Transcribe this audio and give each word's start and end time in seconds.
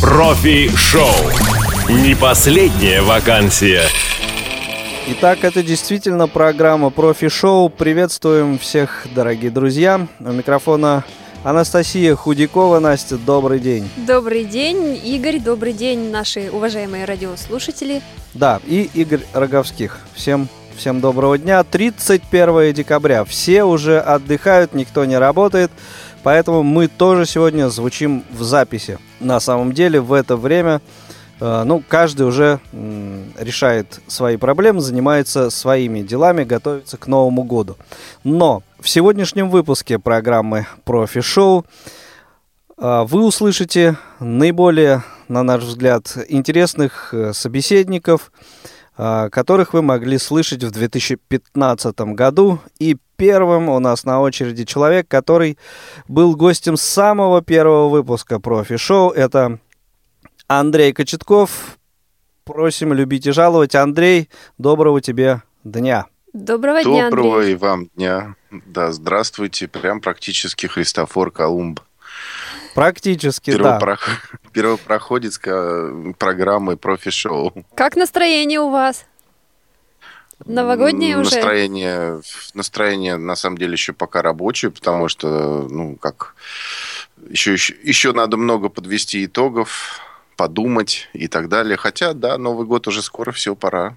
Профи-шоу. 0.00 1.10
Не 1.90 2.14
последняя 2.14 3.02
вакансия. 3.02 3.82
Итак, 5.08 5.44
это 5.44 5.62
действительно 5.62 6.26
программа 6.26 6.88
Профи-шоу. 6.88 7.68
Приветствуем 7.68 8.58
всех, 8.58 9.06
дорогие 9.14 9.50
друзья. 9.50 10.06
У 10.18 10.32
микрофона 10.32 11.04
Анастасия 11.44 12.16
Худякова. 12.16 12.78
Настя, 12.78 13.18
добрый 13.18 13.60
день. 13.60 13.90
Добрый 13.98 14.44
день, 14.44 14.98
Игорь. 15.04 15.38
Добрый 15.38 15.74
день, 15.74 16.10
наши 16.10 16.50
уважаемые 16.50 17.04
радиослушатели. 17.04 18.00
Да, 18.32 18.58
и 18.66 18.88
Игорь 18.94 19.26
Роговских. 19.34 19.98
Всем 20.14 20.48
Всем 20.80 21.02
доброго 21.02 21.36
дня. 21.36 21.62
31 21.62 22.72
декабря. 22.72 23.24
Все 23.26 23.64
уже 23.64 24.00
отдыхают, 24.00 24.72
никто 24.72 25.04
не 25.04 25.18
работает. 25.18 25.70
Поэтому 26.22 26.62
мы 26.62 26.88
тоже 26.88 27.26
сегодня 27.26 27.68
звучим 27.68 28.24
в 28.30 28.42
записи. 28.42 28.98
На 29.20 29.40
самом 29.40 29.72
деле 29.72 30.00
в 30.00 30.12
это 30.12 30.36
время 30.36 30.80
Э, 31.40 31.62
ну, 31.64 31.82
каждый 31.86 32.26
уже 32.26 32.60
решает 32.72 34.00
свои 34.06 34.36
проблемы, 34.36 34.80
занимается 34.80 35.50
своими 35.50 36.02
делами, 36.02 36.44
готовится 36.44 36.96
к 36.98 37.06
Новому 37.06 37.44
году. 37.44 37.76
Но 38.24 38.62
в 38.78 38.88
сегодняшнем 38.88 39.48
выпуске 39.48 39.98
программы 39.98 40.66
Профи 40.84 41.22
Шоу 41.22 41.64
э, 42.76 43.04
вы 43.06 43.24
услышите 43.24 43.96
наиболее, 44.20 45.02
на 45.28 45.42
наш 45.42 45.62
взгляд, 45.62 46.16
интересных 46.28 47.14
э, 47.14 47.32
собеседников, 47.32 48.32
которых 48.96 49.72
вы 49.72 49.80
могли 49.80 50.18
слышать 50.18 50.62
в 50.62 50.70
2015 50.72 52.00
году. 52.00 52.58
И 52.78 52.98
первым 53.20 53.68
у 53.68 53.78
нас 53.80 54.04
на 54.04 54.22
очереди 54.22 54.64
человек, 54.64 55.06
который 55.06 55.58
был 56.08 56.34
гостем 56.34 56.78
самого 56.78 57.42
первого 57.42 57.90
выпуска 57.90 58.40
профи-шоу. 58.40 59.10
Это 59.10 59.58
Андрей 60.48 60.94
Кочетков. 60.94 61.76
Просим 62.44 62.94
любить 62.94 63.26
и 63.26 63.32
жаловать. 63.32 63.74
Андрей, 63.74 64.30
доброго 64.56 65.02
тебе 65.02 65.42
дня. 65.64 66.06
Доброго 66.32 66.82
дня, 66.82 67.08
Андрей. 67.08 67.10
Доброго 67.10 67.40
и 67.42 67.54
вам 67.54 67.88
дня. 67.94 68.36
Да, 68.50 68.90
здравствуйте. 68.90 69.68
Прям 69.68 70.00
практически 70.00 70.66
Христофор 70.66 71.30
Колумб. 71.30 71.80
Практически, 72.74 73.50
Первопрох... 73.50 74.08
да. 74.32 74.38
Первопроходец 74.52 75.38
программы 76.18 76.78
профи-шоу. 76.78 77.52
Как 77.74 77.96
настроение 77.96 78.60
у 78.60 78.70
вас? 78.70 79.04
Новогоднее 80.46 81.18
уже? 81.18 81.36
Настроение, 81.36 82.22
настроение, 82.54 83.16
на 83.16 83.36
самом 83.36 83.58
деле, 83.58 83.72
еще 83.72 83.92
пока 83.92 84.22
рабочее, 84.22 84.70
потому 84.70 85.08
что, 85.08 85.68
ну, 85.68 85.96
как... 85.96 86.34
Еще, 87.28 87.52
еще, 87.52 87.74
еще 87.82 88.12
надо 88.12 88.36
много 88.36 88.70
подвести 88.70 89.24
итогов 89.24 90.00
подумать 90.36 91.10
и 91.12 91.28
так 91.28 91.50
далее. 91.50 91.76
Хотя, 91.76 92.14
да, 92.14 92.38
Новый 92.38 92.66
год 92.66 92.88
уже 92.88 93.02
скоро, 93.02 93.30
все, 93.30 93.54
пора. 93.54 93.96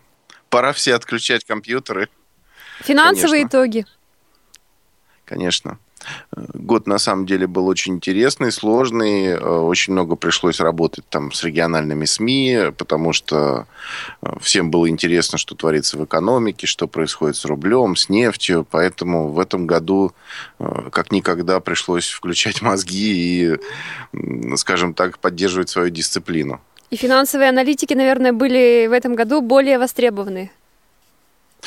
Пора 0.49 0.73
все 0.73 0.93
отключать 0.93 1.45
компьютеры. 1.45 2.09
Финансовые 2.81 3.43
Конечно. 3.43 3.47
итоги. 3.47 3.85
Конечно. 5.23 5.79
Год 6.35 6.87
на 6.87 6.97
самом 6.97 7.25
деле 7.25 7.47
был 7.47 7.67
очень 7.67 7.95
интересный, 7.95 8.51
сложный. 8.51 9.27
Э, 9.27 9.37
очень 9.39 9.93
много 9.93 10.15
пришлось 10.15 10.59
работать 10.59 11.05
там 11.09 11.31
с 11.31 11.43
региональными 11.43 12.05
СМИ, 12.05 12.71
потому 12.77 13.13
что 13.13 13.67
э, 14.21 14.33
всем 14.41 14.71
было 14.71 14.89
интересно, 14.89 15.37
что 15.37 15.55
творится 15.55 15.97
в 15.97 16.05
экономике, 16.05 16.67
что 16.67 16.87
происходит 16.87 17.35
с 17.35 17.45
рублем, 17.45 17.95
с 17.95 18.09
нефтью. 18.09 18.65
Поэтому 18.69 19.29
в 19.29 19.39
этом 19.39 19.67
году 19.67 20.13
э, 20.59 20.89
как 20.91 21.11
никогда 21.11 21.59
пришлось 21.59 22.09
включать 22.09 22.61
мозги 22.63 23.57
и, 24.13 24.55
скажем 24.57 24.93
так, 24.93 25.19
поддерживать 25.19 25.69
свою 25.69 25.89
дисциплину. 25.89 26.61
И 26.89 26.95
финансовые 26.95 27.49
аналитики, 27.49 27.93
наверное, 27.93 28.33
были 28.33 28.87
в 28.87 28.91
этом 28.91 29.15
году 29.15 29.41
более 29.41 29.79
востребованы 29.79 30.51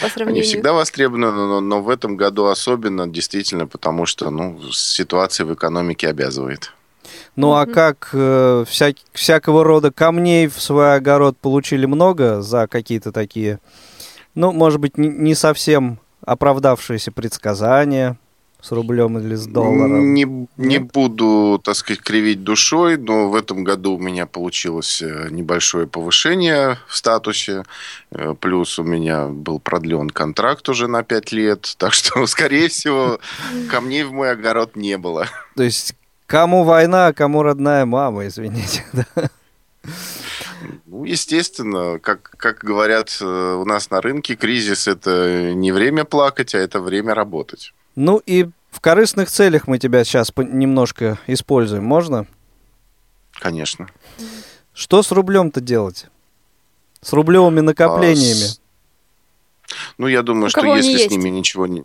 по 0.00 0.08
сравнению? 0.08 0.42
Они 0.42 0.42
всегда 0.42 0.72
востребованы, 0.72 1.30
но, 1.30 1.60
но 1.60 1.82
в 1.82 1.88
этом 1.88 2.16
году 2.16 2.46
особенно, 2.46 3.06
действительно, 3.06 3.66
потому 3.66 4.06
что 4.06 4.30
ну, 4.30 4.60
ситуация 4.72 5.46
в 5.46 5.54
экономике 5.54 6.08
обязывает. 6.08 6.72
Ну 7.36 7.52
а 7.52 7.66
как 7.66 8.10
э, 8.12 8.64
вся, 8.66 8.92
всякого 9.12 9.62
рода 9.62 9.90
камней 9.90 10.48
в 10.48 10.60
свой 10.60 10.96
огород 10.96 11.36
получили 11.36 11.86
много 11.86 12.40
за 12.40 12.66
какие-то 12.66 13.12
такие, 13.12 13.60
ну, 14.34 14.52
может 14.52 14.80
быть, 14.80 14.98
не, 14.98 15.08
не 15.08 15.34
совсем 15.34 15.98
оправдавшиеся 16.24 17.12
предсказания? 17.12 18.18
С 18.66 18.72
рублем 18.72 19.18
или 19.18 19.36
с 19.36 19.46
долларом? 19.46 20.12
Не, 20.12 20.48
не 20.56 20.78
буду, 20.78 21.60
так 21.62 21.76
сказать, 21.76 22.02
кривить 22.02 22.42
душой, 22.42 22.96
но 22.96 23.28
в 23.28 23.36
этом 23.36 23.62
году 23.62 23.94
у 23.94 23.98
меня 23.98 24.26
получилось 24.26 25.02
э, 25.02 25.28
небольшое 25.30 25.86
повышение 25.86 26.78
в 26.88 26.96
статусе. 26.96 27.62
Э, 28.10 28.34
плюс 28.38 28.78
у 28.78 28.82
меня 28.82 29.28
был 29.28 29.60
продлен 29.60 30.10
контракт 30.10 30.68
уже 30.68 30.88
на 30.88 31.02
5 31.02 31.32
лет. 31.32 31.74
Так 31.86 31.92
что, 31.92 32.26
скорее 32.26 32.68
всего, 32.68 33.20
камней 33.70 34.02
в 34.02 34.12
мой 34.12 34.32
огород 34.32 34.74
не 34.76 34.98
было. 34.98 35.26
То 35.54 35.62
есть, 35.62 35.94
кому 36.26 36.64
война, 36.64 37.08
а 37.08 37.12
кому 37.12 37.42
родная 37.42 37.84
мама, 37.84 38.26
извините. 38.26 38.84
Ну, 40.86 41.04
естественно, 41.04 42.00
как, 42.00 42.30
как 42.36 42.58
говорят 42.64 43.16
э, 43.20 43.24
у 43.24 43.64
нас 43.64 43.90
на 43.90 44.00
рынке, 44.00 44.34
кризис– 44.34 44.88
это 44.88 45.52
не 45.54 45.70
время 45.70 46.04
плакать, 46.04 46.54
а 46.54 46.58
это 46.58 46.80
время 46.80 47.14
работать. 47.14 47.72
Ну 47.96 48.22
и 48.26 48.48
в 48.76 48.80
корыстных 48.80 49.30
целях 49.30 49.66
мы 49.66 49.78
тебя 49.78 50.04
сейчас 50.04 50.30
немножко 50.36 51.18
используем. 51.26 51.84
Можно? 51.84 52.26
Конечно. 53.32 53.88
Что 54.74 55.02
с 55.02 55.10
рублем-то 55.12 55.62
делать? 55.62 56.08
С 57.00 57.14
рублевыми 57.14 57.60
накоплениями? 57.60 58.44
А, 58.44 58.48
с... 58.48 58.60
Ну, 59.96 60.08
я 60.08 60.22
думаю, 60.22 60.46
У 60.46 60.48
что 60.50 60.76
если 60.76 61.08
с 61.08 61.10
ними 61.10 61.30
ничего 61.30 61.66
не... 61.66 61.84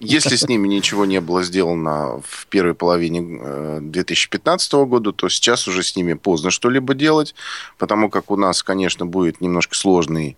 Если 0.00 0.34
с 0.34 0.48
ними 0.48 0.66
ничего 0.66 1.04
не 1.04 1.20
было 1.20 1.44
сделано 1.44 2.20
в 2.26 2.48
первой 2.48 2.74
половине 2.74 3.80
2015 3.80 4.74
э, 4.74 4.84
года, 4.86 5.12
то 5.12 5.28
сейчас 5.28 5.68
уже 5.68 5.84
с 5.84 5.94
ними 5.94 6.14
поздно 6.14 6.50
что-либо 6.50 6.94
делать, 6.94 7.36
потому 7.78 8.10
как 8.10 8.32
у 8.32 8.36
нас, 8.36 8.64
конечно, 8.64 9.06
будет 9.06 9.40
немножко 9.40 9.76
сложный 9.76 10.36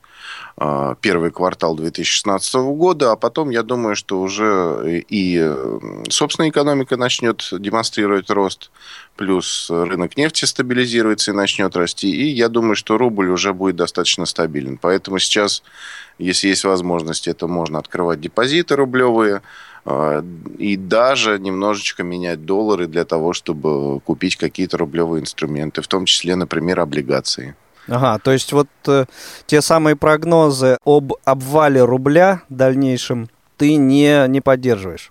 первый 1.03 1.31
квартал 1.31 1.77
2016 1.77 2.55
года, 2.55 3.13
а 3.13 3.17
потом, 3.17 3.51
я 3.51 3.63
думаю, 3.63 3.95
что 3.95 4.21
уже 4.21 5.05
и 5.07 5.55
собственная 6.09 6.49
экономика 6.49 6.97
начнет 6.97 7.47
демонстрировать 7.53 8.31
рост, 8.31 8.71
плюс 9.17 9.69
рынок 9.69 10.17
нефти 10.17 10.47
стабилизируется 10.47 11.33
и 11.33 11.35
начнет 11.35 11.77
расти, 11.77 12.11
и 12.11 12.29
я 12.29 12.49
думаю, 12.49 12.75
что 12.75 12.97
рубль 12.97 13.29
уже 13.29 13.53
будет 13.53 13.77
достаточно 13.77 14.25
стабилен. 14.25 14.79
Поэтому 14.79 15.19
сейчас 15.19 15.63
если 16.19 16.49
есть 16.49 16.65
возможность, 16.65 17.29
это 17.29 17.47
можно 17.47 17.79
открывать 17.79 18.21
депозиты 18.21 18.77
рублевые 18.77 19.43
а, 19.85 20.25
и 20.59 20.77
даже 20.77 21.39
немножечко 21.39 22.03
менять 22.03 22.45
доллары 22.47 22.87
для 22.87 23.05
того, 23.05 23.33
чтобы 23.33 24.01
купить 24.01 24.37
какие-то 24.37 24.79
рублевые 24.79 25.23
инструменты, 25.23 25.83
в 25.83 25.89
том 25.89 26.07
числе, 26.07 26.37
например, 26.37 26.81
облигации. 26.81 27.55
Ага, 27.89 28.19
то 28.19 28.33
есть 28.33 28.53
вот 28.53 28.69
э, 28.87 29.07
те 29.47 29.63
самые 29.63 29.97
прогнозы 29.97 30.79
об 30.85 31.13
обвале 31.25 31.85
рубля 31.85 32.43
дальнейшем 32.49 33.29
ты 33.57 33.77
не, 33.77 34.27
не 34.29 34.41
поддерживаешь? 34.41 35.11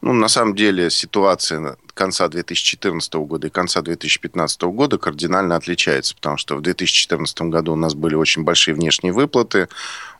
Ну, 0.00 0.12
на 0.12 0.28
самом 0.28 0.54
деле 0.54 0.90
ситуация 0.90 1.76
конца 1.92 2.28
2014 2.28 3.14
года 3.14 3.48
и 3.48 3.50
конца 3.50 3.82
2015 3.82 4.62
года 4.62 4.96
кардинально 4.96 5.56
отличается, 5.56 6.14
потому 6.14 6.38
что 6.38 6.56
в 6.56 6.62
2014 6.62 7.42
году 7.42 7.74
у 7.74 7.76
нас 7.76 7.94
были 7.94 8.14
очень 8.14 8.42
большие 8.42 8.74
внешние 8.74 9.12
выплаты, 9.12 9.68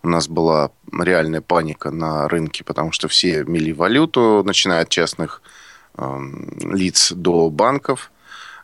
у 0.02 0.08
нас 0.08 0.28
была 0.28 0.72
реальная 0.92 1.40
паника 1.40 1.90
на 1.90 2.28
рынке, 2.28 2.64
потому 2.64 2.92
что 2.92 3.08
все 3.08 3.44
мели 3.44 3.72
валюту, 3.72 4.42
начиная 4.44 4.82
от 4.82 4.90
частных 4.90 5.42
э, 5.96 6.18
лиц 6.72 7.12
до 7.12 7.48
банков– 7.50 8.10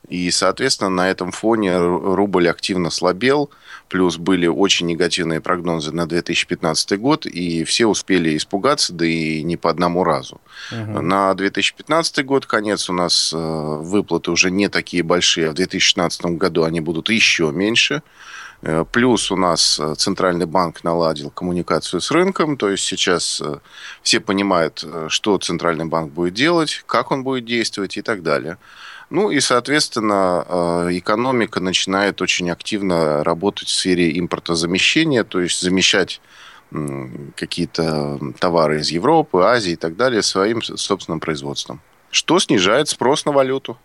и, 0.08 0.30
соответственно, 0.30 0.90
на 0.90 1.10
этом 1.10 1.32
фоне 1.32 1.76
рубль 1.78 2.48
активно 2.48 2.90
слабел, 2.90 3.50
плюс 3.88 4.18
были 4.18 4.46
очень 4.46 4.86
негативные 4.86 5.40
прогнозы 5.40 5.92
на 5.92 6.06
2015 6.06 6.98
год, 6.98 7.26
и 7.26 7.64
все 7.64 7.86
успели 7.86 8.36
испугаться, 8.36 8.92
да 8.92 9.04
и 9.04 9.42
не 9.42 9.56
по 9.56 9.70
одному 9.70 10.04
разу. 10.04 10.40
Угу. 10.72 11.00
На 11.02 11.34
2015 11.34 12.24
год 12.24 12.46
конец 12.46 12.88
у 12.88 12.92
нас 12.92 13.32
э, 13.34 13.36
выплаты 13.36 14.30
уже 14.30 14.50
не 14.50 14.68
такие 14.68 15.02
большие, 15.02 15.48
а 15.48 15.50
в 15.52 15.54
2016 15.54 16.36
году 16.36 16.64
они 16.64 16.80
будут 16.80 17.10
еще 17.10 17.50
меньше. 17.52 18.02
Э, 18.62 18.84
плюс 18.90 19.32
у 19.32 19.36
нас 19.36 19.78
э, 19.80 19.94
Центральный 19.96 20.46
банк 20.46 20.84
наладил 20.84 21.30
коммуникацию 21.30 22.00
с 22.00 22.10
рынком, 22.12 22.56
то 22.56 22.70
есть 22.70 22.84
сейчас 22.84 23.42
все 24.02 24.20
понимают, 24.20 24.84
что 25.08 25.38
Центральный 25.38 25.86
банк 25.86 26.12
будет 26.12 26.34
делать, 26.34 26.84
как 26.86 27.10
он 27.10 27.24
будет 27.24 27.44
действовать 27.44 27.96
и 27.96 28.02
так 28.02 28.22
далее. 28.22 28.58
Ну 29.08 29.30
и, 29.30 29.40
соответственно, 29.40 30.44
э, 30.48 30.98
экономика 30.98 31.60
начинает 31.60 32.20
очень 32.20 32.50
активно 32.50 33.22
работать 33.22 33.68
в 33.68 33.72
сфере 33.72 34.18
импортозамещения, 34.18 35.22
то 35.24 35.40
есть 35.40 35.60
замещать 35.60 36.20
какие-то 37.36 38.18
товары 38.40 38.80
из 38.80 38.90
Европы, 38.90 39.42
Азии 39.42 39.72
и 39.72 39.76
так 39.76 39.96
далее 39.96 40.22
своим 40.22 40.60
собственным 40.62 41.20
производством, 41.20 41.80
что 42.10 42.40
снижает 42.40 42.88
спрос 42.88 43.24
на 43.24 43.30
валюту. 43.30 43.78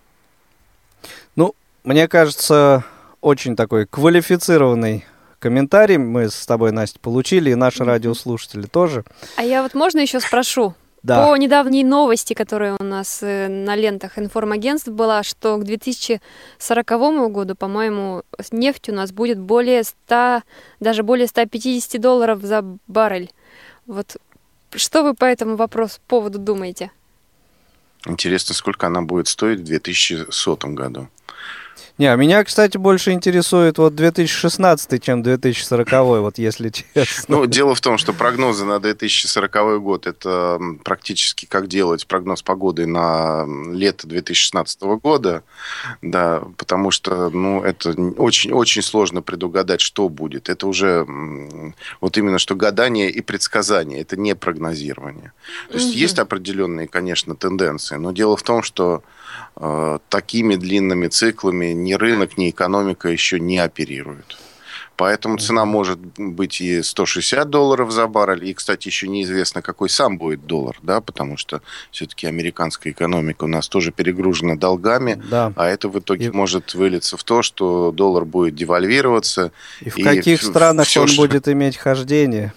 Ну, 1.36 1.54
мне 1.84 2.08
кажется, 2.08 2.84
очень 3.22 3.56
такой 3.56 3.86
квалифицированный 3.86 5.06
комментарий 5.40 5.98
мы 5.98 6.30
с 6.30 6.46
тобой, 6.46 6.72
Настя, 6.72 7.00
получили, 7.00 7.52
и 7.52 7.56
наши 7.56 7.84
радиослушатели 7.84 8.66
тоже. 8.68 9.04
А 9.36 9.44
я 9.44 9.64
вот 9.64 9.74
можно 9.74 10.00
еще 10.00 10.20
спрошу? 10.20 10.76
Да. 11.04 11.26
По 11.26 11.36
недавней 11.36 11.84
новости, 11.84 12.34
которая 12.34 12.76
у 12.80 12.84
нас 12.84 13.24
э, 13.24 13.48
на 13.48 13.76
лентах 13.76 14.20
информагентств 14.20 14.90
была, 14.90 15.24
что 15.24 15.58
к 15.58 15.64
2040 15.64 17.32
году, 17.32 17.56
по-моему, 17.56 18.22
нефть 18.52 18.90
у 18.90 18.94
нас 18.94 19.12
будет 19.12 19.40
более 19.40 19.84
100, 19.84 20.44
даже 20.80 21.02
более 21.02 21.26
150 21.26 22.00
долларов 22.00 22.42
за 22.44 22.64
баррель. 22.88 23.32
Вот 23.88 24.18
что 24.76 25.04
вы 25.04 25.16
по 25.16 25.26
этому 25.26 25.56
вопросу, 25.56 26.00
поводу 26.08 26.38
думаете? 26.38 26.92
Интересно, 28.06 28.54
сколько 28.54 28.88
она 28.88 29.02
будет 29.02 29.28
стоить 29.28 29.60
в 29.60 29.64
2100 29.64 30.68
году. 30.70 31.08
Не, 31.98 32.12
а 32.12 32.16
меня, 32.16 32.44
кстати, 32.44 32.78
больше 32.78 33.12
интересует 33.12 33.78
вот 33.78 33.96
2016, 33.96 35.04
чем 35.04 35.24
2040, 35.24 35.92
вот 36.22 36.38
если 36.38 36.70
честно. 36.70 37.26
Ну, 37.28 37.46
дело 37.46 37.76
в 37.76 37.82
том, 37.82 37.98
что 37.98 38.14
прогнозы 38.14 38.66
на 38.66 38.80
2040 38.80 39.82
год 39.82 40.08
это 40.08 40.60
практически 40.84 41.46
как 41.46 41.68
делать 41.68 42.08
прогноз 42.08 42.42
погоды 42.42 42.86
на 42.86 43.46
лето 43.72 44.08
2016 44.08 44.82
года, 44.82 45.44
да, 46.02 46.44
потому 46.58 46.92
что, 46.92 47.30
ну, 47.30 47.64
это 47.64 47.92
очень-очень 48.18 48.82
сложно 48.82 49.22
предугадать, 49.22 49.82
что 49.82 50.10
будет. 50.10 50.50
Это 50.50 50.68
уже 50.68 51.06
вот 52.00 52.18
именно 52.18 52.40
что 52.40 52.56
гадание 52.56 53.10
и 53.10 53.22
предсказание, 53.22 54.02
это 54.02 54.18
не 54.18 54.36
прогнозирование. 54.36 55.34
То 55.70 55.76
есть 55.76 55.90
угу. 55.90 55.98
есть 55.98 56.20
определенные, 56.20 56.88
конечно, 56.88 57.36
тенденции, 57.36 57.96
но 57.96 58.12
дело 58.12 58.38
в 58.38 58.44
том, 58.44 58.64
что 58.64 59.04
такими 60.10 60.56
длинными 60.56 61.08
циклами 61.08 61.68
ни 61.68 61.94
рынок, 61.94 62.38
ни 62.38 62.50
экономика 62.50 63.10
еще 63.10 63.40
не 63.40 63.60
оперируют. 63.60 64.38
Поэтому 65.02 65.38
цена 65.40 65.66
может 65.66 65.98
быть 66.18 66.62
и 66.62 66.84
160 66.84 67.50
долларов 67.50 67.92
за 67.92 68.06
баррель. 68.06 68.46
И, 68.46 68.54
кстати, 68.54 68.88
еще 68.88 69.08
неизвестно, 69.08 69.64
какой 69.64 69.90
сам 69.90 70.20
будет 70.20 70.46
доллар, 70.46 70.78
да, 70.84 71.02
потому 71.02 71.38
что 71.38 71.62
все-таки 71.90 72.28
американская 72.28 72.94
экономика 72.94 73.46
у 73.46 73.48
нас 73.48 73.68
тоже 73.68 73.92
перегружена 73.92 74.58
долгами, 74.58 75.20
да. 75.32 75.54
а 75.56 75.66
это 75.68 75.90
в 75.90 75.98
итоге 75.98 76.28
и... 76.28 76.30
может 76.30 76.76
вылиться 76.76 77.18
в 77.18 77.24
то, 77.24 77.42
что 77.42 77.92
доллар 77.92 78.26
будет 78.26 78.54
девальвироваться. 78.54 79.52
И 79.80 79.90
в 79.90 79.98
и 79.98 80.04
каких 80.04 80.40
странах 80.44 80.86
все, 80.86 81.02
он 81.02 81.08
что... 81.08 81.24
будет 81.24 81.48
иметь 81.48 81.78
хождение? 81.78 82.54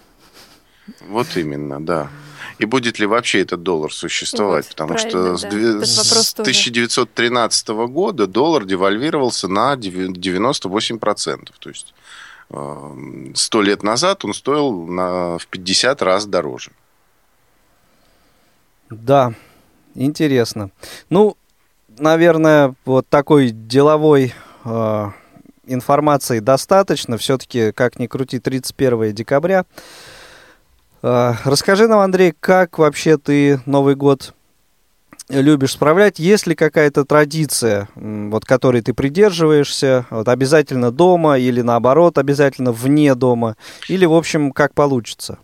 Вот 1.08 1.28
именно, 1.36 1.80
да 1.80 2.10
и 2.58 2.64
будет 2.64 2.98
ли 2.98 3.06
вообще 3.06 3.40
этот 3.40 3.62
доллар 3.62 3.92
существовать. 3.92 4.66
Вот, 4.66 4.74
потому 4.74 4.98
что 4.98 5.36
да. 5.36 5.84
с 5.84 6.32
1913 6.32 7.68
года 7.68 8.26
доллар 8.26 8.64
девальвировался 8.64 9.48
на 9.48 9.74
98%. 9.74 11.48
То 11.58 11.68
есть 11.68 11.94
э, 12.50 13.32
сто 13.34 13.62
лет 13.62 13.82
назад 13.82 14.24
он 14.24 14.34
стоил 14.34 14.86
на, 14.86 15.38
в 15.38 15.46
50 15.48 16.02
раз 16.02 16.26
дороже. 16.26 16.70
Да, 18.90 19.34
интересно. 19.94 20.70
Ну, 21.10 21.36
наверное, 21.98 22.74
вот 22.84 23.08
такой 23.08 23.50
деловой 23.50 24.34
э, 24.64 25.10
информации 25.66 26.40
достаточно. 26.40 27.18
Все-таки, 27.18 27.72
как 27.72 27.98
ни 27.98 28.06
крути, 28.06 28.38
31 28.38 29.12
декабря. 29.14 29.64
А, 31.06 31.36
расскажи 31.44 31.86
нам, 31.86 32.00
Андрей, 32.00 32.32
как 32.40 32.78
вообще 32.78 33.18
ты 33.18 33.60
Новый 33.66 33.94
год 33.94 34.32
любишь 35.28 35.72
справлять? 35.72 36.18
Есть 36.18 36.46
ли 36.46 36.54
какая-то 36.54 37.04
традиция, 37.04 37.88
вот, 37.94 38.46
которой 38.46 38.80
ты 38.80 38.94
придерживаешься? 38.94 40.06
Вот, 40.08 40.28
обязательно 40.28 40.90
дома 40.90 41.38
или 41.38 41.60
наоборот, 41.60 42.16
обязательно 42.16 42.72
вне 42.72 43.14
дома? 43.14 43.56
Или, 43.86 44.06
в 44.06 44.14
общем, 44.14 44.50
как 44.50 44.72
получится? 44.72 45.38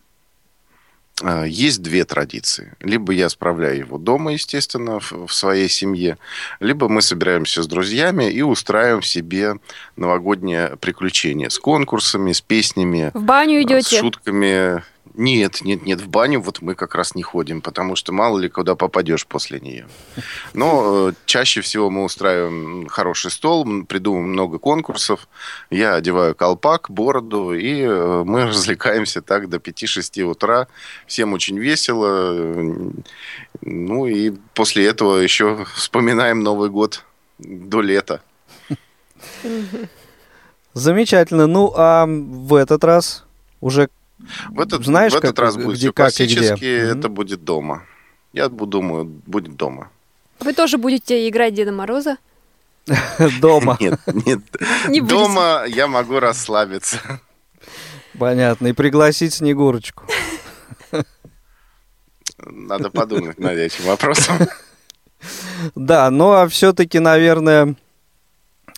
А, 1.23 1.45
есть 1.45 1.83
две 1.83 2.07
традиции. 2.07 2.73
Либо 2.81 3.13
я 3.13 3.29
справляю 3.29 3.77
его 3.81 3.99
дома, 3.99 4.33
естественно, 4.33 4.99
в, 4.99 5.29
своей 5.29 5.69
семье, 5.69 6.17
либо 6.61 6.89
мы 6.89 7.03
собираемся 7.03 7.63
с 7.63 7.67
друзьями 7.67 8.31
и 8.31 8.41
устраиваем 8.41 9.03
себе 9.03 9.57
новогоднее 9.97 10.79
приключение 10.81 11.51
с 11.51 11.59
конкурсами, 11.59 12.33
с 12.33 12.41
песнями. 12.41 13.11
В 13.13 13.25
баню 13.25 13.61
идете? 13.63 13.97
С 13.97 14.01
шутками. 14.01 14.83
Нет, 15.15 15.63
нет, 15.63 15.85
нет, 15.85 16.01
в 16.01 16.09
баню 16.09 16.41
вот 16.41 16.63
мы 16.63 16.75
как 16.75 16.95
раз 16.95 17.15
не 17.15 17.23
ходим, 17.23 17.63
потому 17.63 17.97
что 17.97 18.13
мало 18.13 18.39
ли 18.39 18.49
куда 18.49 18.77
попадешь 18.77 19.27
после 19.27 19.59
нее. 19.59 19.89
Но 20.55 21.09
э, 21.09 21.13
чаще 21.27 21.63
всего 21.63 21.91
мы 21.91 22.05
устраиваем 22.05 22.87
хороший 22.87 23.33
стол, 23.33 23.67
придумываем 23.85 24.31
много 24.31 24.59
конкурсов. 24.59 25.29
Я 25.69 25.95
одеваю 25.95 26.37
колпак, 26.37 26.91
бороду, 26.91 27.53
и 27.53 27.83
э, 27.83 28.23
мы 28.25 28.47
развлекаемся 28.47 29.21
так 29.21 29.49
до 29.49 29.57
5-6 29.57 30.23
утра. 30.23 30.69
Всем 31.07 31.33
очень 31.33 31.59
весело. 31.59 32.63
Ну 33.63 34.07
и 34.07 34.31
после 34.55 34.87
этого 34.87 35.17
еще 35.17 35.67
вспоминаем 35.75 36.41
Новый 36.41 36.71
год 36.71 37.05
до 37.39 37.81
лета. 37.81 38.23
Замечательно. 40.73 41.47
Ну, 41.47 41.73
а 41.75 42.07
в 42.07 42.55
этот 42.55 42.85
раз 42.85 43.25
уже 43.61 43.91
в 44.51 44.61
этот, 44.61 44.85
Знаешь, 44.85 45.13
в 45.13 45.17
этот 45.17 45.37
как, 45.37 45.45
раз 45.45 45.57
будет 45.57 45.77
где, 45.77 45.89
все 45.89 45.93
классически, 45.93 46.65
это 46.65 47.09
mm-hmm. 47.09 47.09
будет 47.09 47.45
дома. 47.45 47.85
Я 48.33 48.49
думаю, 48.49 49.05
будет 49.05 49.57
дома. 49.57 49.91
Вы 50.41 50.53
тоже 50.53 50.79
будете 50.79 51.29
играть 51.29 51.55
Деда 51.55 51.73
Мороза? 51.73 52.17
Дома. 53.41 53.77
Нет, 53.79 54.01
нет. 54.27 54.41
Не 54.89 55.01
Дома 55.01 55.65
я 55.67 55.87
могу 55.87 56.19
расслабиться. 56.19 56.99
Понятно. 58.19 58.69
И 58.69 58.73
пригласить 58.73 59.35
Снегурочку. 59.35 60.05
Надо 62.39 62.91
подумать 62.91 63.39
над 63.39 63.59
этим 63.59 63.85
вопросом. 63.85 64.39
Да, 65.75 66.11
ну 66.11 66.33
а 66.33 66.49
все-таки, 66.49 66.99
наверное, 66.99 67.75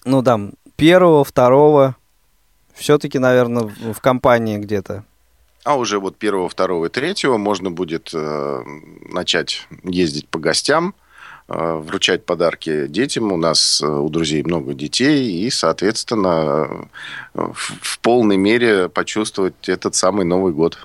ну 0.04 0.24
там, 0.24 0.54
первого, 0.74 1.22
второго, 1.22 1.94
все-таки, 2.74 3.20
наверное, 3.20 3.70
в 3.92 4.00
компании 4.00 4.58
где-то 4.58 5.04
а 5.64 5.76
уже 5.76 5.98
вот 5.98 6.16
первого, 6.16 6.48
второго 6.48 6.86
и 6.86 6.88
третьего 6.88 7.36
можно 7.36 7.70
будет 7.70 8.10
э, 8.14 8.62
начать 9.08 9.66
ездить 9.84 10.28
по 10.28 10.38
гостям, 10.38 10.94
э, 11.48 11.74
вручать 11.76 12.26
подарки 12.26 12.86
детям. 12.86 13.32
У 13.32 13.36
нас 13.36 13.80
э, 13.80 13.86
у 13.86 14.08
друзей 14.08 14.42
много 14.42 14.74
детей, 14.74 15.44
и, 15.44 15.50
соответственно, 15.50 16.88
э, 17.34 17.40
в, 17.54 17.74
в 17.80 17.98
полной 18.00 18.36
мере 18.36 18.88
почувствовать 18.88 19.68
этот 19.68 19.94
самый 19.94 20.24
Новый 20.24 20.52
год. 20.52 20.78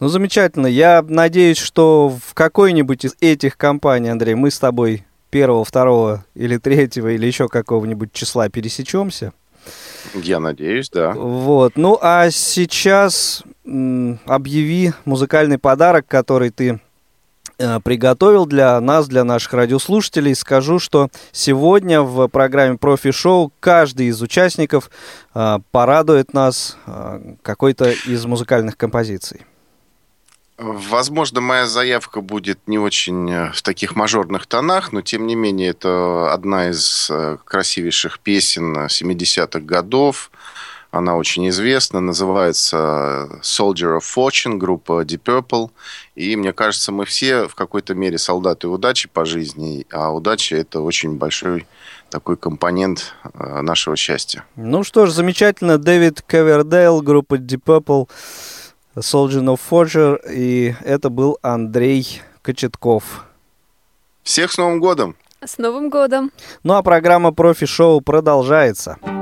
Ну, 0.00 0.08
замечательно. 0.08 0.66
Я 0.66 1.02
надеюсь, 1.06 1.58
что 1.58 2.08
в 2.08 2.34
какой-нибудь 2.34 3.04
из 3.04 3.16
этих 3.20 3.56
компаний, 3.56 4.10
Андрей, 4.10 4.34
мы 4.34 4.50
с 4.50 4.58
тобой 4.58 5.04
первого, 5.30 5.64
второго 5.64 6.24
или 6.34 6.56
третьего 6.56 7.08
или 7.08 7.26
еще 7.26 7.48
какого-нибудь 7.48 8.12
числа 8.12 8.48
пересечемся. 8.48 9.32
Я 10.14 10.40
надеюсь, 10.40 10.88
да. 10.88 11.12
Вот. 11.12 11.76
Ну, 11.76 11.98
а 12.00 12.30
сейчас 12.30 13.42
объяви 14.24 14.92
музыкальный 15.04 15.58
подарок, 15.58 16.06
который 16.08 16.50
ты 16.50 16.80
э, 17.58 17.80
приготовил 17.80 18.46
для 18.46 18.80
нас, 18.80 19.08
для 19.08 19.24
наших 19.24 19.52
радиослушателей. 19.52 20.34
Скажу, 20.34 20.78
что 20.78 21.08
сегодня 21.32 22.00
в 22.00 22.28
программе 22.28 22.78
«Профи-шоу» 22.78 23.52
каждый 23.60 24.06
из 24.06 24.22
участников 24.22 24.90
э, 25.34 25.58
порадует 25.70 26.32
нас 26.32 26.78
э, 26.86 27.34
какой-то 27.42 27.90
из 27.90 28.24
музыкальных 28.24 28.76
композиций. 28.76 29.44
Возможно, 30.56 31.40
моя 31.40 31.66
заявка 31.66 32.20
будет 32.20 32.58
не 32.66 32.78
очень 32.80 33.52
в 33.52 33.62
таких 33.62 33.94
мажорных 33.94 34.46
тонах, 34.46 34.90
но 34.90 35.02
тем 35.02 35.28
не 35.28 35.36
менее 35.36 35.68
это 35.68 36.32
одна 36.32 36.70
из 36.70 37.12
красивейших 37.44 38.18
песен 38.18 38.76
70-х 38.76 39.60
годов. 39.60 40.32
Она 40.90 41.16
очень 41.16 41.48
известна, 41.50 42.00
называется 42.00 43.28
Soldier 43.42 43.98
of 43.98 44.02
Fortune, 44.16 44.56
группа 44.56 45.04
Deep 45.04 45.22
Purple. 45.22 45.70
И 46.14 46.34
мне 46.34 46.52
кажется, 46.54 46.92
мы 46.92 47.04
все 47.04 47.46
в 47.46 47.54
какой-то 47.54 47.94
мере 47.94 48.16
солдаты 48.16 48.68
удачи 48.68 49.08
по 49.08 49.26
жизни, 49.26 49.86
а 49.92 50.10
удача– 50.10 50.56
это 50.58 50.80
очень 50.80 51.16
большой 51.16 51.66
такой 52.08 52.38
компонент 52.38 53.12
э, 53.22 53.60
нашего 53.60 53.96
счастья. 53.96 54.44
Ну 54.56 54.82
что 54.82 55.04
ж, 55.04 55.10
замечательно. 55.10 55.76
Дэвид 55.76 56.22
Кавердейл, 56.22 57.02
группа 57.02 57.34
Deep 57.34 57.62
Purple, 57.66 58.08
Soldier 58.96 59.44
of 59.44 59.60
Fortune, 59.70 60.18
и 60.32 60.74
это 60.84 61.10
был 61.10 61.38
Андрей 61.42 62.22
Кочетков. 62.40 63.26
Всех 64.22 64.52
с 64.52 64.56
Новым 64.56 64.80
годом! 64.80 65.16
С 65.44 65.58
Новым 65.58 65.90
годом! 65.90 66.32
Ну 66.62 66.74
а 66.74 66.82
программа 66.82 67.32
«Профи-шоу» 67.32 68.00
продолжается. 68.00 68.96
I 69.02 69.17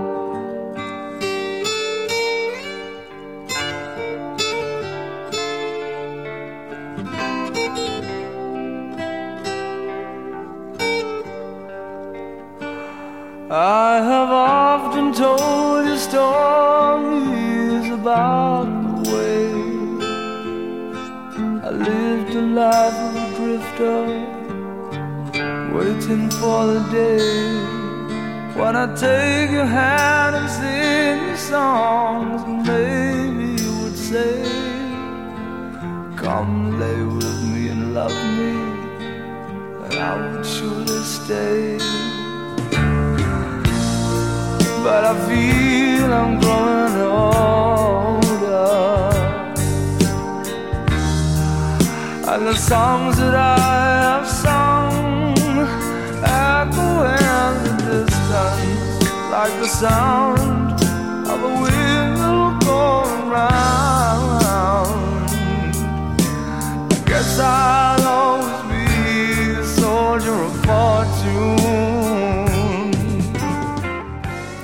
I 13.59 14.03
have 14.03 14.29
often 14.29 15.15
told 15.15 15.87
you 15.87 15.97
stories 15.97 17.91
about 17.91 18.67
the 18.67 19.11
way 19.11 19.47
I 21.65 21.71
lived 21.71 22.35
a 22.35 22.43
life 22.43 22.99
of 23.07 23.17
a 23.17 23.27
drifter, 23.37 24.01
waiting 25.75 26.29
for 26.33 26.67
the 26.67 26.81
day 26.93 27.57
when 28.61 28.77
I 28.77 28.95
take 28.95 29.51
your 29.51 29.65
hand 29.65 30.37
and 30.37 30.51
sing 30.51 31.29
you 31.31 31.37
songs. 31.37 32.43
And 32.43 32.59
maybe 32.67 33.63
you 33.63 33.73
would 33.81 33.97
say, 33.97 34.35
Come 36.15 36.79
lay 36.79 37.03
with 37.05 37.43
me 37.55 37.69
and 37.69 37.95
love 37.95 38.19
me, 38.37 38.53
and 39.87 39.95
I 39.95 40.13
would 40.31 40.45
surely 40.45 41.03
stay 41.05 42.06
but 44.87 45.03
I 45.05 45.15
feel 45.27 46.09
I'm 46.21 46.33
growing 46.43 46.97
older. 47.19 48.31
And 52.33 52.43
the 52.51 52.57
songs 52.71 53.17
that 53.23 53.35
I 53.35 53.59
have 54.07 54.27
sung 54.45 55.35
echo 56.23 56.91
in 57.21 57.53
the 57.65 57.75
distance 57.89 59.05
like 59.35 59.55
the 59.65 59.71
sound 59.85 60.79
of 61.33 61.39
a 61.51 61.53
wheel 61.63 62.41
going 62.71 63.25
round. 63.37 65.31
I 66.93 66.99
guess 67.11 67.41
I'll 67.41 67.76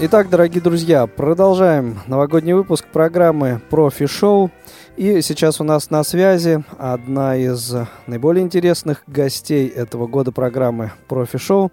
Итак, 0.05 0.29
дорогие 0.31 0.61
друзья, 0.61 1.07
продолжаем 1.07 1.99
новогодний 2.09 2.55
выпуск 2.55 2.89
программы 2.93 3.61
«Профи 3.71 4.07
Шоу». 4.07 4.51
И 4.97 5.21
сейчас 5.21 5.61
у 5.61 5.65
нас 5.65 5.91
на 5.91 6.03
связи 6.03 6.65
одна 6.77 7.37
из 7.37 7.73
наиболее 8.09 8.43
интересных 8.43 9.05
гостей 9.07 9.69
этого 9.69 10.09
года 10.09 10.33
программы 10.33 10.91
«Профи 11.09 11.39
Шоу» 11.39 11.71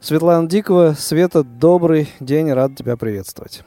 Светлана 0.00 0.48
Дикова. 0.48 0.92
Света, 0.92 1.44
добрый 1.44 2.08
день, 2.20 2.50
рад 2.50 2.74
тебя 2.74 2.96
приветствовать. 2.96 3.62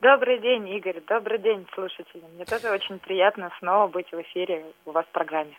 Добрый 0.00 0.38
день, 0.38 0.68
Игорь. 0.68 1.02
Добрый 1.08 1.40
день, 1.40 1.66
слушатели. 1.74 2.22
Мне 2.36 2.44
тоже 2.44 2.70
очень 2.70 3.00
приятно 3.00 3.50
снова 3.58 3.88
быть 3.88 4.12
в 4.12 4.20
эфире 4.20 4.64
у 4.86 4.92
вас 4.92 5.04
в 5.06 5.12
программе. 5.12 5.58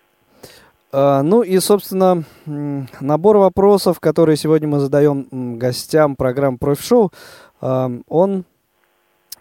А, 0.96 1.24
ну 1.24 1.42
и, 1.42 1.58
собственно, 1.60 2.24
набор 2.46 3.38
вопросов, 3.38 4.00
которые 4.00 4.38
сегодня 4.38 4.68
мы 4.68 4.80
задаем 4.80 5.58
гостям 5.58 6.16
программы 6.16 6.60
«Профи-шоу», 6.60 7.12
а, 7.62 7.92
он, 8.08 8.46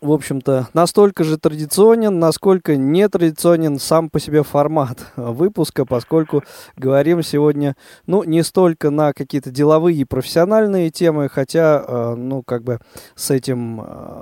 в 0.00 0.12
общем-то, 0.12 0.68
настолько 0.72 1.24
же 1.24 1.36
традиционен, 1.36 2.18
насколько 2.18 2.74
нетрадиционен 2.76 3.78
сам 3.78 4.08
по 4.08 4.18
себе 4.18 4.42
формат 4.42 5.12
выпуска, 5.16 5.84
поскольку 5.84 6.42
говорим 6.78 7.22
сегодня, 7.22 7.76
ну, 8.06 8.24
не 8.24 8.42
столько 8.42 8.88
на 8.88 9.12
какие-то 9.12 9.50
деловые 9.50 9.98
и 9.98 10.04
профессиональные 10.06 10.88
темы, 10.88 11.28
хотя, 11.28 11.84
а, 11.86 12.14
ну, 12.16 12.42
как 12.42 12.64
бы 12.64 12.78
с 13.14 13.30
этим 13.30 13.78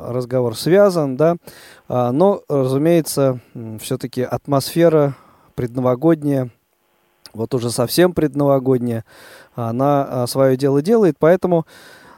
разговор 0.08 0.56
связан, 0.56 1.16
да, 1.16 1.36
но, 1.88 2.42
разумеется, 2.48 3.38
все-таки 3.80 4.22
атмосфера 4.22 5.14
предновогодняя, 5.54 6.50
вот 7.34 7.54
уже 7.54 7.70
совсем 7.70 8.12
предновогодняя, 8.12 9.04
она 9.54 10.06
а, 10.08 10.26
свое 10.26 10.56
дело 10.56 10.82
делает. 10.82 11.16
Поэтому, 11.18 11.64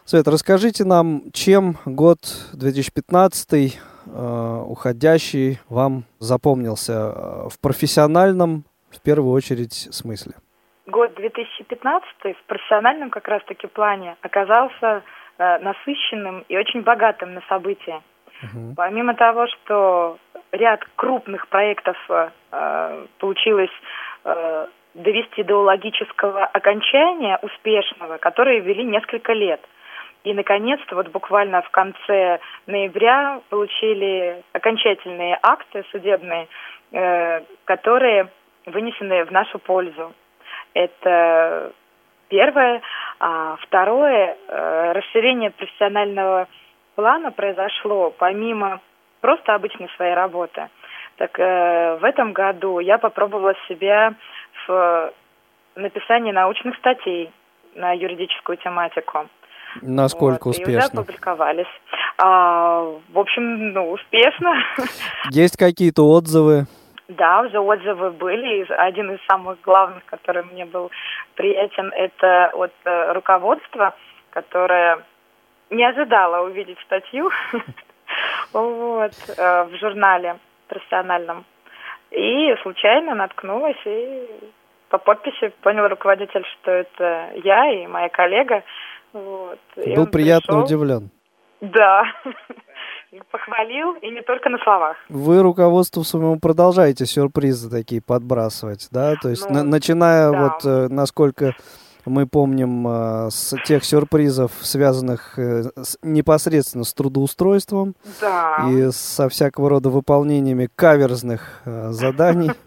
Свет, 0.05 0.27
расскажите 0.27 0.85
нам, 0.85 1.23
чем 1.33 1.77
год 1.85 2.19
2015 2.55 3.81
а, 4.07 4.63
уходящий 4.63 5.61
вам 5.69 6.05
запомнился 6.19 6.93
а, 6.95 7.49
в 7.49 7.61
профессиональном, 7.61 8.65
в 8.91 9.01
первую 9.01 9.33
очередь, 9.33 9.73
смысле? 9.73 10.33
Год 10.87 11.15
2015 11.15 12.05
в 12.23 12.47
профессиональном 12.47 13.11
как 13.11 13.29
раз-таки 13.29 13.69
плане 13.69 14.17
оказался 14.21 15.03
э, 15.39 15.59
насыщенным 15.61 16.45
и 16.49 16.57
очень 16.57 16.83
богатым 16.83 17.35
на 17.35 17.41
события. 17.49 18.03
Угу. 18.43 18.75
Помимо 18.77 19.15
того, 19.15 19.47
что 19.47 20.19
ряд 20.51 20.81
крупных 20.97 21.47
проектов 21.49 21.97
э, 22.09 23.07
получилось 23.19 23.71
э, 24.25 24.67
довести 24.95 25.43
до 25.43 25.63
логического 25.63 26.45
окончания 26.45 27.39
успешного, 27.43 28.19
которые 28.19 28.61
вели 28.61 28.85
несколько 28.85 29.33
лет. 29.33 29.61
И, 30.25 30.33
наконец-то, 30.35 30.95
вот 30.95 31.09
буквально 31.09 31.63
в 31.63 31.71
конце 31.71 32.39
ноября 32.67 33.41
получили 33.49 34.43
окончательные 34.53 35.39
акты 35.43 35.85
судебные, 35.91 36.47
э, 36.93 37.41
которые 37.65 38.29
вынесены 38.67 39.25
в 39.25 39.33
нашу 39.33 39.59
пользу. 39.59 40.15
Это 40.75 41.73
первое. 42.29 42.83
А 43.19 43.57
второе, 43.63 44.37
э, 44.49 44.93
расширение 44.93 45.51
профессионального 45.51 46.47
плана 46.95 47.33
произошло 47.33 48.11
помимо 48.11 48.81
просто 49.21 49.55
обычной 49.55 49.89
своей 49.97 50.15
работы. 50.15 50.69
Так 51.17 51.39
э, 51.39 51.97
в 52.01 52.05
этом 52.05 52.33
году 52.33 52.79
я 52.79 52.99
попробовала 52.99 53.55
себя 53.69 54.15
в 54.67 55.13
написании 55.77 56.33
научных 56.33 56.77
статей 56.77 57.31
на 57.75 57.93
юридическую 57.93 58.59
тематику. 58.59 59.29
Насколько 59.81 60.49
вот, 60.49 60.51
успешно? 60.51 60.73
И 60.73 60.77
уже 60.77 60.87
опубликовались. 60.87 61.81
А, 62.19 62.83
в 62.83 63.19
общем, 63.19 63.73
ну, 63.73 63.93
успешно. 63.93 64.55
Есть 65.31 65.57
какие-то 65.57 66.03
отзывы? 66.03 66.67
Да, 67.09 67.41
уже 67.43 67.59
отзывы 67.59 68.11
были. 68.11 68.63
И 68.63 68.73
один 68.73 69.13
из 69.13 69.21
самых 69.27 69.61
главных, 69.63 70.05
который 70.05 70.45
мне 70.45 70.67
был 70.67 70.91
приятен, 71.35 71.91
это 71.95 72.51
от 72.55 72.73
э, 72.85 73.13
руководства, 73.13 73.95
которое 74.31 74.99
не 75.71 75.85
ожидало 75.85 76.47
увидеть 76.47 76.79
статью 76.85 77.31
вот, 78.53 79.13
э, 79.37 79.65
в 79.65 79.77
журнале 79.79 80.37
профессиональном. 80.69 81.45
И 82.13 82.55
случайно 82.63 83.15
наткнулась 83.15 83.81
и 83.87 84.29
по 84.91 84.99
подписи 84.99 85.53
понял 85.63 85.89
руководитель, 85.89 86.45
что 86.45 86.71
это 86.71 87.31
я 87.43 87.73
и 87.73 87.87
моя 87.87 88.11
коллега. 88.11 88.63
Вот. 89.15 89.59
И 89.77 89.95
Был 89.95 90.07
приятно 90.07 90.47
пришел. 90.47 90.65
удивлен. 90.65 91.11
Да. 91.63 92.05
Похвалил, 93.31 93.95
и 93.95 94.11
не 94.11 94.23
только 94.23 94.49
на 94.51 94.59
словах. 94.59 94.97
Вы 95.09 95.43
руководству 95.43 96.03
своему 96.03 96.39
продолжаете 96.39 97.07
сюрпризы 97.07 97.71
такие 97.71 98.03
подбрасывать, 98.03 98.89
да? 98.91 99.15
То 99.21 99.29
есть, 99.29 99.49
ну, 99.49 99.57
на, 99.57 99.63
начиная 99.63 100.31
да. 100.31 100.43
вот, 100.43 100.65
э, 100.65 100.89
насколько 100.89 101.55
мы 102.05 102.27
помним 102.27 102.87
э, 102.87 103.31
с 103.31 103.57
тех 103.65 103.85
сюрпризов, 103.85 104.53
связанных 104.61 105.39
э, 105.39 105.65
непосредственно 106.03 106.85
с 106.85 106.93
трудоустройством 106.95 107.95
да. 108.21 108.67
и 108.71 108.91
со 108.91 109.29
всякого 109.29 109.71
рода 109.71 109.91
выполнениями 109.91 110.69
каверзных 110.75 111.63
э, 111.65 111.91
заданий. 111.91 112.51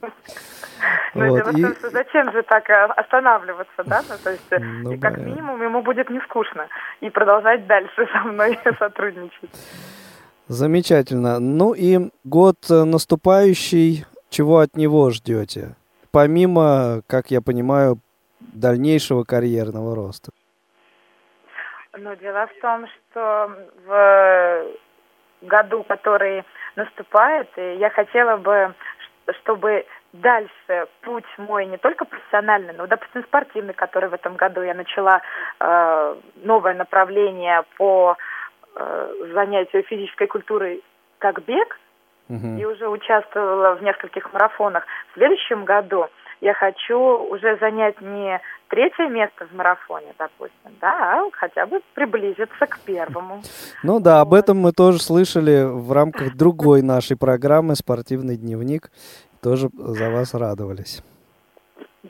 Ну, 1.17 1.29
вот, 1.29 1.57
и... 1.57 1.61
зачем 1.93 2.29
же 2.33 2.43
так 2.43 2.65
останавливаться, 2.97 3.85
да? 3.85 4.01
Ну, 4.09 4.15
то 4.21 4.31
есть, 4.31 4.43
ну, 4.83 4.99
как 4.99 5.17
минимум, 5.17 5.61
ему 5.63 5.81
будет 5.81 6.09
не 6.09 6.19
скучно 6.19 6.67
и 6.99 7.09
продолжать 7.09 7.65
дальше 7.67 8.05
со 8.13 8.19
мной 8.27 8.59
сотрудничать. 8.77 9.49
Замечательно. 10.49 11.39
Ну 11.39 11.73
и 11.73 12.11
год 12.25 12.57
наступающий, 12.69 14.05
чего 14.29 14.59
от 14.59 14.75
него 14.75 15.09
ждете? 15.09 15.77
Помимо, 16.11 17.01
как 17.07 17.31
я 17.31 17.41
понимаю, 17.41 17.99
дальнейшего 18.39 19.23
карьерного 19.23 19.95
роста? 19.95 20.31
Ну, 21.97 22.15
дело 22.15 22.47
в 22.47 22.61
том, 22.61 22.87
что 22.87 23.51
в 23.85 24.65
году, 25.41 25.83
который 25.83 26.43
наступает, 26.75 27.47
я 27.55 27.89
хотела 27.89 28.37
бы, 28.37 28.73
чтобы 29.41 29.85
дальше 30.13 30.87
путь 31.01 31.25
мой 31.37 31.65
не 31.65 31.77
только 31.77 32.05
профессиональный, 32.05 32.73
но, 32.73 32.87
допустим, 32.87 33.23
спортивный, 33.23 33.73
который 33.73 34.09
в 34.09 34.13
этом 34.13 34.35
году 34.35 34.61
я 34.61 34.73
начала 34.73 35.21
э, 35.59 36.15
новое 36.43 36.73
направление 36.73 37.63
по 37.77 38.17
э, 38.75 39.29
занятию 39.33 39.83
физической 39.83 40.27
культурой 40.27 40.83
как 41.19 41.43
бег, 41.45 41.79
угу. 42.29 42.57
и 42.57 42.65
уже 42.65 42.87
участвовала 42.87 43.75
в 43.75 43.83
нескольких 43.83 44.31
марафонах. 44.33 44.85
В 45.11 45.13
следующем 45.13 45.65
году 45.65 46.07
я 46.41 46.53
хочу 46.53 46.97
уже 46.97 47.57
занять 47.57 47.99
не 48.01 48.39
третье 48.69 49.07
место 49.07 49.45
в 49.47 49.55
марафоне, 49.55 50.13
допустим, 50.17 50.71
да, 50.81 51.19
а 51.19 51.29
хотя 51.31 51.65
бы 51.65 51.81
приблизиться 51.93 52.65
к 52.67 52.79
первому. 52.85 53.41
Ну 53.83 53.99
да, 53.99 54.21
об 54.21 54.33
этом 54.33 54.57
мы 54.57 54.71
тоже 54.71 54.99
слышали 54.99 55.63
в 55.63 55.91
рамках 55.91 56.35
другой 56.35 56.81
нашей 56.81 57.17
программы 57.17 57.75
«Спортивный 57.75 58.37
дневник». 58.37 58.89
Тоже 59.41 59.69
за 59.73 60.09
вас 60.09 60.33
радовались. 60.33 61.03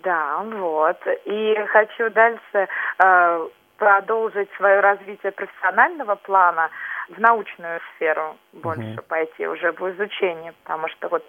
Да, 0.03 0.43
вот. 0.43 0.97
И 1.25 1.55
хочу 1.71 2.09
дальше 2.11 2.67
э, 3.03 3.47
продолжить 3.77 4.49
свое 4.57 4.79
развитие 4.79 5.31
профессионального 5.31 6.15
плана 6.15 6.69
в 7.09 7.19
научную 7.19 7.79
сферу 7.95 8.35
больше 8.53 8.81
Мгм. 8.81 9.01
пойти 9.07 9.47
уже 9.47 9.71
в 9.71 9.81
изучение, 9.91 10.53
потому 10.63 10.87
что 10.89 11.09
вот 11.09 11.23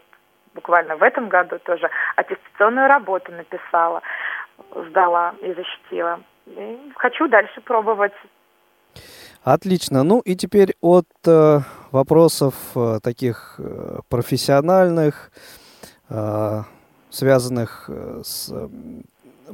буквально 0.57 0.97
в 0.97 1.03
этом 1.03 1.29
году 1.29 1.59
тоже 1.59 1.89
аттестационную 2.17 2.89
работу 2.89 3.31
написала, 3.33 4.03
сдала 4.89 5.35
и 5.43 5.53
защитила. 5.53 6.21
И 6.47 6.93
хочу 6.97 7.29
дальше 7.29 7.61
пробовать. 7.61 8.13
Отлично. 9.45 10.03
Ну 10.03 10.21
и 10.21 10.35
теперь 10.35 10.75
от 10.81 11.07
э, 11.27 11.61
вопросов 11.93 12.55
э, 12.75 12.99
таких 13.01 13.57
э, 13.59 14.01
профессиональных, 14.09 15.31
э, 16.09 16.63
связанных 17.11 17.85
э, 17.89 18.23
с 18.25 18.51
э, 18.51 18.69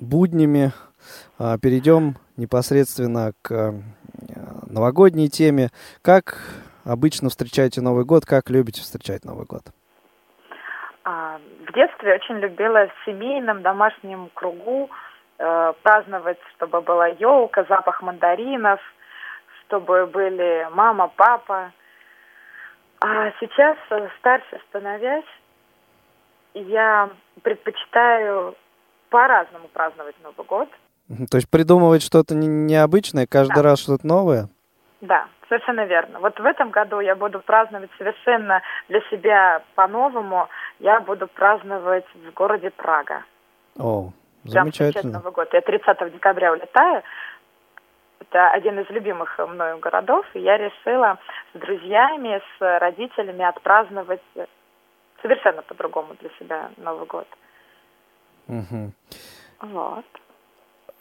буднями, 0.01 0.73
э, 1.39 1.59
перейдем 1.61 2.17
непосредственно 2.37 3.33
к 3.43 3.53
э, 3.53 3.73
новогодней 4.67 5.29
теме. 5.29 5.71
Как 6.01 6.39
обычно 6.85 7.29
встречаете 7.29 7.81
Новый 7.83 8.05
год? 8.05 8.25
Как 8.25 8.49
любите 8.49 8.81
встречать 8.81 9.25
Новый 9.25 9.45
год? 9.45 9.63
В 11.73 11.75
детстве 11.75 12.15
очень 12.17 12.35
любила 12.39 12.87
в 12.89 13.05
семейном 13.07 13.63
домашнем 13.63 14.29
кругу 14.35 14.91
э, 15.39 15.73
праздновать, 15.83 16.37
чтобы 16.55 16.83
была 16.83 17.07
елка, 17.07 17.65
запах 17.67 18.03
мандаринов, 18.03 18.79
чтобы 19.65 20.05
были 20.07 20.69
мама, 20.73 21.09
папа. 21.17 21.73
А 23.01 23.31
сейчас, 23.41 23.79
э, 23.89 24.07
старше 24.19 24.61
становясь, 24.69 25.25
я 26.53 27.09
предпочитаю 27.43 28.55
по-разному 29.09 29.69
праздновать 29.69 30.17
Новый 30.23 30.45
год. 30.45 30.69
То 31.31 31.39
есть 31.39 31.49
придумывать 31.49 32.03
что-то 32.03 32.35
не- 32.35 32.49
необычное, 32.49 33.27
каждый 33.27 33.57
Да. 33.57 33.63
раз 33.63 33.81
что-то 33.81 34.07
новое? 34.07 34.49
Да, 35.01 35.27
совершенно 35.53 35.85
верно. 35.85 36.19
Вот 36.21 36.39
в 36.41 36.45
этом 36.45 36.71
году 36.71 37.01
я 37.01 37.15
буду 37.15 37.41
праздновать 37.41 37.91
совершенно 37.99 38.63
для 38.89 39.01
себя 39.11 39.63
по-новому. 39.75 40.49
Я 40.79 41.01
буду 41.01 41.27
праздновать 41.27 42.07
в 42.15 42.33
городе 42.33 42.71
Прага. 42.71 43.25
О, 43.79 44.11
замечательно. 44.45 45.19
Новый 45.19 45.33
год. 45.33 45.53
Я 45.53 45.61
30 45.61 46.13
декабря 46.13 46.53
улетаю. 46.53 47.03
Это 48.21 48.51
один 48.51 48.79
из 48.81 48.89
любимых 48.89 49.39
мною 49.39 49.79
городов. 49.79 50.25
И 50.33 50.41
я 50.41 50.57
решила 50.57 51.19
с 51.55 51.59
друзьями, 51.59 52.41
с 52.59 52.79
родителями 52.81 53.45
отпраздновать 53.45 54.23
совершенно 55.21 55.63
по-другому 55.63 56.15
для 56.21 56.31
себя 56.39 56.71
Новый 56.79 57.07
год. 57.07 57.27
Мгм. 58.47 58.93
Вот. 59.61 60.07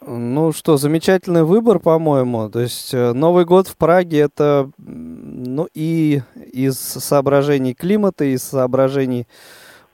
Ну 0.06 0.52
что, 0.52 0.76
замечательный 0.76 1.44
выбор, 1.44 1.78
по-моему. 1.78 2.48
То 2.50 2.60
есть 2.60 2.92
э, 2.92 3.12
Новый 3.12 3.44
год 3.44 3.68
в 3.68 3.76
Праге 3.76 4.20
это, 4.20 4.68
ну 4.78 5.68
и 5.74 6.22
из 6.52 6.76
соображений 6.78 7.74
климата, 7.74 8.24
из 8.24 8.42
соображений, 8.42 9.26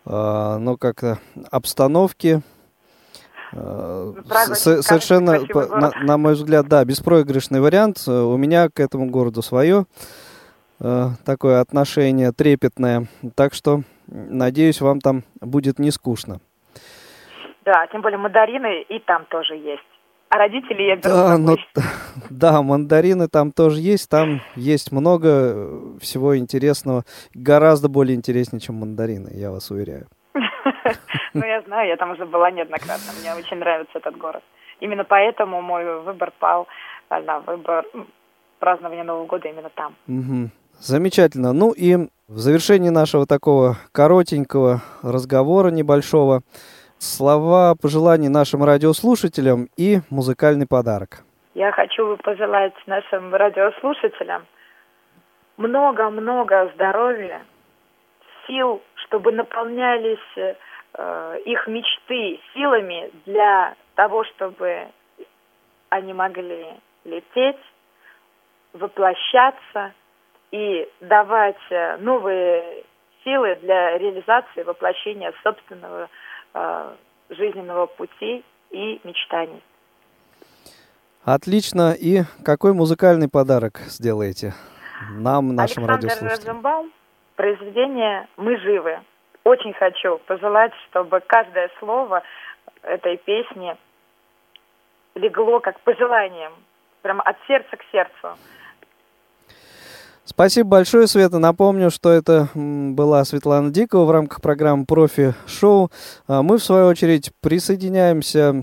э, 0.07 0.57
ну 0.61 0.77
как-то 0.79 1.19
обстановки. 1.51 2.41
э, 3.53 4.15
Прага 4.29 4.55
с- 4.55 4.83
совершенно, 4.83 5.39
на, 5.79 5.91
на 6.03 6.17
мой 6.19 6.35
взгляд, 6.35 6.69
да, 6.69 6.85
беспроигрышный 6.85 7.61
вариант. 7.61 8.03
Э, 8.07 8.13
У 8.23 8.37
меня 8.39 8.69
к 8.71 8.81
этому 8.81 9.11
городу 9.11 9.43
свое 9.43 9.85
э, 10.81 11.09
такое 11.27 11.61
отношение 11.61 12.33
трепетное. 12.33 13.07
Так 13.35 13.53
что, 13.53 13.83
надеюсь, 14.07 14.81
вам 14.81 15.01
там 15.01 15.23
будет 15.41 15.79
не 15.79 15.91
скучно. 15.91 16.41
Да, 17.65 17.87
тем 17.93 18.01
более 18.01 18.19
мандарины 18.19 18.81
и 18.89 18.99
там 19.01 19.27
тоже 19.29 19.55
есть. 19.55 19.83
А 20.31 20.37
родители 20.37 20.83
я 20.83 20.97
беру 20.97 21.15
Да, 21.15 21.39
но, 21.39 21.57
да, 22.31 22.63
мандарины 22.63 23.29
там 23.29 23.51
тоже 23.53 23.81
есть, 23.81 24.11
там 24.11 24.41
есть 24.57 24.93
много 24.93 25.29
э, 25.29 25.99
всего 26.01 26.37
интересного, 26.37 27.05
гораздо 27.35 27.89
более 27.89 28.15
интереснее, 28.15 28.61
чем 28.61 28.77
мандарины, 28.77 29.31
я 29.33 29.51
вас 29.51 29.71
уверяю. 29.71 30.07
Ну, 31.35 31.45
я 31.45 31.61
знаю, 31.63 31.89
я 31.89 31.97
там 31.97 32.13
уже 32.13 32.25
была 32.25 32.51
неоднократно. 32.51 33.13
Мне 33.21 33.35
очень 33.35 33.59
нравится 33.59 33.99
этот 33.99 34.17
город. 34.17 34.43
Именно 34.81 35.05
поэтому 35.05 35.61
мой 35.61 36.01
выбор 36.01 36.33
пал 36.39 36.67
на 37.11 37.41
выбор 37.41 37.85
празднования 38.59 39.05
Нового 39.05 39.27
года 39.27 39.49
именно 39.49 39.71
там. 39.71 39.95
Замечательно. 40.79 41.53
Ну 41.53 41.73
и 41.73 42.09
в 42.29 42.39
завершении 42.39 42.91
нашего 42.91 43.27
такого 43.27 43.77
коротенького 43.93 44.83
разговора 45.03 45.71
небольшого 45.71 46.43
слова 46.99 47.75
пожеланий 47.81 48.29
нашим 48.29 48.65
радиослушателям 48.65 49.69
и 49.77 49.99
музыкальный 50.11 50.67
подарок. 50.67 51.25
Я 51.55 51.73
хочу 51.73 52.17
пожелать 52.19 52.75
нашим 52.87 53.35
радиослушателям 53.35 54.47
много-много 55.57 56.71
здоровья, 56.75 57.43
сил, 58.47 58.81
чтобы 58.95 59.33
наполнялись 59.33 60.19
э, 60.37 61.41
их 61.45 61.67
мечты 61.67 62.41
силами 62.55 63.11
для 63.27 63.75
того, 63.95 64.25
чтобы 64.25 64.89
они 65.91 66.13
могли 66.13 66.67
лететь, 67.05 67.59
воплощаться 68.73 69.93
и 70.51 70.89
давать 71.01 71.57
э, 71.71 71.97
новые 71.99 72.85
силы 73.25 73.57
для 73.63 73.99
реализации, 73.99 74.63
воплощения 74.63 75.33
собственного 75.43 76.09
жизненного 77.31 77.87
пути 77.87 78.45
и 78.71 79.01
мечтаний. 79.05 79.63
Отлично. 81.25 81.93
И 81.93 82.23
какой 82.45 82.73
музыкальный 82.73 83.29
подарок 83.29 83.79
сделаете 83.87 84.55
нам, 85.11 85.55
нашим 85.55 85.85
Александр 85.85 86.07
радиослушателям? 86.07 86.57
Розенбаум, 86.57 86.93
произведение 87.37 88.29
«Мы 88.37 88.57
живы». 88.59 89.01
Очень 89.45 89.73
хочу 89.75 90.19
пожелать, 90.27 90.73
чтобы 90.89 91.21
каждое 91.21 91.71
слово 91.79 92.23
этой 92.83 93.17
песни 93.19 93.77
легло 95.15 95.61
как 95.61 95.81
пожеланием, 95.81 96.53
прямо 97.03 97.23
от 97.23 97.37
сердца 97.47 97.77
к 97.77 97.85
сердцу. 97.93 98.37
Спасибо 100.31 100.69
большое, 100.69 101.07
Света. 101.07 101.39
Напомню, 101.39 101.91
что 101.91 102.11
это 102.11 102.51
была 102.55 103.25
Светлана 103.25 103.71
Дикова 103.71 104.05
в 104.05 104.11
рамках 104.11 104.43
программы 104.43 104.85
«Профи-шоу». 104.85 105.91
А 106.27 106.43
Мы, 106.43 106.59
в 106.59 106.63
свою 106.63 106.87
очередь, 106.87 107.33
присоединяемся 107.41 108.63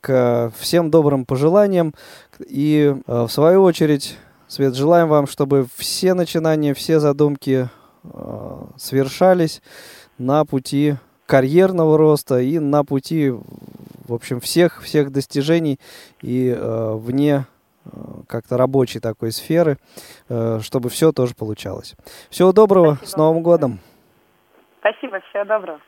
к 0.00 0.50
всем 0.58 0.90
добрым 0.90 1.26
пожеланиям. 1.26 1.94
И, 2.40 2.96
э, 3.06 3.22
в 3.24 3.28
свою 3.28 3.64
очередь, 3.64 4.16
Свет, 4.48 4.74
желаем 4.74 5.08
вам, 5.08 5.26
чтобы 5.26 5.66
все 5.76 6.14
начинания, 6.14 6.72
все 6.72 7.00
задумки 7.00 7.68
э, 8.04 8.64
свершались 8.78 9.60
на 10.16 10.46
пути 10.46 10.96
карьерного 11.26 11.98
роста 11.98 12.40
и 12.40 12.58
на 12.58 12.82
пути, 12.82 13.28
в 13.28 14.14
общем, 14.14 14.40
всех, 14.40 14.82
всех 14.82 15.12
достижений 15.12 15.78
и 16.22 16.58
вне 16.58 17.44
как-то 18.28 18.56
рабочей 18.56 19.00
такой 19.00 19.32
сферы, 19.32 19.78
э, 20.28 20.60
чтобы 20.62 20.88
все 20.88 21.12
тоже 21.12 21.34
получалось. 21.34 21.96
Всего 22.30 22.52
доброго, 22.52 22.94
Спасибо 22.96 23.10
с 23.10 23.16
Новым 23.16 23.42
годом! 23.42 23.78
Спасибо, 24.80 25.20
всего 25.30 25.44
доброго. 25.44 25.80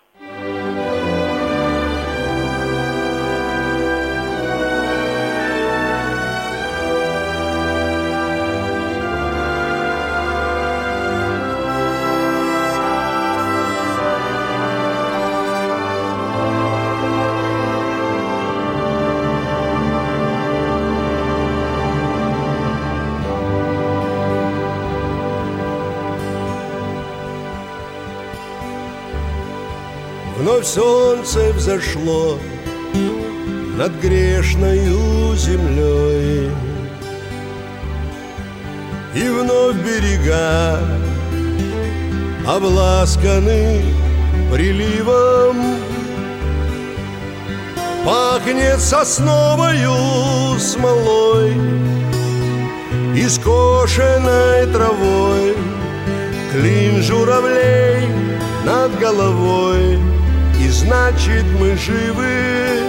Вновь 30.50 30.66
солнце 30.66 31.52
взошло 31.52 32.36
над 33.78 33.92
грешною 34.02 35.36
землей. 35.36 36.50
И 39.14 39.28
вновь 39.28 39.76
берега 39.76 40.80
обласканы 42.48 43.80
приливом. 44.52 45.76
Пахнет 48.04 48.80
сосновою 48.80 50.58
смолой 50.58 51.54
И 53.14 53.28
скошенной 53.28 54.66
травой. 54.72 55.54
Клин 56.50 57.02
журавлей 57.02 58.08
над 58.64 58.98
головой 58.98 60.09
значит 60.80 61.44
мы 61.58 61.76
живы. 61.76 62.82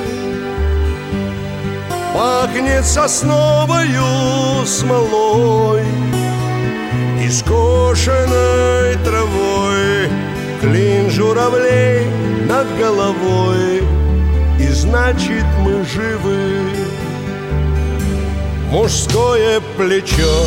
Пахнет 2.14 2.86
сосновою 2.86 4.66
смолой 4.66 5.84
И 7.22 7.30
скошенной 7.30 8.96
травой. 9.04 10.10
Клин 10.62 11.10
журавлей 11.10 12.08
над 12.48 12.68
головой. 12.78 13.84
И 14.60 14.68
значит 14.68 15.46
мы 15.60 15.84
живы. 15.84 16.62
Мужское 18.72 19.60
плечо 19.76 20.38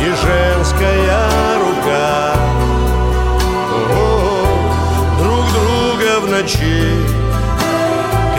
и 0.00 0.04
женская 0.04 1.58
рука 1.58 2.47
в 6.28 6.30
ночи 6.30 6.92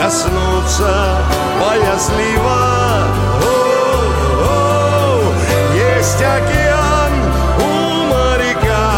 коснуться 0.00 1.18
боязливо. 1.60 2.60
О, 3.42 5.22
Есть 5.74 6.22
океан 6.22 7.12
у 7.58 8.04
моряка 8.06 8.90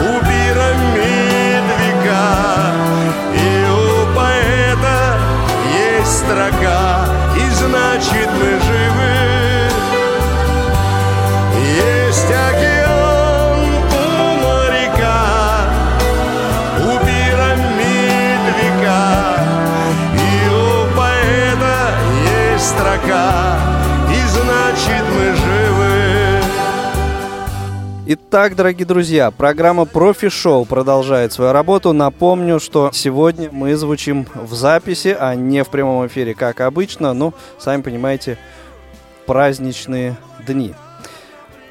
У 0.00 0.20
пирамид 0.24 1.64
века 1.80 2.26
И 3.34 3.66
у 3.70 4.14
поэта 4.14 4.98
есть 5.74 6.18
строка 6.18 7.06
И 7.36 7.50
значит 7.50 8.28
мы 8.38 8.51
Итак, 28.14 28.56
дорогие 28.56 28.84
друзья, 28.84 29.30
программа 29.30 29.86
Профи 29.86 30.28
Шоу 30.28 30.66
продолжает 30.66 31.32
свою 31.32 31.52
работу. 31.52 31.94
Напомню, 31.94 32.60
что 32.60 32.90
сегодня 32.92 33.48
мы 33.50 33.74
звучим 33.74 34.26
в 34.34 34.52
записи, 34.52 35.16
а 35.18 35.34
не 35.34 35.64
в 35.64 35.70
прямом 35.70 36.06
эфире, 36.06 36.34
как 36.34 36.60
обычно. 36.60 37.14
Ну, 37.14 37.32
сами 37.58 37.80
понимаете, 37.80 38.36
праздничные 39.24 40.18
дни. 40.46 40.74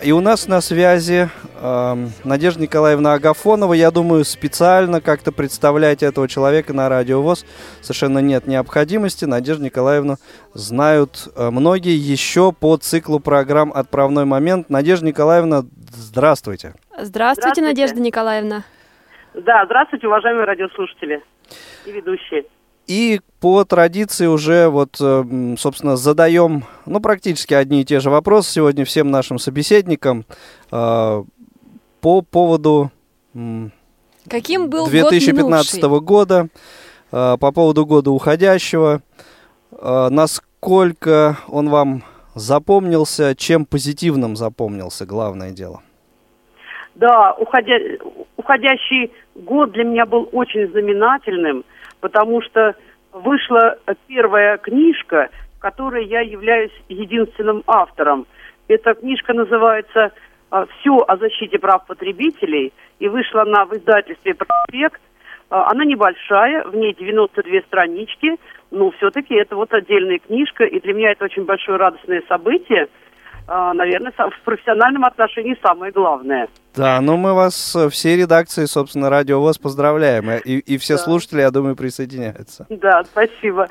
И 0.04 0.12
у 0.12 0.20
нас 0.20 0.48
на 0.48 0.62
связи 0.62 1.30
эм, 1.62 2.10
Надежда 2.24 2.62
Николаевна 2.64 3.14
Агафонова. 3.14 3.74
Я 3.74 3.92
думаю, 3.92 4.26
специально 4.26 5.00
как-то 5.00 5.32
представлять 5.32 6.02
этого 6.02 6.28
человека 6.28 6.74
на 6.74 6.90
радио 6.90 7.22
ВОЗ 7.22 7.46
совершенно 7.82 8.18
нет 8.18 8.48
необходимости. 8.48 9.26
Надежда 9.26 9.66
Николаевна 9.66 10.16
знают 10.56 11.28
э, 11.36 11.52
многие 11.52 11.96
еще 11.96 12.52
по 12.52 12.78
циклу 12.78 13.20
программ 13.20 13.72
«Отправной 13.72 14.26
момент». 14.26 14.72
Надежда 14.72 15.06
Николаевна, 15.06 15.64
здравствуйте. 15.92 16.74
Здравствуйте, 16.90 17.06
Здравствуйте. 17.06 17.62
Надежда 17.62 18.00
Николаевна. 18.02 18.64
Да, 19.36 19.66
здравствуйте, 19.66 20.08
уважаемые 20.08 20.46
радиослушатели 20.46 21.22
и 21.86 21.92
ведущие. 21.92 22.46
И 22.92 23.22
по 23.40 23.64
традиции 23.64 24.26
уже 24.26 24.68
вот, 24.68 24.98
э, 25.00 25.06
м, 25.06 25.58
собственно, 25.58 25.96
задаем, 25.96 26.66
ну, 26.86 27.00
практически 27.00 27.54
одни 27.54 27.82
и 27.82 27.86
те 27.86 28.02
же 28.02 28.10
вопросы 28.10 28.52
сегодня 28.52 28.84
всем 28.84 29.10
нашим 29.10 29.40
собеседникам 29.40 30.26
э, 30.74 31.24
по 32.02 32.22
поводу 32.22 32.92
Каким 34.30 34.70
был 34.70 34.88
2015 34.88 35.82
год 35.84 36.04
года, 36.04 36.48
э, 37.14 37.38
по 37.40 37.52
поводу 37.54 37.86
года 37.86 38.12
уходящего. 38.12 39.02
Э, 39.72 40.10
насколько 40.10 41.38
он 41.48 41.70
вам 41.70 42.04
запомнился, 42.36 43.36
чем 43.38 43.64
позитивным 43.66 44.36
запомнился, 44.36 45.06
главное 45.06 45.52
дело? 45.52 45.80
Да, 46.96 47.32
уходя, 47.40 47.76
уходящий 48.36 49.14
год 49.36 49.72
для 49.72 49.86
меня 49.86 50.06
был 50.06 50.28
очень 50.34 50.70
знаменательным, 50.72 51.64
потому 52.02 52.42
что 52.42 52.76
вышла 53.14 53.78
первая 54.08 54.58
книжка, 54.58 55.30
которой 55.60 56.06
я 56.06 56.22
являюсь 56.22 56.72
единственным 56.90 57.64
автором. 57.68 58.26
Эта 58.68 58.94
книжка 58.96 59.34
называется 59.34 60.12
«Все 60.50 60.98
о 61.08 61.18
защите 61.18 61.60
прав 61.60 61.86
потребителей», 61.86 62.74
и 63.00 63.08
вышла 63.08 63.44
она 63.44 63.66
в 63.66 63.74
издательстве 63.74 64.34
«Проспект». 64.34 65.02
А, 65.50 65.70
Она 65.70 65.84
небольшая, 65.84 66.64
в 66.64 66.76
ней 66.76 66.96
92 66.98 67.62
странички, 67.68 68.38
но 68.72 68.90
все-таки 68.92 69.36
это 69.36 69.58
вот 69.58 69.74
отдельная 69.74 70.20
книжка, 70.20 70.64
и 70.64 70.80
для 70.80 70.94
меня 70.94 71.12
это 71.12 71.26
очень 71.26 71.44
большое 71.44 71.78
радостное 71.78 72.24
событие. 72.30 72.88
А, 73.54 73.74
Наверное, 73.74 74.14
в 74.18 74.42
профессиональном 74.46 75.04
отношении 75.04 75.58
самое 75.62 75.92
главное. 75.92 76.48
Да, 76.74 77.02
ну 77.02 77.18
мы 77.18 77.34
вас 77.34 77.76
э, 77.76 77.90
все 77.90 78.16
редакции, 78.16 78.64
собственно, 78.64 79.10
Радио 79.10 79.42
ВОЗ 79.42 79.58
поздравляем. 79.58 80.30
э, 80.30 80.40
И, 80.46 80.60
и 80.60 80.78
все 80.78 80.94
Да. 80.94 81.00
слушатели, 81.00 81.42
я 81.42 81.52
думаю, 81.52 81.76
присоединяются. 81.76 82.66
Да, 82.70 83.04
спасибо. 83.04 83.68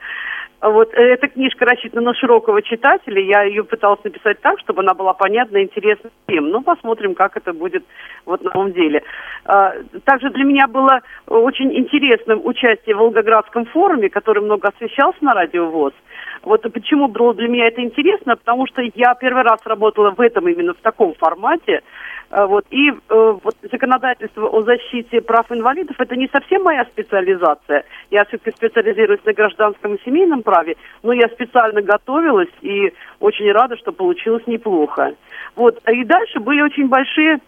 А 0.61 0.69
Вот 0.69 0.93
э, 0.93 1.01
эта 1.01 1.29
книжка 1.29 1.65
рассчитана 1.65 2.03
на 2.03 2.15
широкого 2.15 2.61
читателя. 2.61 3.23
Я 3.23 3.45
ее 3.45 3.65
пыталась 3.65 4.05
написать 4.05 4.39
так, 4.43 4.59
чтобы 4.61 4.83
она 4.83 4.93
была 4.93 5.15
понятна 5.15 5.57
и 5.57 5.63
интересна 5.65 6.11
всем. 6.29 6.51
Ну, 6.51 6.61
посмотрим, 6.61 7.15
как 7.15 7.39
это 7.39 7.55
будет 7.55 7.83
вот 8.27 8.43
на 8.45 8.51
самом 8.51 8.73
деле. 8.75 9.03
А, 9.47 9.73
Также 10.05 10.29
для 10.29 10.45
меня 10.45 10.69
было 10.69 11.01
очень 11.27 11.75
интересным 11.75 12.45
участие 12.45 12.95
в 12.95 12.99
Волгоградском 12.99 13.65
форуме, 13.65 14.11
который 14.11 14.43
много 14.43 14.69
освещался 14.69 15.25
на 15.25 15.33
радио 15.33 15.71
ВОЗ. 15.71 15.95
Вот 16.43 16.63
почему 16.73 17.09
было 17.09 17.35
для 17.35 17.49
меня 17.49 17.69
это 17.69 17.83
интересно? 17.83 18.37
Потому 18.37 18.67
что 18.67 18.83
я 18.95 19.15
первый 19.15 19.43
раз 19.43 19.61
работала 19.65 20.11
в 20.11 20.21
этом 20.21 20.49
именно 20.49 20.73
в 20.73 20.79
таком 20.79 21.15
формате. 21.15 21.83
А, 22.31 22.47
Вот, 22.47 22.65
и 22.71 22.91
э, 22.91 22.95
вот 23.09 23.57
законодательство 23.71 24.49
о 24.49 24.63
защите 24.63 25.21
прав 25.21 25.51
инвалидов 25.51 25.97
это 25.99 26.17
не 26.17 26.29
совсем 26.29 26.63
моя 26.63 26.85
специализация. 26.85 27.85
Я 28.11 28.25
все-таки 28.25 28.57
специализируюсь 28.57 29.25
на 29.25 29.33
гражданском 29.33 29.97
и 29.97 30.05
семейном 30.05 30.43
праве, 30.43 30.77
но 31.03 31.13
я 31.13 31.29
специально 31.29 31.83
готовилась 31.83 32.53
и 32.63 32.93
очень 33.19 33.51
рада, 33.53 33.77
что 33.77 33.93
получилось 33.93 34.47
неплохо. 34.47 35.15
Вот, 35.57 35.81
и 35.89 36.05
дальше 36.05 36.39
были 36.39 36.63
очень 36.63 36.89
большие 36.89 37.35
э, 37.35 37.39
э, 37.39 37.41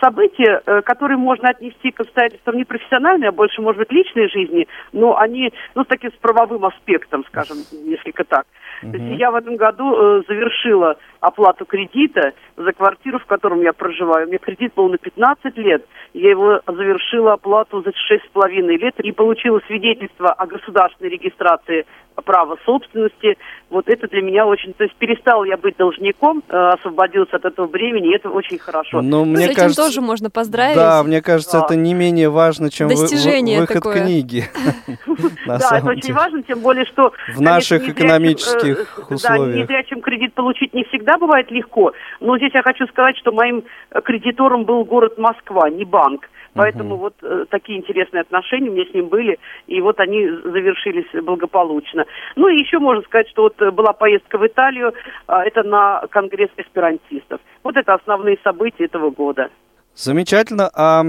события, 0.00 0.60
э, 0.66 0.82
которые 0.82 1.16
можно 1.16 1.50
отнести 1.50 1.90
к 1.90 2.00
обстоятельствам 2.00 2.56
не 2.56 2.64
профессиональной, 2.64 3.28
а 3.28 3.32
больше, 3.32 3.62
может 3.62 3.78
быть, 3.78 3.92
личной 3.92 4.28
жизни, 4.28 4.66
но 4.92 5.16
они, 5.16 5.52
ну, 5.74 5.84
с 5.84 5.86
таким 5.86 6.10
с 6.10 6.16
правовым 6.16 6.64
аспектом, 6.64 7.24
скажем, 7.28 7.58
несколько 7.84 8.24
так. 8.24 8.46
То 8.80 8.96
есть 8.96 9.18
я 9.18 9.30
в 9.30 9.34
этом 9.34 9.56
году 9.56 9.94
э, 9.94 10.22
завершила 10.28 10.96
оплату 11.20 11.64
кредита 11.64 12.32
за 12.56 12.72
квартиру, 12.72 13.18
в 13.18 13.26
котором 13.26 13.60
я 13.62 13.72
проживаю. 13.72 14.26
У 14.26 14.28
меня 14.28 14.38
кредит 14.38 14.72
был 14.74 14.88
на 14.88 14.98
15 14.98 15.56
лет. 15.58 15.84
Я 16.14 16.30
его 16.30 16.60
завершила 16.66 17.34
оплату 17.34 17.82
за 17.82 17.90
6,5 17.90 18.48
лет 18.76 18.94
и 19.00 19.12
получила 19.12 19.60
свидетельство 19.66 20.30
о 20.32 20.46
государственной 20.46 21.10
регистрации 21.10 21.84
права 22.24 22.56
собственности. 22.64 23.36
Вот 23.70 23.88
это 23.88 24.08
для 24.08 24.22
меня 24.22 24.44
очень... 24.44 24.72
То 24.74 24.82
есть 24.82 24.96
перестал 24.96 25.44
я 25.44 25.56
быть 25.56 25.76
должником, 25.76 26.42
э, 26.48 26.56
освободился 26.56 27.36
от 27.36 27.44
этого 27.44 27.68
бремени, 27.68 28.10
и 28.10 28.16
это 28.16 28.28
очень 28.28 28.58
хорошо. 28.58 29.02
Ну, 29.02 29.24
С 29.24 29.28
мне 29.28 29.44
этим 29.46 29.54
кажется, 29.54 29.82
тоже 29.82 30.00
можно 30.00 30.28
поздравить. 30.28 30.74
да, 30.74 31.04
мне 31.04 31.22
кажется, 31.22 31.60
Да. 31.60 31.64
это 31.66 31.76
не 31.76 31.94
менее 31.94 32.28
важно, 32.28 32.70
чем 32.70 32.88
вы- 32.88 32.96
вы- 32.96 33.02
Достижение 33.02 33.60
выход 33.60 33.76
такое. 33.76 34.02
книги. 34.02 34.44
да, 35.46 35.58
это 35.78 35.86
очень 35.86 36.12
важно, 36.12 36.42
тем 36.42 36.58
более, 36.60 36.86
что... 36.86 37.12
В 37.36 37.40
наших 37.40 37.82
незрячим, 37.82 38.04
экономических 38.06 38.98
э, 38.98 39.02
Да, 39.08 39.14
условиях. 39.14 39.56
незрячим 39.56 40.00
кредит 40.00 40.34
получить 40.34 40.74
не 40.74 40.82
всегда 40.84 41.07
бывает 41.16 41.50
легко, 41.50 41.92
но 42.20 42.36
здесь 42.36 42.52
я 42.52 42.62
хочу 42.62 42.86
сказать, 42.88 43.16
что 43.16 43.32
моим 43.32 43.64
э, 43.90 44.00
кредитором 44.02 44.64
был 44.64 44.84
город 44.84 45.16
Москва, 45.16 45.70
не 45.70 45.84
банк. 45.84 46.28
Поэтому 46.54 46.96
вот 46.96 47.14
э, 47.22 47.44
такие 47.50 47.78
интересные 47.78 48.22
отношения 48.22 48.68
у 48.68 48.72
меня 48.72 48.84
с 48.84 48.94
ним 48.94 49.08
были, 49.08 49.38
и 49.68 49.80
вот 49.80 50.00
они 50.00 50.28
завершились 50.28 51.06
благополучно. 51.22 52.04
Ну 52.34 52.48
и 52.48 52.58
еще 52.58 52.80
можно 52.80 53.02
сказать, 53.02 53.28
что 53.28 53.42
вот 53.42 53.60
э, 53.62 53.70
была 53.70 53.92
поездка 53.92 54.38
в 54.38 54.46
Италию, 54.46 54.92
а, 55.26 55.44
это 55.44 55.62
на 55.62 56.02
конгресс 56.10 56.50
эсперантистов. 56.56 57.40
Вот 57.62 57.76
это 57.76 57.94
основные 57.94 58.38
события 58.42 58.86
этого 58.86 59.10
года. 59.10 59.50
Замечательно. 59.94 60.70
А 60.74 61.04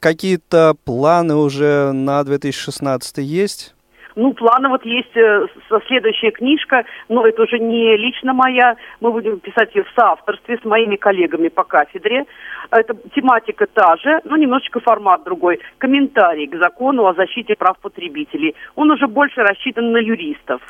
какие-то 0.00 0.74
планы 0.84 1.36
уже 1.36 1.92
на 1.92 2.22
2016 2.24 3.18
есть? 3.18 3.75
Ну, 4.16 4.32
планы 4.32 4.70
вот 4.70 4.82
есть 4.86 5.14
э, 5.14 5.46
со- 5.68 5.80
следующая 5.88 6.30
книжка, 6.30 6.86
но 7.10 7.26
это 7.26 7.42
уже 7.42 7.58
не 7.58 7.98
лично 7.98 8.32
моя, 8.32 8.76
мы 9.00 9.12
будем 9.12 9.38
писать 9.40 9.74
ее 9.74 9.84
в 9.84 9.90
соавторстве 9.94 10.56
с 10.56 10.64
моими 10.64 10.96
коллегами 10.96 11.48
по 11.48 11.64
кафедре. 11.64 12.24
Это 12.70 12.94
тематика 13.14 13.66
та 13.66 13.96
же, 13.96 14.20
но 14.24 14.38
немножечко 14.38 14.80
формат 14.80 15.22
другой. 15.24 15.60
Комментарий 15.76 16.46
к 16.46 16.56
закону 16.56 17.06
о 17.06 17.12
защите 17.12 17.56
прав 17.56 17.78
потребителей. 17.78 18.54
Он 18.74 18.90
уже 18.90 19.06
больше 19.06 19.42
рассчитан 19.42 19.92
на 19.92 19.98
юристов. 19.98 20.62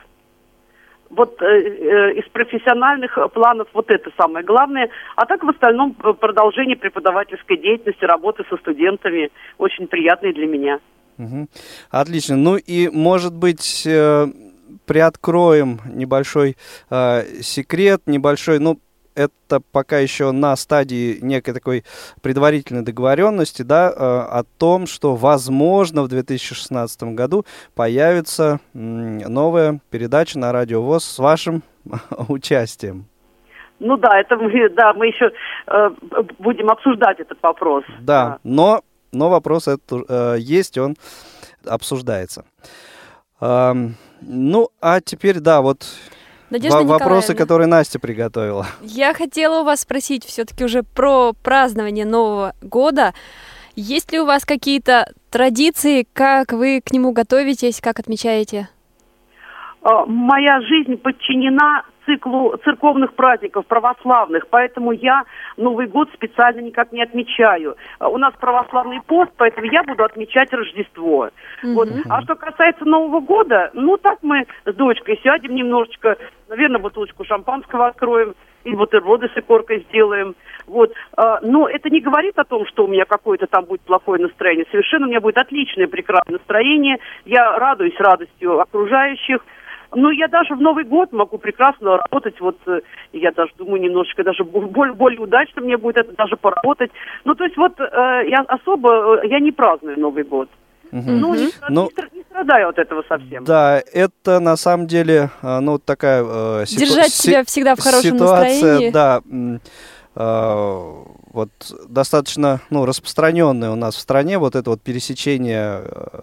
Вот 1.11 1.41
э, 1.41 1.47
э, 1.47 2.13
из 2.15 2.29
профессиональных 2.31 3.17
планов 3.33 3.69
вот 3.75 3.93
это 3.93 4.11
самое 4.19 4.45
главное. 4.45 4.91
А 5.15 5.25
так 5.25 5.45
в 5.45 5.49
остальном 5.49 5.95
э, 6.03 6.13
продолжение 6.15 6.77
преподавательской 6.77 7.59
деятельности, 7.59 8.05
работы 8.05 8.45
со 8.51 8.57
студентами 8.57 9.31
очень 9.57 9.87
приятные 9.87 10.33
для 10.33 10.49
меня. 10.49 10.81
Мгм. 11.18 11.48
Отлично. 11.90 12.37
Ну 12.37 12.57
и, 12.57 12.88
может 12.88 13.35
быть, 13.35 13.85
э, 13.87 14.26
приоткроем 14.87 15.81
небольшой 15.87 16.57
э, 16.90 17.24
секрет, 17.42 18.02
небольшой, 18.07 18.59
ну, 18.59 18.79
это 19.16 19.61
пока 19.72 19.98
еще 19.98 20.31
на 20.31 20.55
стадии 20.57 21.18
некой 21.22 21.55
такой 21.55 21.85
предварительной 22.22 22.83
договоренности, 22.83 23.62
да, 23.62 23.88
э, 23.88 23.94
о 23.94 24.44
том, 24.59 24.87
что, 24.87 25.16
возможно, 25.16 26.02
в 26.02 26.09
2016 26.09 27.14
году 27.14 27.44
появится 27.74 28.61
новая 28.74 29.81
передача 29.90 30.38
на 30.38 30.52
Радио 30.52 30.83
ВОЗ 30.83 31.05
с 31.05 31.18
вашим 31.18 31.62
участием. 32.29 33.07
Ну 33.79 33.96
да, 33.96 34.20
это 34.20 34.37
мы, 34.37 34.68
да, 34.70 34.94
мы 34.94 35.09
еще 35.09 35.33
э, 35.66 35.90
будем 36.38 36.70
обсуждать 36.70 37.20
этот 37.20 37.38
вопрос. 37.42 37.85
Да, 38.00 38.38
но, 38.42 38.83
но 39.12 39.29
вопрос 39.29 39.69
это, 39.69 40.03
э, 40.09 40.37
есть, 40.38 40.79
он 40.79 40.97
обсуждается. 41.64 42.45
Эм, 43.40 43.97
ну, 44.21 44.71
а 44.81 45.01
теперь, 45.01 45.40
да, 45.40 45.61
вот 45.61 45.87
Надежда 46.51 46.79
во- 46.79 46.85
вопросы, 46.99 47.35
которые 47.35 47.66
Настя 47.66 47.99
приготовила. 47.99 48.66
Я 48.83 49.14
хотела 49.14 49.61
у 49.61 49.64
вас 49.64 49.81
спросить 49.81 50.25
все-таки 50.25 50.64
уже 50.64 50.83
про 50.83 51.33
празднование 51.42 52.05
Нового 52.07 52.55
года. 52.62 53.14
Есть 53.75 54.12
ли 54.12 54.21
у 54.21 54.25
вас 54.25 54.45
какие-то 54.45 55.12
традиции, 55.31 56.07
как 56.12 56.53
вы 56.53 56.81
к 56.81 56.92
нему 56.92 57.12
готовитесь, 57.12 57.81
как 57.81 57.99
отмечаете? 57.99 58.69
А, 59.83 60.07
Моя 60.07 60.61
жизнь 60.62 60.97
подчинена 60.97 61.83
циклу 62.07 62.57
церковных 62.64 63.14
праздников, 63.14 63.66
православных, 63.66 64.49
поэтому 64.49 64.92
я 64.92 65.25
Новый 65.57 65.87
год 65.87 66.09
специально 66.14 66.61
никак 66.61 66.92
не 66.92 67.03
отмечаю. 67.03 67.77
А, 67.99 68.09
У 68.09 68.16
нас 68.16 68.33
православный 68.40 69.01
пост, 69.07 69.31
поэтому 69.37 69.66
я 69.66 69.83
буду 69.83 70.05
отмечать 70.05 70.53
Рождество. 70.53 71.31
Вот. 71.62 71.90
Мгм. 71.90 72.03
А 72.09 72.23
что 72.23 72.35
касается 72.37 72.85
Нового 72.85 73.21
года, 73.21 73.71
ну 73.75 73.97
так 73.97 74.19
мы 74.23 74.47
с 74.64 74.75
дочкой 74.75 75.21
сядем 75.23 75.55
немножечко, 75.55 76.16
наверное, 76.49 76.81
бутылочку 76.81 77.25
шампанского 77.25 77.88
откроем 77.88 78.35
и 78.64 78.75
бутерброды 78.75 79.29
с 79.33 79.38
икоркой 79.38 79.87
сделаем. 79.88 80.35
Вот. 80.66 80.92
А, 81.16 81.40
Но 81.42 81.69
это 81.69 81.88
не 81.88 82.01
говорит 82.01 82.38
о 82.38 82.45
том, 82.45 82.66
что 82.66 82.85
у 82.85 82.88
меня 82.88 83.05
какое-то 83.05 83.47
там 83.47 83.64
будет 83.64 83.83
плохое 83.83 84.21
настроение. 84.21 84.66
Совершенно 84.71 85.07
у 85.07 85.09
меня 85.09 85.21
будет 85.21 85.38
отличное, 85.38 85.87
прекрасное 85.87 86.38
настроение. 86.38 86.99
Я 87.25 87.59
радуюсь 87.59 87.99
радостью 87.99 88.61
окружающих. 88.61 89.45
Ну, 89.94 90.11
я 90.11 90.29
даже 90.29 90.55
в 90.55 90.61
Новый 90.61 90.85
год 90.85 91.12
могу 91.12 91.38
прекрасно 91.38 91.96
работать. 91.99 92.40
Вот 92.40 92.57
э, 92.66 92.81
я 93.12 93.31
даже 93.33 93.53
думаю, 93.59 93.81
немножечко 93.81 94.25
даже 94.25 94.44
бо- 94.44 94.61
более, 94.66 94.94
более 94.94 95.20
удачно 95.20 95.62
мне 95.62 95.77
будет 95.77 95.99
это 95.99 96.12
даже 96.16 96.37
поработать. 96.37 96.90
Ну, 97.25 97.35
то 97.35 97.44
есть 97.44 97.57
вот 97.57 97.72
э, 97.81 97.85
я 98.29 98.40
особо, 98.49 99.20
э, 99.22 99.29
я 99.29 99.40
не 99.40 99.53
праздную 99.53 99.99
Новый 99.99 100.25
год. 100.25 100.49
Мгм. 100.92 101.18
Ну, 101.20 101.35
не, 101.35 101.49
Ну, 101.68 101.83
не 101.85 101.88
стра- 101.90 102.11
не 102.14 102.22
страдаю 102.22 102.68
от 102.68 102.79
этого 102.79 103.03
совсем. 103.09 103.44
Да, 103.44 103.83
это 103.92 104.38
на 104.40 104.57
самом 104.57 104.87
деле, 104.87 105.31
ну, 105.42 105.79
такая... 105.79 106.22
э, 106.25 106.64
ситу- 106.66 106.81
Держать 106.81 107.12
си- 107.12 107.29
себя 107.31 107.44
всегда 107.44 107.75
в 107.75 107.81
хорошем 107.81 108.12
ситуация, 108.18 108.90
настроении. 108.90 108.90
да, 108.90 109.20
э, 110.14 110.90
вот 111.33 111.51
достаточно, 111.88 112.61
ну, 112.70 112.87
распространенное 112.87 113.70
у 113.70 113.75
нас 113.77 113.96
в 113.96 113.99
стране 114.01 114.38
вот 114.38 114.55
это 114.57 114.70
вот 114.70 114.81
пересечение 114.81 115.83
э, 115.85 116.20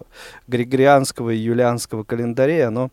григорианского 0.48 1.30
и 1.30 1.36
юлианского 1.36 2.02
календарей, 2.02 2.66
оно, 2.66 2.88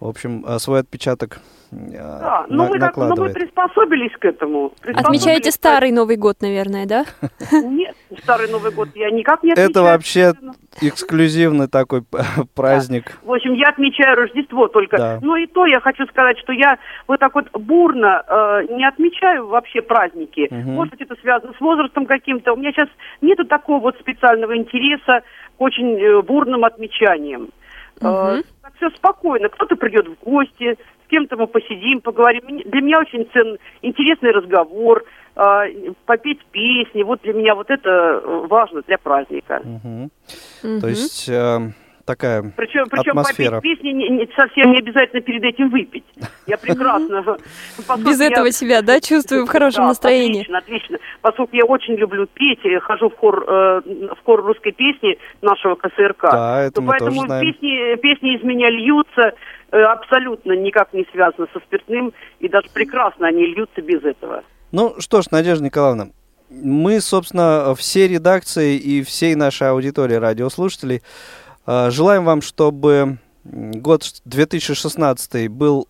в 0.00 0.08
общем, 0.08 0.44
э, 0.46 0.58
свой 0.58 0.80
отпечаток 0.80 1.40
э, 1.72 1.76
Да, 1.92 2.46
ну, 2.48 2.64
на- 2.64 2.68
мы, 2.70 2.78
так- 2.78 2.96
ну, 2.96 3.02
мы 3.02 3.08
накладывает. 3.10 3.34
приспособились 3.34 4.12
к 4.18 4.24
этому. 4.24 4.72
Отмечаете 4.82 5.02
Приспособились, 5.12 5.54
старый 5.54 5.92
Новый 5.92 6.16
год, 6.16 6.40
наверное, 6.40 6.86
да? 6.86 7.04
Нет, 7.52 7.94
Старый 8.22 8.50
Новый 8.50 8.72
год 8.72 8.88
я 8.94 9.10
никак 9.10 9.42
не 9.42 9.52
отмечаю. 9.52 9.70
Это 9.70 9.82
вообще 9.82 10.32
эксклюзивный 10.80 11.68
такой 11.68 12.02
праздник. 12.54 13.18
В 13.22 13.32
общем, 13.32 13.52
я 13.54 13.68
отмечаю 13.68 14.16
Рождество 14.16 14.68
только. 14.68 14.96
Да. 14.96 15.18
Но 15.22 15.36
и 15.36 15.46
то 15.46 15.66
я 15.66 15.80
хочу 15.80 16.06
сказать, 16.06 16.38
что 16.38 16.52
я 16.52 16.78
вот 17.06 17.20
так 17.20 17.34
вот 17.34 17.50
бурно 17.52 18.22
э, 18.26 18.62
не 18.70 18.84
отмечаю 18.86 19.46
вообще 19.48 19.82
праздники. 19.82 20.48
Мгм. 20.50 20.72
Может 20.72 20.92
быть, 20.94 21.02
это 21.02 21.14
связано 21.20 21.52
с 21.56 21.60
возрастом 21.60 22.06
каким-то. 22.06 22.54
У 22.54 22.56
меня 22.56 22.72
сейчас 22.72 22.88
нету 23.20 23.44
такого 23.44 23.80
вот 23.80 23.96
специального 24.00 24.56
интереса 24.56 25.20
к 25.56 25.60
очень 25.60 25.98
э, 26.00 26.22
бурным 26.22 26.64
отмечаниям. 26.64 27.50
Так 28.00 28.44
все 28.80 28.90
спокойно. 28.96 29.48
Кто-то 29.48 29.76
придет 29.76 30.08
в 30.08 30.24
гости, 30.24 30.76
с 31.04 31.10
кем-то 31.10 31.36
мы 31.36 31.46
посидим, 31.46 32.00
поговорим. 32.00 32.62
Для 32.64 32.80
меня 32.80 33.00
очень 33.00 33.28
цен 33.32 33.58
интересный 33.82 34.30
разговор, 34.30 35.04
э, 35.36 35.92
попеть 36.06 36.44
песни. 36.46 37.02
Вот 37.02 37.20
для 37.22 37.34
меня 37.34 37.54
вот 37.54 37.70
это 37.70 37.88
э, 37.88 38.46
важно 38.48 38.82
для 38.82 38.98
праздника. 38.98 39.60
Мгм. 39.62 40.10
Мгм. 40.62 40.80
То 40.80 40.88
есть 40.88 41.28
э, 41.28 41.58
такая 42.10 42.52
Причем, 42.56 42.86
причем 42.90 43.18
атмосфера. 43.18 43.56
попеть 43.56 43.78
песни 43.78 43.90
не, 43.92 44.08
не- 44.08 44.28
совсем 44.34 44.72
не 44.72 44.78
обязательно 44.78 45.20
перед 45.22 45.44
этим 45.44 45.70
выпить. 45.70 46.04
Я 46.46 46.58
прекрасно. 46.58 47.38
Без 47.98 48.20
этого 48.20 48.50
себя, 48.50 48.82
да, 48.82 49.00
чувствую 49.00 49.46
в 49.46 49.48
хорошем 49.48 49.86
настроении. 49.86 50.40
Отлично, 50.42 50.58
отлично. 50.58 50.98
Поскольку 51.22 51.56
я 51.56 51.64
очень 51.64 51.94
люблю 51.94 52.26
петь, 52.26 52.60
я 52.64 52.80
хожу 52.80 53.10
в 53.10 53.16
хор, 53.16 53.44
э, 53.46 53.80
в 54.20 54.24
хор 54.24 54.42
русской 54.44 54.72
песни 54.72 55.18
нашего 55.42 55.76
КСРК. 55.76 56.22
Да, 56.32 56.62
это 56.62 56.76
то 56.76 56.82
мы 56.82 56.88
поэтому 56.88 57.10
тоже 57.12 57.26
знаем. 57.26 57.46
песни, 57.52 57.96
песни 57.96 58.36
из 58.36 58.42
меня 58.42 58.70
льются 58.70 59.34
э, 59.70 59.80
абсолютно 59.82 60.52
никак 60.52 60.92
не 60.92 61.06
связаны 61.12 61.46
со 61.52 61.60
спиртным, 61.60 62.12
и 62.40 62.48
даже 62.48 62.68
прекрасно 62.74 63.28
они 63.28 63.46
льются 63.46 63.80
без 63.82 64.02
этого. 64.02 64.42
Ну 64.72 64.94
что 64.98 65.22
ж, 65.22 65.30
Надежда 65.30 65.64
Николаевна, 65.64 66.08
мы, 66.50 67.00
собственно, 67.00 67.74
все 67.76 68.08
редакции 68.08 68.76
и 68.76 69.02
всей 69.04 69.34
нашей 69.36 69.68
аудитории 69.70 70.14
радиослушателей 70.14 71.02
желаем 71.90 72.24
вам, 72.24 72.42
чтобы 72.42 73.18
год 73.44 74.02
2016 74.24 75.48
был 75.48 75.86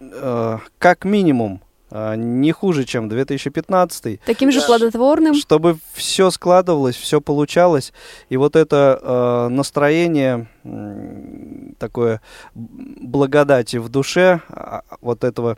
э, 0.00 0.58
как 0.78 1.04
минимум 1.04 1.60
э, 1.90 2.14
не 2.16 2.52
хуже, 2.52 2.84
чем 2.84 3.08
2015, 3.08 4.20
Таким 4.24 4.50
же 4.50 4.60
плодотворным. 4.60 5.34
чтобы 5.34 5.78
все 5.92 6.30
складывалось, 6.30 6.96
все 6.96 7.20
получалось, 7.20 7.92
и 8.28 8.36
вот 8.36 8.56
это 8.56 8.98
э, 9.00 9.48
настроение 9.48 10.46
м, 10.64 11.74
такое 11.78 12.20
благодати 12.54 13.76
в 13.76 13.88
душе, 13.88 14.40
а, 14.48 14.82
вот 15.00 15.22
этого 15.24 15.52
э, 15.52 15.56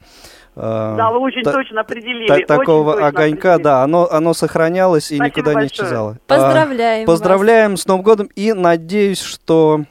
Да, 0.56 1.10
вы 1.10 1.18
очень 1.18 1.42
та- 1.42 1.52
точно 1.52 1.82
определили. 1.82 2.26
та- 2.28 2.34
очень 2.36 2.46
такого 2.46 2.92
точно 2.94 3.06
огонька, 3.08 3.54
определили. 3.54 3.62
да, 3.62 3.82
оно, 3.82 4.08
оно 4.10 4.32
сохранялось 4.34 5.12
и 5.12 5.16
Спасибо 5.16 5.26
никуда 5.26 5.50
не 5.50 5.54
большое. 5.54 5.68
исчезало. 5.86 6.10
А, 6.12 6.18
Поздравляем 6.26 7.06
вас. 7.06 7.14
Поздравляем 7.14 7.76
с 7.76 7.86
Новым 7.86 8.02
годом 8.02 8.30
и 8.34 8.52
надеюсь, 8.54 9.20
что 9.20 9.82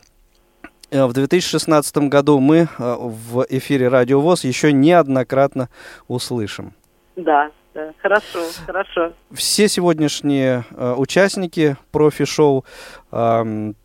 э, 0.89 1.05
в 1.05 1.13
2016 1.13 1.97
году 2.09 2.39
мы 2.39 2.67
э, 2.79 2.95
в 2.99 3.45
эфире 3.49 3.89
Радио 3.89 4.19
ВОЗ 4.21 4.43
еще 4.43 4.73
неоднократно 4.73 5.69
услышим. 6.07 6.73
Да, 7.15 7.51
да, 7.75 7.91
хорошо, 8.01 8.39
хорошо. 8.65 9.13
Все 9.33 9.67
сегодняшние 9.67 10.65
э, 10.71 10.93
участники 10.97 11.77
профи-шоу 11.91 12.65
ам, 13.11 13.75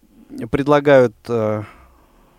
предлагают 0.51 1.15
э, 1.29 1.63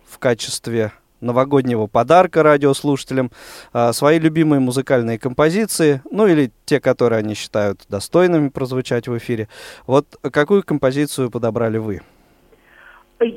в 0.08 0.18
качестве 0.18 0.90
новогоднего 1.22 1.86
подарка 1.86 2.42
радиослушателям 2.42 3.30
э, 3.72 3.92
свои 3.92 4.18
любимые 4.18 4.60
музыкальные 4.60 5.18
композиции, 5.18 6.02
ну 6.10 6.26
или 6.26 6.52
те, 6.64 6.80
которые 6.80 7.20
они 7.20 7.34
считают 7.34 7.82
достойными 7.88 8.48
прозвучать 8.48 9.08
в 9.08 9.16
эфире. 9.16 9.48
Вот 9.86 10.16
какую 10.20 10.62
композицию 10.62 11.30
подобрали 11.30 11.78
вы? 11.78 12.02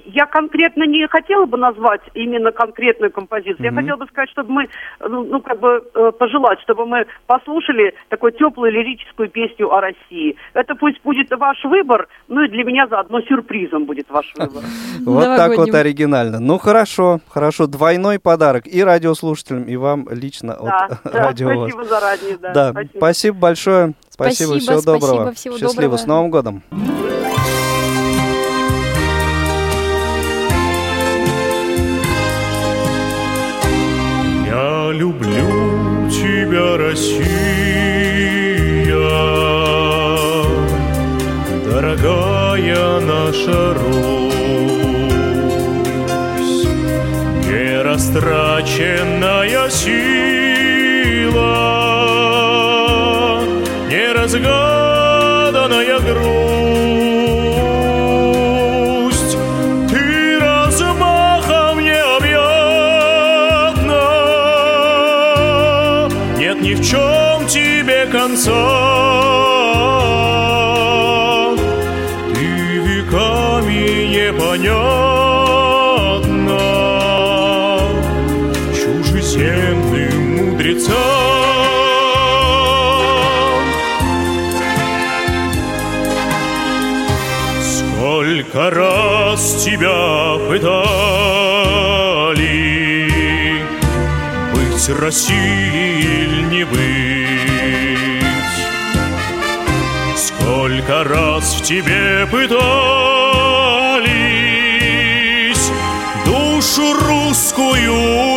Я 0.06 0.26
конкретно 0.26 0.84
не 0.84 1.08
хотела 1.08 1.45
бы 1.45 1.58
назвать 1.58 2.02
именно 2.13 2.52
конкретную 2.52 3.12
композицию. 3.12 3.63
Я 3.65 3.71
Мгм. 3.71 3.82
хотела 3.82 3.98
бы 3.98 4.06
сказать, 4.08 4.30
чтобы 4.30 4.52
мы, 4.52 4.69
ну, 5.00 5.24
ну, 5.24 5.41
как 5.41 5.60
бы 5.60 5.84
э, 5.93 6.12
пожелать, 6.17 6.60
чтобы 6.62 6.86
мы 6.86 7.06
послушали 7.28 7.93
такую 8.10 8.32
теплую 8.32 8.71
лирическую 8.71 9.30
песню 9.30 9.71
о 9.71 9.82
России. 9.82 10.36
Это 10.54 10.76
пусть 10.76 11.02
будет 11.04 11.30
ваш 11.32 11.63
выбор, 11.63 12.08
ну 12.28 12.43
и 12.43 12.48
для 12.50 12.63
меня 12.63 12.88
заодно 12.88 13.21
сюрпризом 13.21 13.86
будет 13.86 14.10
ваш 14.10 14.34
выбор. 14.38 14.63
Вот 15.06 15.24
так 15.24 15.56
вот 15.58 15.74
оригинально. 15.74 16.39
Ну 16.39 16.58
хорошо, 16.58 17.19
хорошо. 17.30 17.67
Двойной 17.67 18.19
подарок 18.19 18.65
и 18.65 18.84
радиослушателям, 18.84 19.63
и 19.63 19.76
вам 19.76 20.08
лично 20.10 20.54
от 20.54 21.00
Радио 21.04 21.67
спасибо 21.67 21.86
заранее. 21.86 22.38
Да, 22.38 22.71
Да, 22.71 22.84
спасибо. 22.95 23.38
большое. 23.38 23.93
Спасибо, 24.10 24.60
всего 24.60 24.82
доброго. 24.82 25.34
Счастливо, 25.36 25.98
с 25.98 26.06
Новым 26.06 26.32
годом. 26.32 26.63
Люблю 34.96 36.10
тебя, 36.10 36.78
Россия, 36.78 37.26
дорогая 41.70 43.00
наша 43.02 43.74
Русь, 43.74 44.34
нерастраченная 47.46 49.70
сила, 49.70 51.44
неразгаданная 53.90 56.00
грусть. 56.00 56.35
Конца. 68.46 68.62
Ты 72.34 72.78
веками 72.78 73.88
непонятна 74.16 74.74
чужеземным 78.74 80.52
мудрецам. 80.52 80.96
Сколько 87.62 88.62
раз 88.70 89.64
тебя 89.64 90.38
пытали 90.48 90.86
быть 94.54 94.90
Россией 95.00 96.02
или 96.02 96.42
не 96.44 96.64
быть. 96.66 96.95
Тебе 101.65 102.28
пытались 102.30 102.62
душу 106.23 106.93
русскую 106.93 108.35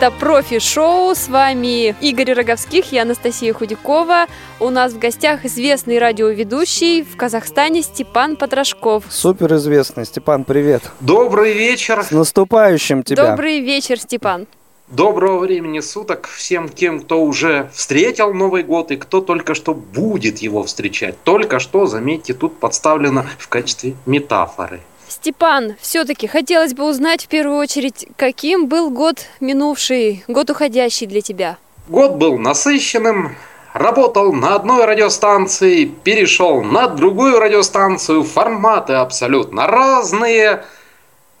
Это 0.00 0.12
профи-шоу. 0.12 1.12
С 1.16 1.26
вами 1.26 1.88
Игорь 2.00 2.32
Роговских 2.32 2.92
и 2.92 2.98
Анастасия 2.98 3.52
Худякова. 3.52 4.26
У 4.60 4.70
нас 4.70 4.92
в 4.92 4.98
гостях 5.00 5.44
известный 5.44 5.98
радиоведущий 5.98 7.02
в 7.02 7.16
Казахстане 7.16 7.82
Степан 7.82 8.36
Потрошков. 8.36 9.02
Супер 9.10 9.52
известный. 9.54 10.06
Степан, 10.06 10.44
привет. 10.44 10.84
Добрый 11.00 11.52
вечер, 11.52 12.04
С 12.04 12.12
наступающим 12.12 13.02
тебя. 13.02 13.30
Добрый 13.30 13.58
вечер, 13.58 13.98
Степан. 13.98 14.46
доброго 14.86 15.40
времени 15.40 15.80
суток 15.80 16.28
всем 16.28 16.68
тем, 16.68 17.00
кто 17.00 17.20
уже 17.20 17.68
встретил 17.74 18.32
Новый 18.32 18.62
год 18.62 18.92
и 18.92 18.96
кто 18.96 19.20
только 19.20 19.56
что 19.56 19.74
будет 19.74 20.38
его 20.38 20.62
встречать. 20.62 21.16
Только 21.24 21.58
что, 21.58 21.86
заметьте, 21.86 22.34
тут 22.34 22.60
подставлено 22.60 23.24
в 23.36 23.48
качестве 23.48 23.94
метафоры. 24.06 24.78
Степан, 25.08 25.74
все-таки 25.80 26.26
хотелось 26.26 26.74
бы 26.74 26.84
узнать 26.84 27.24
в 27.24 27.28
первую 27.28 27.58
очередь, 27.58 28.06
каким 28.16 28.66
был 28.66 28.90
год 28.90 29.26
минувший, 29.40 30.24
год 30.28 30.50
уходящий 30.50 31.06
для 31.06 31.22
тебя. 31.22 31.56
Год 31.88 32.16
был 32.16 32.36
насыщенным, 32.38 33.34
работал 33.72 34.32
на 34.32 34.54
одной 34.54 34.84
радиостанции, 34.84 35.86
перешел 35.86 36.62
на 36.62 36.88
другую 36.88 37.38
радиостанцию, 37.40 38.24
форматы 38.24 38.92
абсолютно 38.92 39.66
разные. 39.66 40.64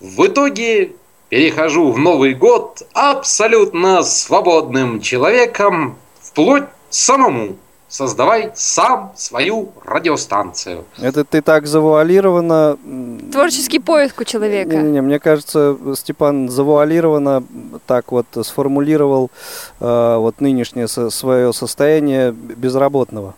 В 0.00 0.26
итоге 0.26 0.92
перехожу 1.28 1.92
в 1.92 1.98
Новый 1.98 2.34
год 2.34 2.82
абсолютно 2.94 4.02
свободным 4.02 5.00
человеком, 5.00 5.98
вплоть 6.22 6.64
самому 6.88 7.56
создавай 7.88 8.50
сам 8.54 9.12
свою 9.16 9.72
радиостанцию. 9.84 10.84
Это 11.00 11.24
ты 11.24 11.42
так 11.42 11.66
завуалированно... 11.66 12.76
Творческий 13.32 13.78
поиск 13.78 14.20
у 14.20 14.24
человека. 14.24 14.76
Не-не-не, 14.76 15.00
мне 15.00 15.18
кажется, 15.18 15.76
Степан 15.96 16.48
завуалированно 16.48 17.42
так 17.86 18.12
вот 18.12 18.26
сформулировал 18.42 19.30
э, 19.80 20.16
вот 20.18 20.40
нынешнее 20.40 20.88
со- 20.88 21.10
свое 21.10 21.52
состояние 21.52 22.32
безработного. 22.32 23.34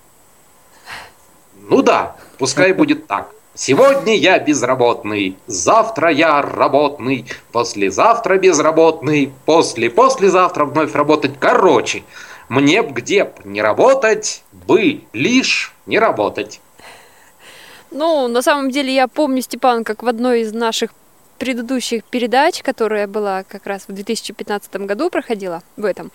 Ну 1.68 1.82
да, 1.82 2.16
пускай 2.38 2.72
будет 2.72 3.06
так. 3.06 3.30
Сегодня 3.54 4.16
я 4.16 4.38
безработный, 4.38 5.36
завтра 5.46 6.10
я 6.10 6.40
работный, 6.40 7.26
послезавтра 7.52 8.38
безработный, 8.38 9.32
после-послезавтра 9.44 10.64
вновь 10.64 10.94
работать. 10.94 11.32
Короче, 11.38 12.02
мне 12.50 12.82
б 12.82 12.90
где 12.90 13.24
б 13.24 13.32
не 13.44 13.62
работать, 13.62 14.42
бы 14.52 15.02
лишь 15.12 15.72
не 15.86 16.00
работать. 16.00 16.60
Ну, 17.92 18.26
на 18.26 18.42
самом 18.42 18.70
деле, 18.70 18.92
я 18.92 19.06
помню, 19.06 19.40
Степан, 19.40 19.84
как 19.84 20.02
в 20.02 20.08
одной 20.08 20.40
из 20.40 20.52
наших 20.52 20.90
предыдущих 21.38 22.02
передач, 22.04 22.62
которая 22.62 23.06
была 23.06 23.44
как 23.44 23.66
раз 23.66 23.84
в 23.86 23.92
2015 23.92 24.76
году 24.76 25.10
проходила, 25.10 25.62
в 25.76 25.84
этом, 25.84 26.10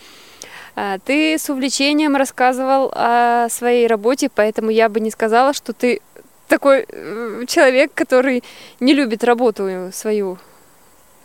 а, 0.76 1.00
ты 1.00 1.38
с 1.40 1.50
увлечением 1.50 2.18
рассказывал 2.18 2.92
о 2.94 3.48
своей 3.50 3.88
работе, 3.88 4.30
поэтому 4.34 4.72
я 4.72 4.90
бы 4.90 5.00
не 5.00 5.12
сказала, 5.12 5.54
что 5.54 5.72
ты 5.72 6.02
такой 6.50 6.86
э, 6.88 7.46
человек, 7.48 7.94
который 7.94 8.44
не 8.82 8.94
любит 8.94 9.24
работу 9.24 9.90
свою. 9.94 10.38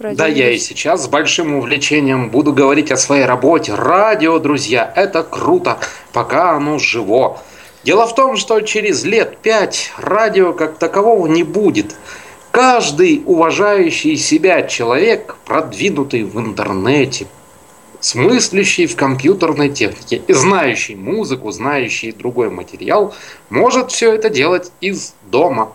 Да 0.01 0.27
я 0.27 0.51
и 0.51 0.57
сейчас 0.57 1.05
с 1.05 1.09
большим 1.09 1.57
увлечением 1.57 2.31
буду 2.31 2.55
говорить 2.55 2.91
о 2.91 2.97
своей 2.97 3.27
работе. 3.27 3.75
Радио, 3.75 4.39
друзья, 4.39 4.91
это 4.97 5.23
круто, 5.23 5.79
пока 6.15 6.53
оно 6.53 6.79
живо. 6.79 7.39
Дело 7.85 8.07
в 8.07 8.15
том, 8.15 8.39
что 8.39 8.63
через 8.63 9.05
лет 9.05 9.37
пять 9.43 9.93
радио 9.99 10.55
как 10.55 10.79
такового 10.79 11.27
не 11.27 11.43
будет. 11.43 11.97
Каждый 12.51 13.23
уважающий 13.27 14.17
себя 14.17 14.63
человек, 14.63 15.37
продвинутый 15.45 16.25
в 16.25 16.41
интернете, 16.41 17.27
смыслящий 18.01 18.87
в 18.87 18.97
компьютерной 18.97 19.69
технике 19.69 20.23
и 20.27 20.33
знающий 20.33 20.97
музыку, 20.97 21.51
знающий 21.51 22.13
другой 22.13 22.49
материал, 22.49 23.15
может 23.51 23.93
все 23.93 24.15
это 24.15 24.31
делать 24.31 24.73
из 24.81 25.13
дома. 25.31 25.75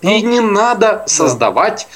И 0.00 0.22
не 0.22 0.40
надо 0.40 1.04
создавать 1.06 1.86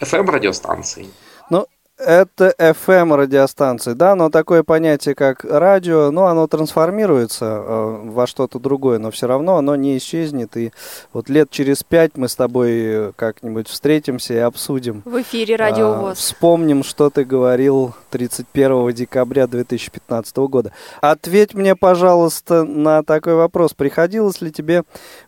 FM-радиостанции. 0.00 1.06
Ну, 1.50 1.66
это 1.98 2.54
FM 2.58 3.16
радиостанции, 3.16 3.92
да, 3.92 4.14
но 4.14 4.30
такое 4.30 4.62
понятие, 4.62 5.16
как 5.16 5.44
радио, 5.44 6.12
ну, 6.12 6.24
оно 6.24 6.46
трансформируется 6.46 7.44
э, 7.44 8.00
во 8.04 8.26
что-то 8.28 8.60
другое, 8.60 8.98
но 8.98 9.10
все 9.10 9.26
равно 9.26 9.56
оно 9.56 9.74
не 9.74 9.98
исчезнет. 9.98 10.56
И 10.56 10.72
вот 11.12 11.28
лет 11.28 11.50
через 11.50 11.82
пять 11.82 12.16
мы 12.16 12.28
с 12.28 12.36
тобой 12.36 13.12
как-нибудь 13.16 13.68
встретимся 13.68 14.34
и 14.34 14.38
обсудим. 14.38 15.02
В 15.04 15.20
эфире 15.22 15.56
а, 15.56 15.58
Радиовоз. 15.58 16.18
вспомним, 16.18 16.84
что 16.84 17.10
ты 17.10 17.24
говорил 17.24 17.94
31 18.10 18.92
декабря 18.92 19.48
2015 19.48 20.36
года. 20.36 20.72
Ответь 21.00 21.54
мне, 21.54 21.74
пожалуйста, 21.74 22.62
на 22.62 23.02
такой 23.02 23.34
вопрос. 23.34 23.74
Приходилось 23.74 24.40
ли 24.40 24.52
тебе 24.52 24.84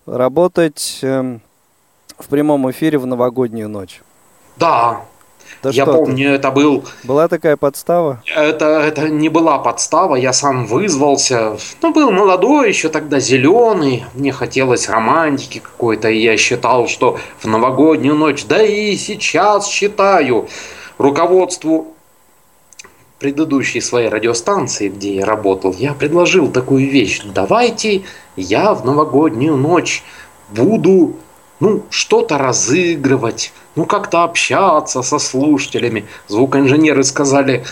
работать 0.07 1.01
эм, 1.03 1.43
в 2.17 2.29
прямом 2.29 2.71
эфире 2.71 2.99
в 2.99 3.07
новогоднюю 3.07 3.69
ночь? 3.69 4.03
Да, 4.61 5.01
Да 5.63 5.71
я 5.71 5.85
что 5.85 5.93
ты? 5.93 5.99
помню, 5.99 6.35
это 6.35 6.51
был 6.51 6.85
Была 7.05 7.29
такая 7.29 7.57
подстава? 7.57 8.23
Это, 8.27 8.67
это 8.67 9.09
не 9.09 9.31
была 9.31 9.59
подстава, 9.59 10.17
я 10.17 10.33
сам 10.35 10.67
вызвался. 10.67 11.57
Ну, 11.83 11.93
был 11.95 12.11
молодой 12.11 12.69
еще 12.69 12.91
тогда, 12.91 13.21
зеленый. 13.21 14.05
Мне 14.15 14.33
хотелось 14.33 14.89
романтики 14.89 15.61
какой-то, 15.61 16.11
и 16.11 16.19
я 16.19 16.37
считал, 16.37 16.89
что 16.89 17.19
в 17.39 17.47
новогоднюю 17.47 18.15
ночь, 18.15 18.45
да 18.45 18.63
и 18.63 18.97
сейчас 18.97 19.67
считаю, 19.67 20.47
руководству 20.99 21.95
предыдущей 23.19 23.81
своей 23.81 24.09
радиостанции, 24.09 24.89
где 24.89 25.15
я 25.17 25.27
работал, 25.27 25.75
я 25.79 25.93
предложил 25.95 26.51
такую 26.51 26.91
вещь. 26.91 27.21
Давайте 27.25 28.03
я 28.37 28.73
в 28.75 28.85
новогоднюю 28.85 29.57
ночь 29.57 30.03
буду 30.51 31.15
ну, 31.61 31.85
что-то 31.91 32.39
разыгрывать, 32.39 33.53
ну, 33.77 33.85
как-то 33.85 34.25
общаться 34.25 35.03
со 35.03 35.19
слушателями. 35.19 36.07
Звукоинженеры 36.27 37.05
сказали, 37.05 37.65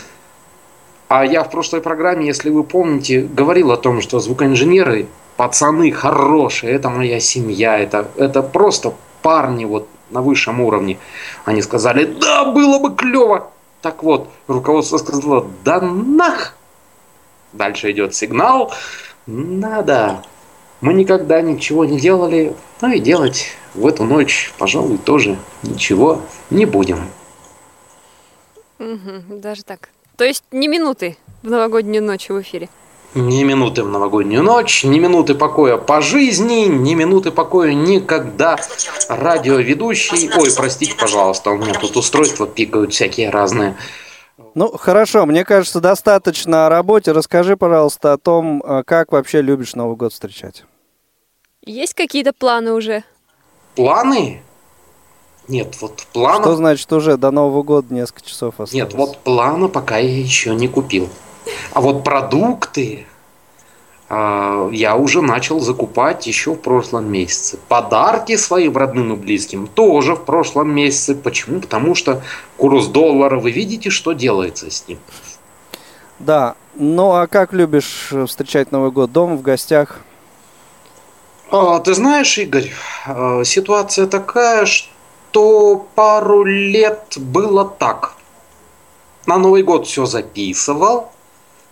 а 1.08 1.24
я 1.24 1.42
в 1.42 1.50
прошлой 1.50 1.80
программе, 1.80 2.26
если 2.26 2.50
вы 2.50 2.64
помните, 2.64 3.22
говорил 3.22 3.72
о 3.72 3.78
том, 3.78 4.02
что 4.02 4.20
звукоинженеры, 4.20 5.06
пацаны 5.36 5.90
хорошие, 5.90 6.74
это 6.74 6.90
моя 6.90 7.18
семья, 7.18 7.78
это, 7.78 8.08
это 8.16 8.42
просто 8.42 8.92
парни 9.22 9.64
вот 9.64 9.88
на 10.10 10.20
высшем 10.20 10.60
уровне. 10.60 10.98
Они 11.46 11.62
сказали, 11.62 12.04
да, 12.04 12.44
было 12.44 12.78
бы 12.78 12.94
клево. 12.94 13.50
Так 13.80 14.02
вот, 14.02 14.28
руководство 14.48 14.98
сказало, 14.98 15.46
да 15.64 15.80
нах. 15.80 16.54
Дальше 17.54 17.90
идет 17.90 18.14
сигнал, 18.14 18.72
надо. 19.26 20.22
Мы 20.82 20.92
никогда 20.92 21.40
ничего 21.40 21.84
не 21.86 21.98
делали, 21.98 22.54
ну 22.82 22.92
и 22.92 23.00
делать 23.00 23.57
в 23.74 23.86
эту 23.86 24.04
ночь, 24.04 24.52
пожалуй, 24.58 24.98
тоже 24.98 25.38
ничего 25.62 26.22
не 26.50 26.64
будем. 26.64 27.10
Даже 28.78 29.64
так. 29.64 29.90
То 30.16 30.24
есть 30.24 30.44
не 30.50 30.68
минуты 30.68 31.16
в 31.42 31.50
новогоднюю 31.50 32.02
ночь 32.02 32.28
в 32.28 32.40
эфире. 32.40 32.68
Ни 33.14 33.42
минуты 33.42 33.82
в 33.84 33.88
новогоднюю 33.88 34.42
ночь, 34.42 34.84
ни 34.84 34.98
минуты 34.98 35.34
покоя 35.34 35.78
по 35.78 36.02
жизни, 36.02 36.66
ни 36.66 36.94
минуты 36.94 37.30
покоя 37.30 37.72
никогда. 37.72 38.58
Радиоведущий... 39.08 40.30
Ой, 40.36 40.50
простите, 40.54 40.94
пожалуйста, 40.94 41.50
у 41.50 41.56
меня 41.56 41.72
тут 41.72 41.96
устройства 41.96 42.46
пикают 42.46 42.92
всякие 42.92 43.30
разные. 43.30 43.76
Ну, 44.54 44.76
хорошо, 44.76 45.24
мне 45.24 45.44
кажется, 45.44 45.80
достаточно 45.80 46.66
о 46.66 46.68
работе. 46.68 47.12
Расскажи, 47.12 47.56
пожалуйста, 47.56 48.12
о 48.12 48.18
том, 48.18 48.62
э, 48.62 48.82
как 48.84 49.12
вообще 49.12 49.40
любишь 49.40 49.74
Новый 49.74 49.96
год 49.96 50.12
встречать. 50.12 50.64
Есть 51.64 51.94
какие-то 51.94 52.32
планы 52.32 52.72
уже? 52.72 53.04
Планы? 53.78 54.42
Нет, 55.46 55.76
вот 55.80 56.04
плана... 56.12 56.42
Что 56.42 56.56
значит 56.56 56.92
уже 56.92 57.16
до 57.16 57.30
Нового 57.30 57.62
года 57.62 57.94
несколько 57.94 58.22
часов 58.22 58.54
осталось? 58.54 58.72
Нет, 58.72 58.92
вот 58.92 59.18
плана 59.18 59.68
пока 59.68 59.98
я 59.98 60.18
еще 60.18 60.52
не 60.56 60.66
купил. 60.66 61.08
А 61.72 61.80
вот 61.80 62.02
продукты 62.02 63.06
а, 64.08 64.68
я 64.72 64.96
уже 64.96 65.22
начал 65.22 65.60
закупать 65.60 66.26
еще 66.26 66.54
в 66.54 66.56
прошлом 66.56 67.08
месяце. 67.08 67.56
Подарки 67.68 68.34
своим 68.34 68.76
родным 68.76 69.12
и 69.12 69.16
близким 69.16 69.68
тоже 69.68 70.16
в 70.16 70.24
прошлом 70.24 70.74
месяце. 70.74 71.14
Почему? 71.14 71.60
Потому 71.60 71.94
что 71.94 72.20
курс 72.56 72.88
доллара, 72.88 73.38
вы 73.38 73.52
видите, 73.52 73.90
что 73.90 74.12
делается 74.12 74.72
с 74.72 74.88
ним. 74.88 74.98
Да, 76.18 76.56
ну 76.74 77.12
а 77.12 77.28
как 77.28 77.52
любишь 77.52 78.12
встречать 78.26 78.72
Новый 78.72 78.90
год? 78.90 79.12
Дома, 79.12 79.36
в 79.36 79.42
гостях? 79.42 80.00
А, 81.50 81.80
ты 81.80 81.94
знаешь, 81.94 82.36
Игорь, 82.36 82.70
а, 83.06 83.42
ситуация 83.42 84.06
такая, 84.06 84.66
что 84.66 85.86
пару 85.94 86.44
лет 86.44 87.14
было 87.16 87.64
так. 87.64 88.16
На 89.24 89.38
Новый 89.38 89.62
год 89.62 89.86
все 89.86 90.04
записывал, 90.04 91.10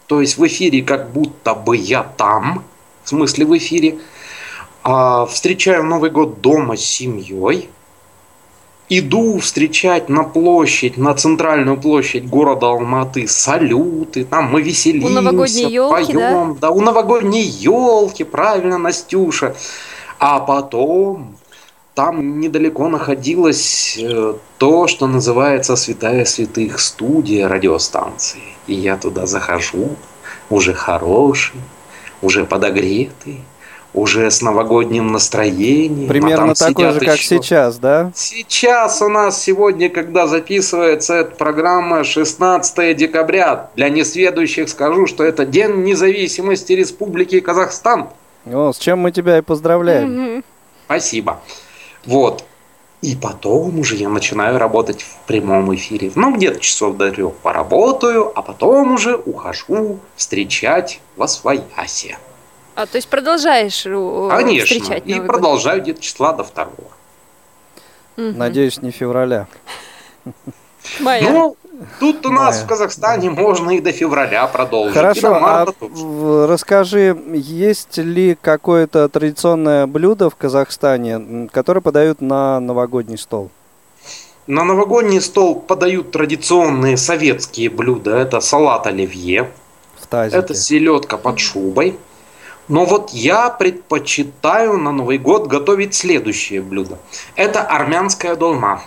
то 0.07 0.23
есть 0.23 0.39
в 0.39 0.47
эфире 0.47 0.83
как 0.83 1.11
будто 1.11 1.55
бы 1.55 1.77
я 1.77 2.03
там, 2.03 2.65
в 3.05 3.09
смысле 3.11 3.45
в 3.45 3.57
эфире. 3.59 3.99
А, 4.83 5.27
встречаю 5.27 5.85
Новый 5.85 6.11
год 6.11 6.41
дома 6.41 6.79
с 6.79 6.81
семьей. 6.81 7.69
Иду 8.89 9.41
встречать 9.41 10.09
на 10.09 10.23
площадь, 10.23 10.97
на 10.97 11.13
центральную 11.15 11.77
площадь 11.77 12.29
города 12.29 12.69
Алматы 12.69 13.27
салюты, 13.27 14.25
там 14.25 14.45
мы 14.53 14.63
веселимся, 14.63 15.09
у 15.09 15.11
новогодней 15.11 15.73
елки, 15.73 16.13
поем, 16.13 16.55
да? 16.55 16.61
да, 16.61 16.71
у 16.71 16.81
новогодней 16.81 17.43
елки, 17.43 18.23
правильно, 18.23 18.79
Настюша. 18.79 19.57
А 20.21 20.39
потом 20.39 21.37
там 21.95 22.41
недалеко 22.41 22.89
находилось 22.89 23.99
э, 23.99 24.35
то, 24.59 24.87
что 24.87 25.07
называется 25.07 25.75
«Святая 25.77 26.25
святых» 26.25 26.79
студия 26.79 27.49
радиостанции. 27.49 28.43
И 28.67 28.75
я 28.75 28.97
туда 28.97 29.27
захожу, 29.27 29.97
уже 30.49 30.75
хороший, 30.75 31.61
уже 32.23 32.45
подогретый, 32.45 33.41
уже 33.97 34.31
с 34.31 34.43
новогодним 34.43 35.11
настроением. 35.11 36.05
А 36.05 36.13
Примерно 36.13 36.55
такой 36.55 36.93
же, 36.93 37.01
как 37.01 37.17
еще... 37.17 37.39
сейчас, 37.39 37.79
да? 37.79 38.13
Сейчас 38.15 39.01
у 39.03 39.09
нас 39.09 39.43
сегодня, 39.43 39.89
когда 39.89 40.27
записывается 40.27 41.15
эта 41.15 41.35
программа, 41.35 42.05
16 42.05 42.97
декабря. 42.97 43.71
Для 43.75 43.89
несведущих 43.89 44.69
скажу, 44.69 45.07
что 45.07 45.25
это 45.25 45.47
День 45.47 45.83
независимости 45.83 46.75
Республики 46.75 47.41
Казахстан. 47.41 48.11
О, 48.45 48.73
с 48.73 48.79
чем 48.79 49.01
мы 49.01 49.11
тебя 49.11 49.39
и 49.39 49.41
поздравляем. 49.41 50.45
Спасибо. 50.85 51.41
Вот. 52.05 52.45
И 53.03 53.15
потом 53.15 53.79
уже 53.79 53.97
я 53.97 54.09
начинаю 54.09 54.59
работать 54.59 55.03
в 55.03 55.27
прямом 55.27 55.75
эфире. 55.75 56.13
Ну, 56.15 56.35
где-то 56.35 56.61
часов 56.61 56.97
до 56.97 57.11
трех 57.11 57.35
поработаю, 57.35 58.33
а 58.35 58.43
потом 58.43 58.95
уже 58.95 59.17
ухожу 59.17 59.99
встречать 60.17 61.01
во 61.17 61.29
своясе. 61.29 62.19
А, 62.77 62.85
то 62.85 62.97
есть 62.97 63.09
продолжаешь 63.09 63.87
э, 63.87 64.29
Конечно, 64.31 64.67
встречать 64.67 65.03
и 65.07 65.19
продолжаю 65.19 65.81
где-то 65.81 66.03
числа 66.03 66.35
до 66.35 66.45
второго. 66.45 66.93
Угу. 68.19 68.33
Надеюсь, 68.37 68.83
не 68.83 68.91
февраля. 68.91 69.47
Мая. 71.01 71.23
Ну, 71.23 71.57
тут 71.99 72.27
у 72.27 72.31
нас 72.31 72.57
Мая. 72.57 72.65
в 72.65 72.69
Казахстане 72.69 73.31
можно 73.31 73.71
и 73.71 73.81
до 73.81 73.93
февраля 73.93 74.47
продолжить. 74.47 74.95
Хорошо, 74.95 75.35
а 75.35 75.67
расскажи, 76.47 77.17
есть 77.33 77.97
ли 77.97 78.37
какое-то 78.39 79.09
традиционное 79.09 79.87
блюдо 79.87 80.29
в 80.29 80.37
Казахстане, 80.37 81.49
которое 81.51 81.81
подают 81.81 82.21
на 82.21 82.61
новогодний 82.61 83.17
стол? 83.17 83.51
На 84.47 84.65
новогодний 84.65 85.23
стол 85.23 85.59
подают 85.61 86.13
традиционные 86.13 86.99
советские 86.99 87.71
блюда. 87.71 88.17
Это 88.17 88.41
салат 88.41 88.87
оливье. 88.87 89.51
В 89.99 90.07
тазике. 90.07 90.37
Это 90.37 90.55
селедка 90.55 91.17
под 91.17 91.41
шубой. 91.41 91.99
Но 92.69 92.85
вот 92.85 93.11
я 93.11 93.51
предпочитаю 93.51 94.79
на 94.79 94.93
Новый 94.93 95.19
год 95.19 95.47
готовить 95.47 95.95
следующее 95.95 96.63
блюдо. 96.63 96.99
Это 97.35 97.63
армянская 97.63 98.35
долма. 98.35 98.83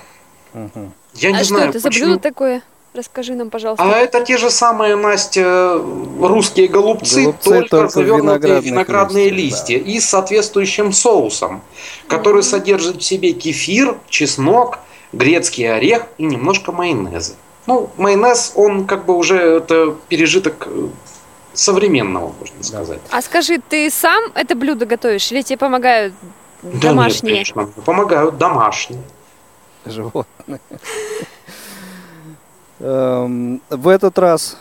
Угу. 0.53 0.91
Я 1.15 1.32
не 1.32 1.39
а 1.39 1.43
знаю, 1.43 1.69
что 1.69 1.80
это 1.80 1.88
почему... 1.88 2.05
за 2.05 2.09
блюдо 2.11 2.21
такое? 2.21 2.63
Расскажи 2.93 3.36
нам, 3.36 3.51
пожалуйста. 3.51 3.84
А 3.84 3.97
это 3.97 4.21
те 4.21 4.38
же 4.38 4.49
самые, 4.49 4.95
Настя, 4.95 5.80
русские 6.19 6.67
голубцы, 6.67 7.21
Голубцы, 7.21 7.49
только, 7.49 7.69
только 7.69 7.89
завернутые 7.89 8.61
в 8.61 8.65
виноградные 8.65 9.30
листьев, 9.30 9.77
листья 9.77 9.93
и 9.93 9.99
с 9.99 10.09
соответствующим 10.09 10.91
соусом, 10.91 11.61
который 12.07 12.41
содержит 12.41 12.97
в 12.97 13.03
себе 13.03 13.34
кефир, 13.34 13.95
чеснок, 14.09 14.80
грецкий 15.13 15.71
орех 15.71 16.07
и 16.17 16.23
немножко 16.23 16.71
майонеза. 16.71 17.36
Ну, 17.67 17.91
майонез, 17.97 18.53
он 18.55 18.88
как 18.88 19.05
бы 19.05 19.15
уже 19.15 19.38
это 19.38 19.95
пережиток 20.07 20.67
э, 20.67 20.88
современного, 21.54 22.34
можно 22.39 22.64
сказать. 22.64 23.00
А 23.12 23.22
скажи, 23.22 23.60
ты 23.70 23.89
сам 23.89 24.24
это 24.36 24.56
блюдо 24.56 24.86
готовишь 24.86 25.32
или 25.32 25.41
тебе 25.41 25.58
помогают 25.58 26.14
Да 26.64 26.89
домашние? 26.89 27.38
нет, 27.39 27.47
конечно, 27.54 27.82
помогают 27.84 28.38
домашние. 28.38 29.02
Животные. 29.86 30.60
Эм, 32.80 33.62
В 33.70 33.88
этот 33.89 34.18
раз 34.20 34.58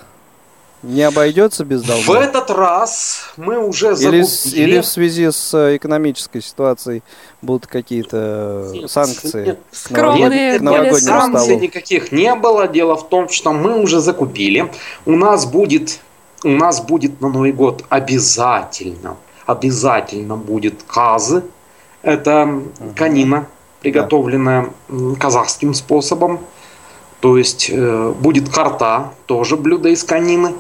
не 0.82 1.02
обойдется 1.02 1.64
без 1.64 1.82
В 1.82 1.86
долга? 1.86 2.20
этот 2.20 2.50
раз 2.50 3.32
мы 3.36 3.58
уже 3.58 3.88
Или, 3.88 3.94
закупили... 3.94 4.22
с- 4.22 4.46
или 4.54 4.80
в 4.80 4.86
связи 4.86 5.30
с 5.30 5.52
э, 5.54 5.76
экономической 5.76 6.40
ситуацией 6.40 7.02
будут 7.42 7.66
какие-то 7.66 8.70
Нет, 8.72 8.90
санкции 8.90 9.46
нет. 9.46 9.58
Скромные, 9.72 10.60
новогоднему 10.60 10.98
санкций 11.00 11.44
столу? 11.46 11.60
никаких 11.60 12.12
не 12.12 12.32
было. 12.36 12.68
Дело 12.68 12.96
в 12.96 13.08
том, 13.08 13.28
что 13.28 13.52
мы 13.52 13.80
уже 13.80 14.00
закупили. 14.00 14.72
У 15.04 15.16
нас 15.16 15.46
будет, 15.46 15.98
у 16.44 16.50
нас 16.50 16.80
будет 16.80 17.20
на 17.20 17.28
Новый 17.28 17.52
год 17.52 17.84
обязательно, 17.88 19.16
обязательно 19.46 20.36
будет 20.36 20.82
казы. 20.82 21.42
Это 22.02 22.62
конина, 22.96 23.46
приготовленная 23.80 24.70
казахским 25.18 25.74
способом. 25.74 26.40
То 27.20 27.36
есть 27.36 27.68
э, 27.72 28.14
будет 28.20 28.48
карта, 28.48 29.12
тоже 29.26 29.56
блюдо 29.56 29.88
из 29.88 30.04
конины. 30.04 30.54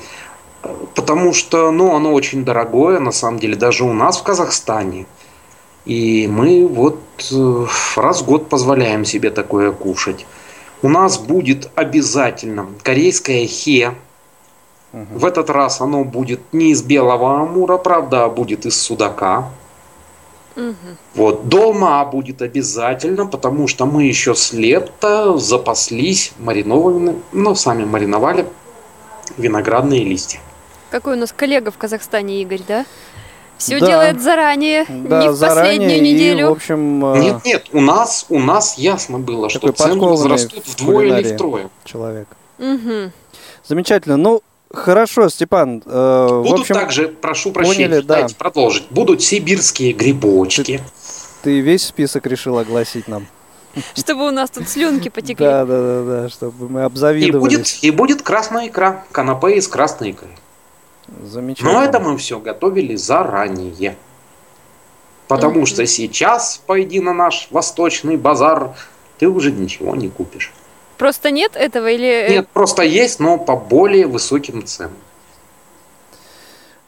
Э, 0.62 0.74
Потому 0.94 1.32
что, 1.32 1.70
ну, 1.70 1.94
оно 1.94 2.12
очень 2.12 2.44
дорогое, 2.44 2.98
на 2.98 3.12
самом 3.12 3.38
деле, 3.38 3.54
даже 3.54 3.84
у 3.84 3.92
нас 3.92 4.18
в 4.18 4.24
Казахстане. 4.24 5.06
И 5.84 6.28
мы 6.28 6.66
вот 6.66 6.98
э, 7.30 7.66
раз 7.96 8.22
в 8.22 8.26
год 8.26 8.48
позволяем 8.48 9.04
себе 9.04 9.30
такое 9.30 9.70
кушать. 9.70 10.26
У 10.82 10.88
нас 10.88 11.18
будет 11.18 11.70
обязательно 11.76 12.66
корейское 12.82 13.46
хе. 13.46 13.94
В 14.92 15.24
этот 15.24 15.50
раз 15.50 15.80
оно 15.80 16.04
будет 16.04 16.40
не 16.52 16.70
из 16.70 16.82
белого 16.82 17.40
амура, 17.42 17.76
правда, 17.76 18.24
а 18.24 18.28
будет 18.28 18.64
из 18.66 18.80
судака. 18.80 19.50
Вот, 21.14 21.48
долма 21.48 22.04
будет 22.04 22.42
обязательно, 22.42 23.26
потому 23.26 23.68
что 23.68 23.86
мы 23.86 24.04
еще 24.04 24.34
с 24.34 24.52
лета 24.52 25.36
запаслись 25.38 26.32
маринованными, 26.38 27.20
ну, 27.32 27.54
сами 27.54 27.84
мариновали 27.84 28.44
виноградные 29.36 30.02
листья. 30.02 30.40
Какой 30.90 31.14
у 31.16 31.18
нас 31.20 31.32
коллега 31.32 31.70
в 31.70 31.78
Казахстане, 31.78 32.42
Игорь, 32.42 32.62
да? 32.66 32.84
Все 33.56 33.78
Да. 33.78 33.86
делает 33.86 34.20
заранее, 34.22 34.84
Да, 34.88 35.22
не 35.22 35.28
в 35.30 35.34
заранее 35.34 35.78
последнюю 35.80 35.98
и, 35.98 36.00
неделю. 36.14 36.48
в 36.48 36.52
общем, 36.52 37.04
э, 37.06 37.18
Нет, 37.20 37.44
нет, 37.44 37.66
у 37.72 37.80
нас, 37.80 38.26
у 38.28 38.38
нас 38.40 38.78
ясно 38.78 39.18
было, 39.18 39.50
что 39.50 39.70
цены 39.72 40.00
возрастут 40.00 40.64
вдвое 40.66 41.20
или 41.20 41.34
втрое. 41.34 41.68
человек. 41.84 42.26
Мгм. 42.58 43.12
Замечательно. 43.66 44.16
Ну, 44.16 44.42
хорошо, 44.72 45.28
Степан. 45.28 45.82
э, 45.84 46.26
в 46.30 46.42
Будут 46.42 46.60
общем, 46.60 46.74
также, 46.74 47.08
прошу 47.08 47.52
прощения, 47.52 47.88
поняли, 47.88 48.00
да. 48.02 48.14
дайте 48.20 48.34
продолжить. 48.34 48.86
Будут 48.90 49.22
сибирские 49.22 49.92
грибочки. 49.92 50.80
ты 51.42 51.60
весь 51.60 51.84
список 51.86 52.26
решил 52.26 52.58
огласить 52.58 53.08
нам. 53.08 53.26
Чтобы 53.94 54.26
у 54.26 54.30
нас 54.30 54.50
тут 54.50 54.68
слюнки 54.68 55.08
потекли. 55.08 55.44
Да, 55.46 55.64
да, 55.64 55.80
да, 55.80 56.22
да, 56.22 56.28
чтобы 56.28 56.68
мы 56.68 56.80
И 56.80 56.82
обзавидовались. 56.84 57.54
будет, 57.56 57.78
и 57.82 57.90
будет 57.90 58.22
красная 58.22 58.66
икра, 58.68 59.04
канапе 59.12 59.56
из 59.56 59.68
красной 59.68 60.10
икры. 60.10 60.28
Замечательно. 61.22 61.72
Но 61.74 61.84
это 61.84 62.00
мы 62.00 62.16
все 62.18 62.38
готовили 62.40 62.96
заранее. 62.96 63.96
Потому 65.28 65.66
что 65.66 65.86
сейчас 65.86 66.60
пойди 66.66 67.00
на 67.00 67.12
наш 67.12 67.48
восточный 67.50 68.16
базар, 68.16 68.74
ты 69.18 69.28
уже 69.28 69.52
ничего 69.52 69.94
не 69.94 70.08
купишь. 70.08 70.52
Просто 70.98 71.30
нет 71.30 71.52
этого 71.56 71.88
или... 71.90 72.06
э, 72.06 72.30
Нет, 72.30 72.48
просто 72.48 72.82
есть, 72.82 73.20
но 73.20 73.38
по 73.38 73.56
более 73.56 74.06
высоким 74.06 74.66
ценам. 74.66 74.92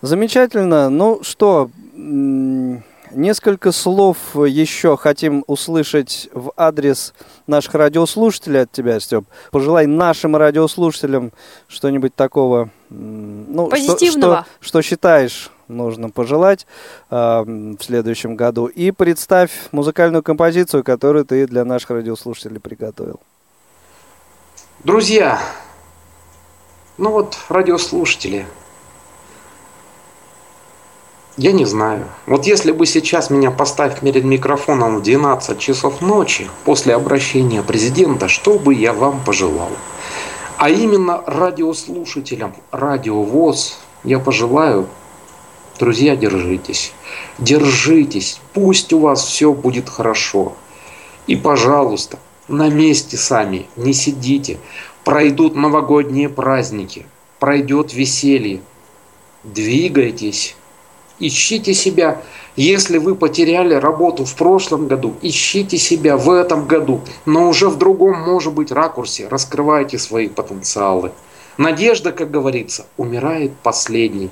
Замечательно. 0.02 0.88
Ну 0.90 1.20
что, 1.22 1.70
несколько 1.94 3.70
слов 3.72 4.16
еще 4.34 4.96
хотим 4.96 5.44
услышать 5.46 6.28
в 6.32 6.52
адрес 6.56 7.12
наших 7.46 7.74
радиослушателей 7.74 8.62
от 8.62 8.72
тебя, 8.72 8.98
Степ. 9.00 9.24
Пожелай 9.50 9.86
нашим 9.86 10.36
радиослушателям 10.36 11.32
что-нибудь 11.68 12.14
такого, 12.14 12.70
ну, 12.88 13.66
что- 13.66 13.70
Позитивного. 13.70 14.46
Что, 14.60 14.66
что 14.68 14.82
считаешь 14.82 15.50
нужно 15.68 16.10
пожелать 16.10 16.66
м, 17.10 17.76
в 17.76 17.84
следующем 17.84 18.34
году. 18.36 18.66
И 18.66 18.90
представь 18.90 19.50
музыкальную 19.70 20.22
композицию, 20.22 20.82
которую 20.82 21.24
ты 21.24 21.46
для 21.46 21.64
наших 21.64 21.90
радиослушателей 21.90 22.58
приготовил. 22.58 23.20
Друзья, 24.82 25.38
ну 26.96 27.10
вот 27.10 27.36
радиослушатели, 27.50 28.46
я 31.36 31.52
не 31.52 31.66
знаю. 31.66 32.06
Вот 32.24 32.46
если 32.46 32.72
бы 32.72 32.86
сейчас 32.86 33.28
меня 33.28 33.50
поставить 33.50 34.00
перед 34.00 34.24
микрофоном 34.24 34.96
в 34.96 35.02
12 35.02 35.58
часов 35.58 36.00
ночи 36.00 36.48
после 36.64 36.94
обращения 36.94 37.62
президента, 37.62 38.26
что 38.28 38.58
бы 38.58 38.72
я 38.72 38.94
вам 38.94 39.22
пожелал? 39.22 39.68
А 40.56 40.70
именно 40.70 41.22
радиослушателям, 41.26 42.54
радиовоз 42.70 43.80
я 44.02 44.18
пожелаю, 44.18 44.86
друзья, 45.78 46.16
держитесь. 46.16 46.94
Держитесь, 47.38 48.40
пусть 48.54 48.94
у 48.94 49.00
вас 49.00 49.26
все 49.26 49.52
будет 49.52 49.90
хорошо. 49.90 50.54
И, 51.26 51.36
пожалуйста, 51.36 52.18
на 52.50 52.68
месте 52.68 53.16
сами, 53.16 53.66
не 53.76 53.92
сидите. 53.92 54.58
Пройдут 55.04 55.54
новогодние 55.54 56.28
праздники, 56.28 57.06
пройдет 57.38 57.94
веселье. 57.94 58.60
Двигайтесь, 59.44 60.56
ищите 61.18 61.72
себя. 61.72 62.20
Если 62.56 62.98
вы 62.98 63.14
потеряли 63.14 63.74
работу 63.74 64.24
в 64.24 64.34
прошлом 64.34 64.88
году, 64.88 65.14
ищите 65.22 65.78
себя 65.78 66.16
в 66.16 66.30
этом 66.30 66.66
году, 66.66 67.00
но 67.24 67.48
уже 67.48 67.68
в 67.68 67.78
другом, 67.78 68.20
может 68.20 68.52
быть, 68.52 68.72
ракурсе. 68.72 69.28
Раскрывайте 69.28 69.98
свои 69.98 70.28
потенциалы. 70.28 71.12
Надежда, 71.56 72.12
как 72.12 72.30
говорится, 72.30 72.86
умирает 72.96 73.52
последней. 73.62 74.30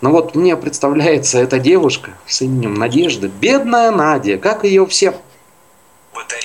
Но 0.00 0.10
вот 0.10 0.34
мне 0.34 0.56
представляется 0.56 1.38
эта 1.38 1.58
девушка 1.58 2.10
с 2.26 2.42
именем 2.42 2.74
Надежда, 2.74 3.28
бедная 3.28 3.90
Надя, 3.90 4.38
как 4.38 4.64
ее 4.64 4.86
все 4.86 5.14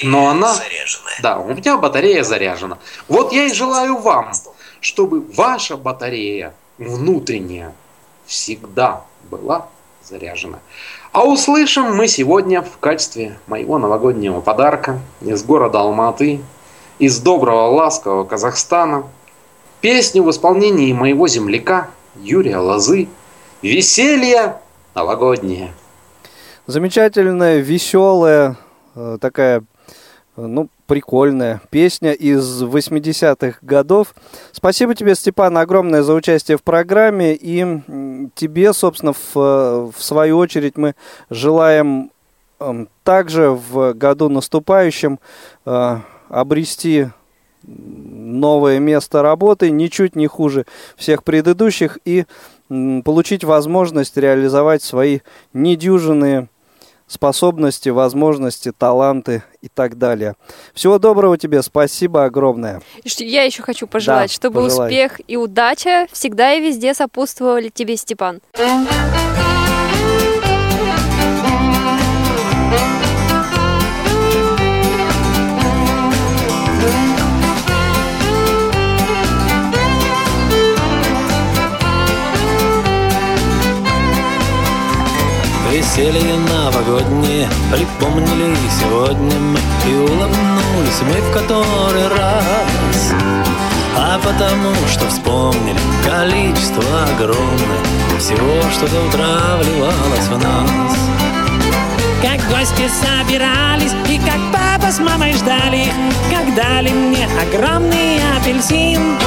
но 0.04 0.30
она... 0.30 0.56
Да, 1.22 1.40
у 1.40 1.54
меня 1.54 1.78
батарея 1.78 2.24
заряжена. 2.24 2.78
Вот 3.08 3.32
я 3.32 3.46
и 3.46 3.54
желаю 3.54 3.98
вам, 3.98 4.32
чтобы 4.82 5.22
ваша 5.22 5.78
батарея 5.78 6.54
внутренняя 6.78 7.74
всегда 8.26 9.04
была 9.30 9.68
заряжена. 10.04 10.60
А 11.12 11.26
услышим 11.26 11.96
мы 11.96 12.08
сегодня 12.08 12.62
в 12.62 12.78
качестве 12.78 13.40
моего 13.48 13.78
новогоднего 13.78 14.42
подарка 14.42 15.00
из 15.22 15.44
города 15.44 15.80
Алматы, 15.80 16.42
из 17.00 17.20
доброго 17.20 17.68
ласкового 17.68 18.26
Казахстана, 18.26 19.06
песню 19.82 20.24
в 20.24 20.30
исполнении 20.30 20.94
моего 20.94 21.28
земляка 21.28 21.90
Юрия 22.16 22.58
Лозы 22.58 23.08
«Веселье 23.62 24.58
новогоднее». 24.94 25.74
Замечательная, 26.68 27.58
веселая, 27.58 28.52
э, 28.52 28.69
такая, 29.20 29.64
э, 30.38 30.46
ну, 30.46 30.70
прикольная 30.88 31.62
песня 31.70 32.14
из 32.14 32.64
80-х 32.64 33.60
годов. 33.62 34.16
Спасибо 34.52 34.96
тебе, 34.96 35.16
Степан, 35.16 35.58
огромное 35.58 36.02
за 36.04 36.14
участие 36.14 36.58
в 36.58 36.64
программе. 36.64 37.36
И 37.36 37.66
тебе, 38.36 38.74
собственно, 38.74 39.14
в, 39.14 39.36
э, 39.36 39.92
в 39.96 40.04
свою 40.04 40.38
очередь 40.38 40.78
мы 40.78 40.96
желаем 41.30 42.12
эм, 42.60 42.90
также 43.04 43.52
в 43.52 43.94
году 43.94 44.30
наступающем 44.30 45.20
э, 45.66 45.98
обрести 46.30 47.08
новое 47.64 48.80
место 48.80 49.22
работы, 49.22 49.70
ничуть 49.70 50.16
не 50.16 50.28
хуже 50.28 50.66
всех 50.96 51.24
предыдущих, 51.24 52.00
и 52.06 52.26
получить 52.68 53.44
возможность 53.44 54.16
реализовать 54.16 54.84
свои 54.84 55.20
недюжинные 55.54 56.48
способности, 57.10 57.90
возможности, 57.90 58.72
таланты 58.72 59.44
и 59.62 59.68
так 59.68 59.98
далее. 59.98 60.36
Всего 60.74 61.00
доброго 61.00 61.38
тебе, 61.38 61.62
спасибо 61.62 62.24
огромное. 62.24 62.82
Я 63.18 63.44
еще 63.44 63.64
хочу 63.64 63.88
пожелать, 63.88 64.30
Да, 64.30 64.34
чтобы 64.34 64.62
пожелай. 64.64 64.88
успех 64.88 65.20
и 65.28 65.36
удача 65.36 66.08
всегда 66.12 66.54
и 66.54 66.62
везде 66.62 66.94
сопутствовали 66.94 67.70
тебе, 67.70 67.98
Степан. 67.98 68.40
Новогоднее 87.00 87.48
Припомнили 87.72 88.56
сегодня 88.80 89.40
мы 89.40 89.60
И 89.88 89.96
улыбнулись 89.96 91.02
мы 91.02 91.22
в 91.22 91.34
который 91.34 92.08
раз. 92.08 93.14
А 93.96 94.20
потому 94.20 94.76
что 94.88 95.08
вспомнили 95.08 95.80
Количество 96.06 96.84
огромное 97.14 98.18
Всего, 98.18 98.70
что 98.72 98.88
до 98.88 99.08
утра 99.08 99.58
вливалось 99.58 100.28
в 100.28 100.44
нас. 100.44 100.98
Как 102.22 102.40
гости 102.50 102.90
собирались 102.90 103.94
и 104.10 104.18
как 104.18 104.40
папа 104.52 104.92
с 104.92 105.00
мамой 105.00 105.34
ждали 105.34 105.86
их, 105.86 105.94
Как 106.30 106.54
дали 106.56 106.90
мне 106.90 107.28
огромный 107.42 108.20
апельсин. 108.38 109.18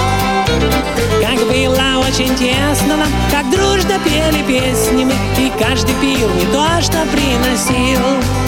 Как 1.20 1.38
было 1.46 2.04
очень 2.06 2.34
тесно 2.36 2.96
нам, 2.96 3.08
как 3.30 3.50
дружно 3.50 3.98
пели 4.04 4.42
песни 4.46 5.04
мы, 5.04 5.12
И 5.38 5.50
каждый 5.58 5.94
пил 5.94 6.28
не 6.30 6.46
то, 6.52 6.80
что 6.80 7.04
приносил. 7.12 8.41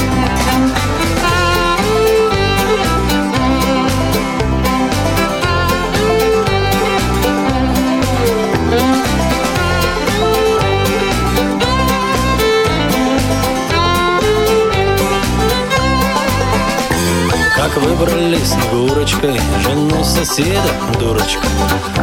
Как 17.74 17.82
выбрали 17.82 18.38
Снегурочкой 18.38 19.40
Жену 19.64 20.04
соседа, 20.04 20.68
дурочка? 21.00 21.44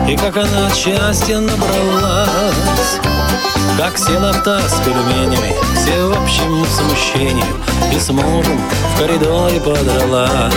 И 0.06 0.18
как 0.18 0.36
она 0.36 0.70
счастья 0.72 1.40
набралась? 1.40 3.00
Как 3.78 3.98
села 3.98 4.34
в 4.34 4.44
таз 4.44 4.66
с 4.66 4.80
пельменями 4.82 5.56
Все 5.76 6.08
в 6.08 6.22
общем 6.22 6.66
смущении 6.66 7.46
И 7.94 8.00
с 8.00 8.10
мужем 8.10 8.60
в 8.96 9.00
коридоре 9.00 9.62
подралась. 9.62 10.54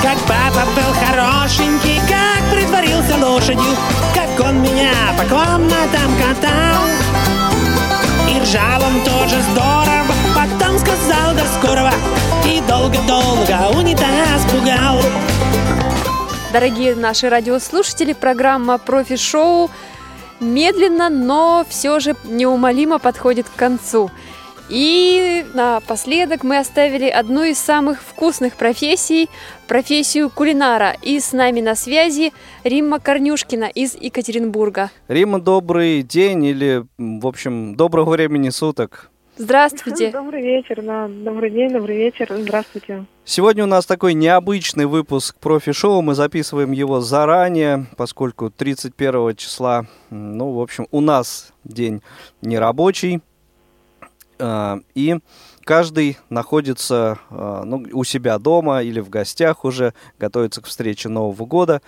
Как 0.00 0.18
папа 0.28 0.64
был 0.76 0.94
хорошенький, 1.04 2.00
как 2.08 2.48
притворился 2.52 3.16
лошадью, 3.16 3.74
Как 4.14 4.46
он 4.46 4.62
меня 4.62 4.92
по 5.18 5.24
комнатам 5.24 6.14
катал. 6.20 6.84
И 8.30 8.40
ржал 8.40 8.80
он 8.82 9.00
тоже 9.00 9.42
здорово, 9.50 10.15
до 11.36 11.44
скорого, 11.46 11.92
И 12.46 12.60
долго-долго 12.66 13.78
унитаз 13.78 14.44
пугал. 14.50 15.00
Дорогие 16.52 16.94
наши 16.94 17.28
радиослушатели, 17.28 18.14
программа 18.14 18.78
«Профи-шоу» 18.78 19.70
медленно, 20.40 21.10
но 21.10 21.66
все 21.68 22.00
же 22.00 22.16
неумолимо 22.24 22.98
подходит 22.98 23.46
к 23.48 23.54
концу. 23.54 24.10
И 24.68 25.44
напоследок 25.54 26.42
мы 26.42 26.58
оставили 26.58 27.08
одну 27.08 27.44
из 27.44 27.58
самых 27.58 28.02
вкусных 28.02 28.56
профессий– 28.56 29.28
профессию 29.68 30.28
кулинара. 30.28 30.96
И 31.02 31.20
с 31.20 31.32
нами 31.32 31.60
на 31.60 31.74
связи 31.76 32.32
Римма 32.64 32.98
Корнюшкина 32.98 33.66
из 33.66 33.94
Екатеринбурга. 33.94 34.90
Рима, 35.08 35.38
добрый 35.38 36.02
день 36.02 36.44
или, 36.44 36.84
в 36.98 37.26
общем, 37.26 37.76
доброго 37.76 38.10
времени 38.10 38.48
суток. 38.48 39.10
Здравствуйте. 39.38 40.10
Добрый 40.12 40.42
вечер, 40.42 40.82
да. 40.82 41.08
Добрый 41.08 41.50
день, 41.50 41.70
добрый 41.70 41.96
вечер. 41.96 42.28
Здравствуйте. 42.30 43.04
Сегодня 43.24 43.64
у 43.64 43.66
нас 43.66 43.84
такой 43.84 44.14
необычный 44.14 44.86
выпуск 44.86 45.36
профи-шоу. 45.38 46.00
Мы 46.00 46.14
записываем 46.14 46.72
его 46.72 47.00
заранее, 47.00 47.86
поскольку 47.96 48.50
31 48.50 49.36
числа, 49.36 49.86
ну, 50.10 50.52
в 50.52 50.60
общем, 50.60 50.86
у 50.90 51.00
нас 51.00 51.52
день 51.64 52.02
нерабочий. 52.40 53.20
А, 54.38 54.80
И 54.94 55.18
каждый 55.64 56.16
находится 56.30 57.18
э, 57.30 57.62
ну, 57.64 57.84
у 57.92 58.04
себя 58.04 58.38
дома 58.38 58.82
или 58.82 59.00
в 59.00 59.10
гостях 59.10 59.64
уже, 59.64 59.92
готовится 60.18 60.62
к 60.62 60.66
встрече 60.66 61.08
Нового 61.08 61.44
года. 61.44 61.82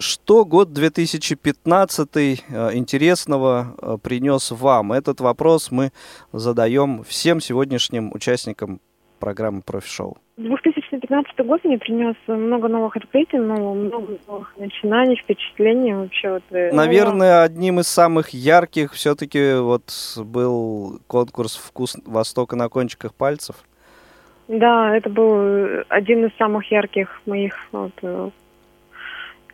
Что 0.00 0.44
год 0.44 0.72
2015 0.72 2.16
э, 2.16 2.36
интересного 2.74 3.74
э, 3.82 3.96
принес 4.00 4.52
вам? 4.52 4.92
Этот 4.92 5.20
вопрос 5.20 5.72
мы 5.72 5.90
задаем 6.32 7.02
всем 7.02 7.40
сегодняшним 7.40 8.12
участникам 8.14 8.80
программы 9.18 9.60
«Профи-шоу». 9.62 10.16
2015 10.36 11.44
год 11.44 11.64
мне 11.64 11.78
принес 11.78 12.14
много 12.28 12.68
новых 12.68 12.96
открытий, 12.96 13.38
много, 13.38 13.74
много 13.74 14.18
новых 14.28 14.56
начинаний, 14.56 15.16
впечатлений 15.16 15.92
вообще. 15.92 16.30
Вот, 16.30 16.44
э, 16.50 16.72
Наверное, 16.72 17.42
одним 17.42 17.80
из 17.80 17.88
самых 17.88 18.28
ярких 18.30 18.92
все-таки 18.92 19.54
вот 19.54 19.92
был 20.16 21.00
конкурс 21.08 21.56
«Вкус 21.56 21.96
Востока 22.06 22.54
на 22.54 22.68
кончиках 22.68 23.14
пальцев». 23.14 23.56
Да, 24.46 24.96
это 24.96 25.10
был 25.10 25.82
один 25.88 26.26
из 26.26 26.36
самых 26.36 26.70
ярких 26.70 27.20
моих 27.26 27.56
вот, 27.72 27.92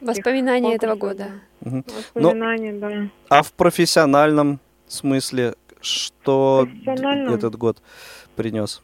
Воспоминания 0.04 0.74
этого 0.74 0.94
года. 0.94 1.26
Мгм. 1.60 1.84
воспоминаний, 1.86 2.72
да. 2.72 3.08
А 3.30 3.42
в 3.42 3.52
профессиональном 3.52 4.60
смысле, 4.86 5.54
что 5.80 6.66
Профессиональном? 6.70 7.34
этот 7.34 7.56
год 7.56 7.78
принес? 8.36 8.82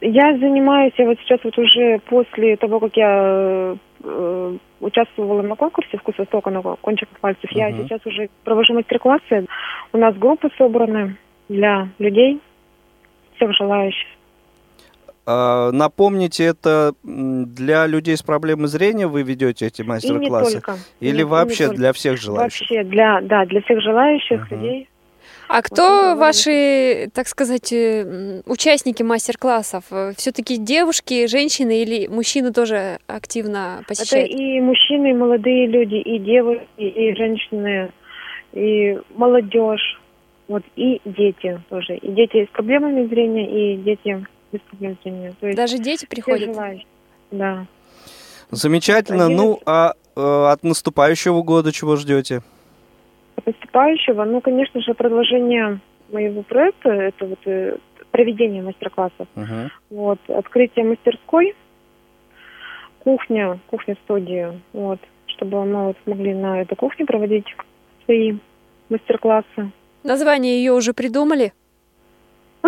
Я 0.00 0.36
занимаюсь, 0.38 0.92
я 0.98 1.06
вот 1.06 1.18
сейчас 1.20 1.38
вот 1.44 1.56
уже 1.56 2.00
после 2.10 2.56
того, 2.56 2.80
как 2.80 2.96
я 2.96 3.76
э, 4.02 4.56
участвовала 4.80 5.42
на 5.42 5.54
конкурсе 5.54 5.96
«Вкус 5.98 6.18
Востока» 6.18 6.50
на 6.50 6.62
кончиках 6.62 7.18
пальцев, 7.20 7.48
я 7.52 7.68
Мгм. 7.70 7.84
сейчас 7.84 8.04
уже 8.04 8.28
провожу 8.42 8.74
мастер-классы. 8.74 9.46
У 9.92 9.98
нас 9.98 10.16
группы 10.16 10.48
собраны 10.58 11.16
для 11.48 11.88
людей, 12.00 12.40
всех 13.36 13.52
желающих. 13.54 14.08
А, 15.30 15.70
напомните, 15.72 16.44
это 16.44 16.94
для 17.02 17.86
людей 17.86 18.16
с 18.16 18.22
проблемой 18.22 18.68
зрения 18.68 19.06
вы 19.06 19.22
ведете 19.22 19.66
эти 19.66 19.82
И 19.82 19.84
не 19.84 19.88
мастер-классы? 19.90 20.52
только. 20.54 20.78
Или 21.00 21.18
не 21.18 21.24
вообще 21.24 21.66
только. 21.66 21.76
для 21.76 21.92
всех 21.92 22.18
желающих? 22.18 22.60
Вообще, 22.70 22.84
для, 22.84 23.20
да, 23.20 23.44
для 23.44 23.60
всех 23.60 23.82
желающих 23.82 24.50
людей. 24.50 24.88
А 25.48 25.60
кто 25.60 26.14
ваши, 26.16 27.10
так 27.12 27.28
сказать, 27.28 27.70
э, 27.74 28.40
участники 28.46 29.02
мастер-классов? 29.02 29.84
Все-таки 30.16 30.56
девушки, 30.56 31.26
женщины 31.26 31.82
или 31.82 32.06
мужчины 32.06 32.50
тоже 32.50 32.98
активно 33.06 33.80
Это 33.80 33.88
посещают? 33.88 34.30
и 34.30 34.60
мужчины, 34.62 35.10
и 35.10 35.14
молодые 35.14 35.66
люди, 35.66 35.96
и 35.96 36.18
девушки, 36.18 36.66
и 36.78 37.14
женщины, 37.14 37.90
и 38.54 38.98
молодежь, 39.14 40.00
вот, 40.48 40.62
и 40.76 41.02
дети 41.04 41.60
тоже. 41.68 41.96
И 41.96 42.12
дети 42.12 42.46
с 42.46 42.54
проблемами 42.54 43.06
зрения, 43.08 43.74
и 43.74 43.76
дети 43.76 44.24
зрения. 44.50 45.34
То 45.40 45.46
есть 45.46 45.56
Даже 45.56 45.78
дети 45.78 46.06
приходят? 46.06 46.56
Да. 47.30 47.66
Замечательно. 48.50 49.26
Один 49.26 49.36
Ну, 49.36 49.60
а 49.66 49.94
э, 50.16 50.20
от 50.20 50.62
наступающего 50.62 51.42
года 51.42 51.72
чего 51.72 51.96
ждете? 51.96 52.42
От 53.36 53.46
наступающего, 53.46 54.24
ну, 54.24 54.40
конечно 54.40 54.80
же, 54.80 54.94
продолжение 54.94 55.80
моего 56.10 56.42
проекта, 56.42 56.88
это 56.88 57.26
вот 57.26 57.38
э, 57.44 57.76
проведение 58.10 58.62
мастер-классов. 58.62 59.28
Мгм. 59.34 59.70
Вот, 59.90 60.18
открытие 60.28 60.86
мастерской, 60.86 61.54
кухня, 63.00 63.60
кухня-студия, 63.66 64.58
вот, 64.72 64.98
чтобы 65.26 65.64
мы 65.64 65.88
вот 65.88 65.96
могли 66.06 66.34
на 66.34 66.62
этой 66.62 66.74
кухне 66.74 67.04
проводить 67.04 67.46
свои 68.04 68.38
мастер-классы. 68.88 69.72
Название 70.02 70.58
ее 70.58 70.72
уже 70.72 70.94
придумали? 70.94 71.52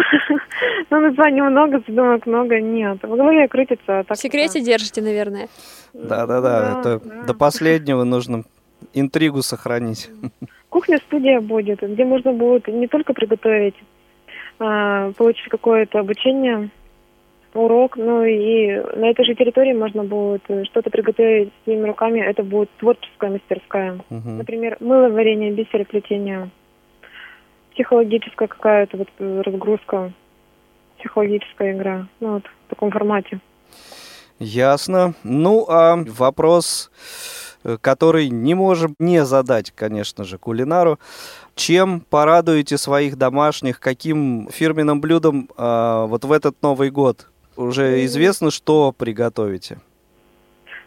Ну, 0.90 1.00
названий 1.00 1.40
много, 1.40 1.82
задумок 1.86 2.26
много, 2.26 2.60
нет. 2.60 2.98
В 3.02 3.16
голове 3.16 3.48
крутится. 3.48 4.04
Так 4.06 4.16
В 4.16 4.20
секрете 4.20 4.60
держите, 4.60 5.00
наверное. 5.02 5.48
Да-да-да, 5.92 6.80
это 6.80 7.00
до 7.26 7.34
последнего 7.34 8.04
нужно 8.04 8.44
интригу 8.92 9.42
сохранить. 9.42 10.10
Кухня-студия 10.68 11.40
будет, 11.40 11.80
где 11.80 12.04
можно 12.04 12.32
будет 12.32 12.68
не 12.68 12.86
только 12.86 13.12
приготовить, 13.12 13.74
а, 14.58 15.12
получить 15.12 15.48
какое-то 15.48 16.00
обучение, 16.00 16.70
урок, 17.54 17.96
но 17.96 18.24
и 18.24 18.76
на 18.96 19.10
этой 19.10 19.24
же 19.24 19.34
территории 19.34 19.72
можно 19.72 20.04
будет 20.04 20.42
что-то 20.66 20.90
приготовить 20.90 21.52
своими 21.64 21.86
руками. 21.86 22.20
Это 22.20 22.42
будет 22.42 22.70
творческая 22.78 23.30
мастерская. 23.30 23.98
Мгм. 24.10 24.38
Например, 24.38 24.76
мыловарение, 24.80 25.50
бисероплетение, 25.50 26.50
психологическая 27.80 28.46
какая-то 28.46 28.98
вот 28.98 29.08
э, 29.18 29.42
разгрузка, 29.42 30.12
психологическая 30.98 31.72
игра. 31.72 32.06
Ну, 32.20 32.34
вот 32.34 32.44
в 32.44 32.70
таком 32.70 32.90
формате. 32.90 33.40
Ясно. 34.38 35.14
Ну, 35.24 35.64
а 35.66 35.96
вопрос, 35.96 36.90
э, 37.64 37.78
который 37.80 38.28
не 38.28 38.52
можем 38.54 38.94
не 38.98 39.24
задать, 39.24 39.70
конечно 39.70 40.24
же, 40.24 40.36
кулинару. 40.36 40.98
Чем 41.54 42.00
порадуете 42.00 42.76
своих 42.76 43.16
домашних? 43.16 43.80
Каким 43.80 44.48
фирменным 44.50 45.00
блюдом 45.00 45.48
а, 45.56 46.06
вот 46.06 46.24
в 46.24 46.32
этот 46.32 46.62
Новый 46.62 46.90
год? 46.90 47.28
Уже 47.56 48.04
известно, 48.04 48.50
что 48.50 48.92
приготовите? 48.96 49.78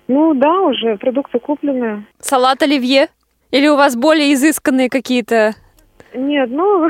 Ну 0.07 0.33
да, 0.35 0.61
уже 0.61 0.97
продукты 0.97 1.39
куплены. 1.39 2.05
Салат 2.19 2.61
оливье? 2.61 3.07
Или 3.51 3.67
у 3.67 3.75
вас 3.75 3.95
более 3.95 4.33
изысканные 4.33 4.89
какие-то? 4.89 5.55
Нет, 6.13 6.49
ну, 6.51 6.89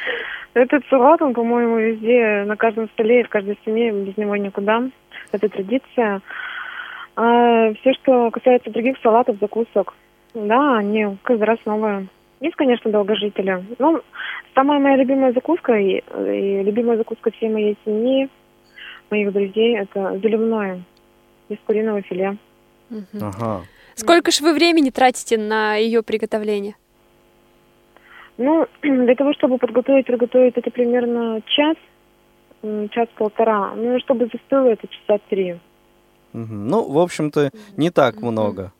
этот 0.54 0.84
салат, 0.88 1.22
он, 1.22 1.34
по-моему, 1.34 1.78
везде, 1.78 2.44
на 2.46 2.56
каждом 2.56 2.88
столе 2.90 3.20
и 3.20 3.24
в 3.24 3.28
каждой 3.28 3.58
семье, 3.64 3.92
без 3.92 4.16
него 4.16 4.36
никуда. 4.36 4.82
Это 5.32 5.48
традиция. 5.48 6.20
А 7.16 7.72
все, 7.74 7.92
что 7.94 8.30
касается 8.30 8.70
других 8.70 8.96
салатов, 9.02 9.36
закусок, 9.40 9.94
да, 10.34 10.78
они 10.78 11.16
каждый 11.22 11.44
раз 11.44 11.58
новые. 11.64 12.08
Есть, 12.40 12.56
конечно, 12.56 12.90
долгожители. 12.90 13.64
Ну, 13.78 14.00
самая 14.54 14.80
моя 14.80 14.96
любимая 14.96 15.32
закуска 15.32 15.74
и, 15.74 15.98
и 15.98 16.62
любимая 16.62 16.96
закуска 16.96 17.30
всей 17.30 17.48
моей 17.48 17.76
семьи, 17.84 18.28
моих 19.10 19.32
друзей, 19.32 19.78
это 19.78 20.18
заливное 20.18 20.82
из 21.48 21.58
куриного 21.66 22.02
филе. 22.02 22.36
Ага. 23.20 23.62
Сколько 23.94 24.30
же 24.30 24.42
вы 24.42 24.52
времени 24.52 24.90
тратите 24.90 25.38
на 25.38 25.76
ее 25.76 26.02
приготовление? 26.02 26.74
Ну, 28.38 28.66
для 28.82 29.14
того, 29.14 29.32
чтобы 29.34 29.58
подготовить, 29.58 30.06
приготовить, 30.06 30.56
это 30.56 30.70
примерно 30.70 31.40
час, 31.46 31.76
час-полтора. 32.62 33.74
Ну, 33.76 33.98
чтобы 34.00 34.28
застыло, 34.32 34.68
это 34.68 34.86
часа 34.88 35.18
три. 35.28 35.58
Ну, 36.32 36.90
в 36.90 36.98
общем-то, 36.98 37.50
не 37.76 37.90
так 37.90 38.20
много. 38.20 38.72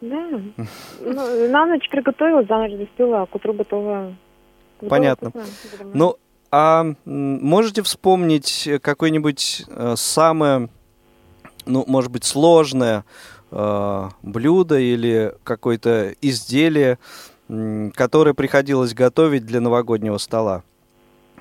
Да. 0.00 0.40
Ну, 1.00 1.48
на 1.48 1.66
ночь 1.66 1.88
приготовила, 1.88 2.42
за 2.44 2.56
ночь 2.56 2.72
застыла, 2.72 3.22
а 3.22 3.26
к 3.26 3.34
утру 3.34 3.52
готова. 3.52 4.14
готова 4.80 4.90
Понятно. 4.90 5.30
вкусно. 5.30 5.90
Ну, 5.94 6.16
а 6.50 6.84
можете 7.04 7.82
вспомнить 7.82 8.66
э, 8.66 8.78
какое-нибудь 8.78 9.64
э, 9.66 9.94
самое, 9.96 10.68
ну, 11.66 11.84
может 11.88 12.12
быть, 12.12 12.24
сложное 12.24 13.04
э, 13.50 14.08
блюдо 14.22 14.78
или 14.78 15.34
какое-то 15.42 16.14
изделие, 16.20 16.98
которое 17.48 18.34
приходилось 18.34 18.94
готовить 18.94 19.44
для 19.46 19.60
новогоднего 19.60 20.18
стола? 20.18 20.62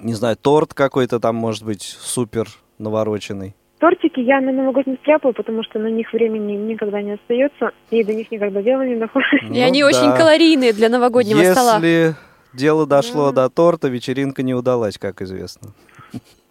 Не 0.01 0.14
знаю, 0.14 0.36
торт 0.36 0.74
какой-то 0.74 1.20
там, 1.20 1.36
может 1.36 1.64
быть, 1.64 1.82
супер 1.84 2.47
навороченный. 2.78 3.56
Тортики 3.80 4.22
я 4.22 4.39
на 4.39 4.51
Новый 4.51 4.74
год 4.74 4.88
не 4.88 4.95
стряпаю, 4.95 5.34
потому 5.34 5.62
что 5.64 5.78
на 5.78 5.88
них 5.88 6.12
времени 6.14 6.54
никогда 6.54 7.01
не 7.01 7.12
остается, 7.12 7.72
и 7.91 8.04
до 8.04 8.14
них 8.14 8.32
никогда 8.32 8.62
дело 8.62 8.82
не 8.86 8.95
доходит. 8.95 9.43
И 9.51 9.60
они 9.60 9.82
Ну 9.82 9.88
очень 9.88 10.10
да. 10.10 10.18
калорийные 10.18 10.72
для 10.74 10.89
новогоднего 10.89 11.43
стола. 11.43 11.76
Если 11.76 12.16
дело 12.54 12.88
дошло 12.88 13.32
до 13.32 13.49
торта, 13.49 13.89
вечеринка 13.89 14.41
не 14.41 14.54
удалась, 14.54 14.97
как 14.97 15.22
известно. 15.22 15.72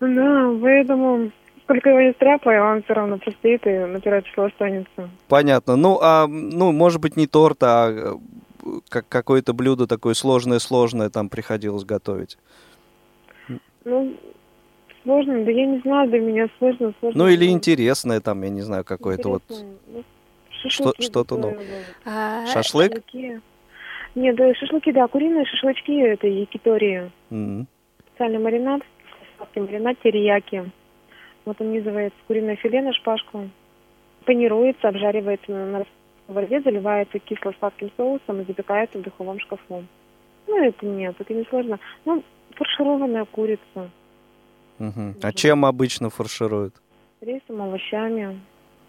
Да, 0.00 0.50
поэтому 0.60 1.30
сколько 1.64 1.88
его 1.88 2.00
не 2.00 2.12
стряпаю, 2.12 2.64
он 2.64 2.82
все 2.82 2.92
равно 2.92 3.18
простоит 3.18 3.66
и 3.66 3.70
на 3.78 4.00
первое 4.00 4.22
число 4.22 4.44
останется. 4.44 5.08
Понятно. 5.28 5.76
Ну, 5.76 5.98
а, 6.02 6.26
ну, 6.26 6.72
может 6.72 7.00
быть, 7.00 7.16
не 7.16 7.26
торт, 7.26 7.62
а 7.62 8.18
как 8.88 9.08
какое-то 9.08 9.52
блюдо 9.52 9.86
такое 9.86 10.14
сложное-сложное 10.14 11.10
там 11.10 11.28
приходилось 11.28 11.84
готовить. 11.84 12.38
Ну, 13.84 14.16
сложно, 15.02 15.44
да 15.44 15.50
я 15.50 15.66
не 15.66 15.80
знаю, 15.80 16.08
для 16.08 16.20
меня 16.20 16.48
сложно, 16.58 16.94
сложно. 17.00 17.24
Ну, 17.24 17.28
или 17.28 17.46
интересное 17.46 18.20
там, 18.20 18.42
я 18.42 18.50
не 18.50 18.62
знаю, 18.62 18.84
какое-то 18.84 19.28
вот... 19.28 19.42
Ну, 19.48 20.04
Что, 20.68 20.92
что-то, 21.00 21.36
ну... 21.36 21.56
А, 22.04 22.46
Шашлык? 22.46 22.92
Шашлыки. 22.92 23.40
Нет, 24.14 24.36
да, 24.36 24.54
шашлыки, 24.54 24.92
да, 24.92 25.08
куриные 25.08 25.44
шашлычки, 25.46 26.00
это 26.00 26.26
якитория. 26.26 27.10
Специальный 27.28 28.38
маринад, 28.38 28.82
сладкий 29.36 29.60
маринад 29.60 29.98
терияки. 30.02 30.70
Вот 31.44 31.60
он 31.60 31.68
нанизывается 31.68 32.18
куриное 32.28 32.56
филе 32.56 32.82
на 32.82 32.92
шпажку, 32.92 33.48
панируется, 34.24 34.88
обжаривается 34.88 35.50
на, 35.50 35.84
на 36.28 36.34
сковороде, 36.34 36.60
заливается 36.60 37.18
кисло-сладким 37.18 37.90
соусом 37.96 38.40
и 38.40 38.44
запекается 38.44 38.98
в 38.98 39.02
духовом 39.02 39.38
шкафу. 39.40 39.84
Ну, 40.46 40.64
это 40.64 40.86
нет, 40.86 41.14
это 41.18 41.32
не 41.34 41.44
сложно. 41.44 41.78
Ну, 42.04 42.22
фаршированная 42.56 43.24
курица. 43.26 43.90
Мгм. 44.78 45.16
А 45.22 45.32
чем 45.32 45.64
обычно 45.64 46.10
фаршируют? 46.10 46.74
Рисом, 47.20 47.62
овощами, 47.62 48.40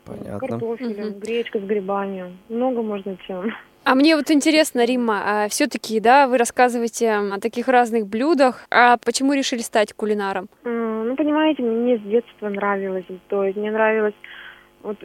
Понятно. 0.05 0.39
картофелем, 0.47 1.07
Мгм. 1.09 1.19
гречка 1.19 1.59
с 1.59 1.63
грибами. 1.63 2.35
Много 2.49 2.81
можно 2.81 3.15
чем. 3.27 3.51
А 3.85 3.95
мне 3.95 4.15
вот 4.15 4.31
интересно, 4.31 4.85
Римма, 4.85 5.47
все-таки, 5.49 5.99
да, 5.99 6.27
вы 6.27 6.37
рассказываете 6.37 7.11
о 7.11 7.39
таких 7.39 7.67
разных 7.67 8.07
блюдах, 8.07 8.65
а 8.71 8.95
почему 8.97 9.33
решили 9.33 9.59
стать 9.59 9.91
кулинаром? 9.93 10.47
Ну, 10.63 11.15
понимаете, 11.17 11.61
мне 11.63 11.97
с 11.97 12.01
детства 12.01 12.47
нравилось 12.49 13.03
готовить. 13.09 13.57
Мне 13.57 13.71
нравилось 13.71 14.15
вот 14.83 14.97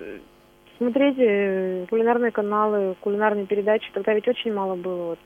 смотреть 0.78 1.18
э, 1.18 1.86
кулинарные 1.90 2.30
каналы, 2.30 2.96
кулинарные 3.00 3.46
передачи. 3.46 3.90
Тогда 3.92 4.14
ведь 4.14 4.28
очень 4.28 4.52
мало 4.52 4.74
было. 4.74 5.06
Вот. 5.08 5.18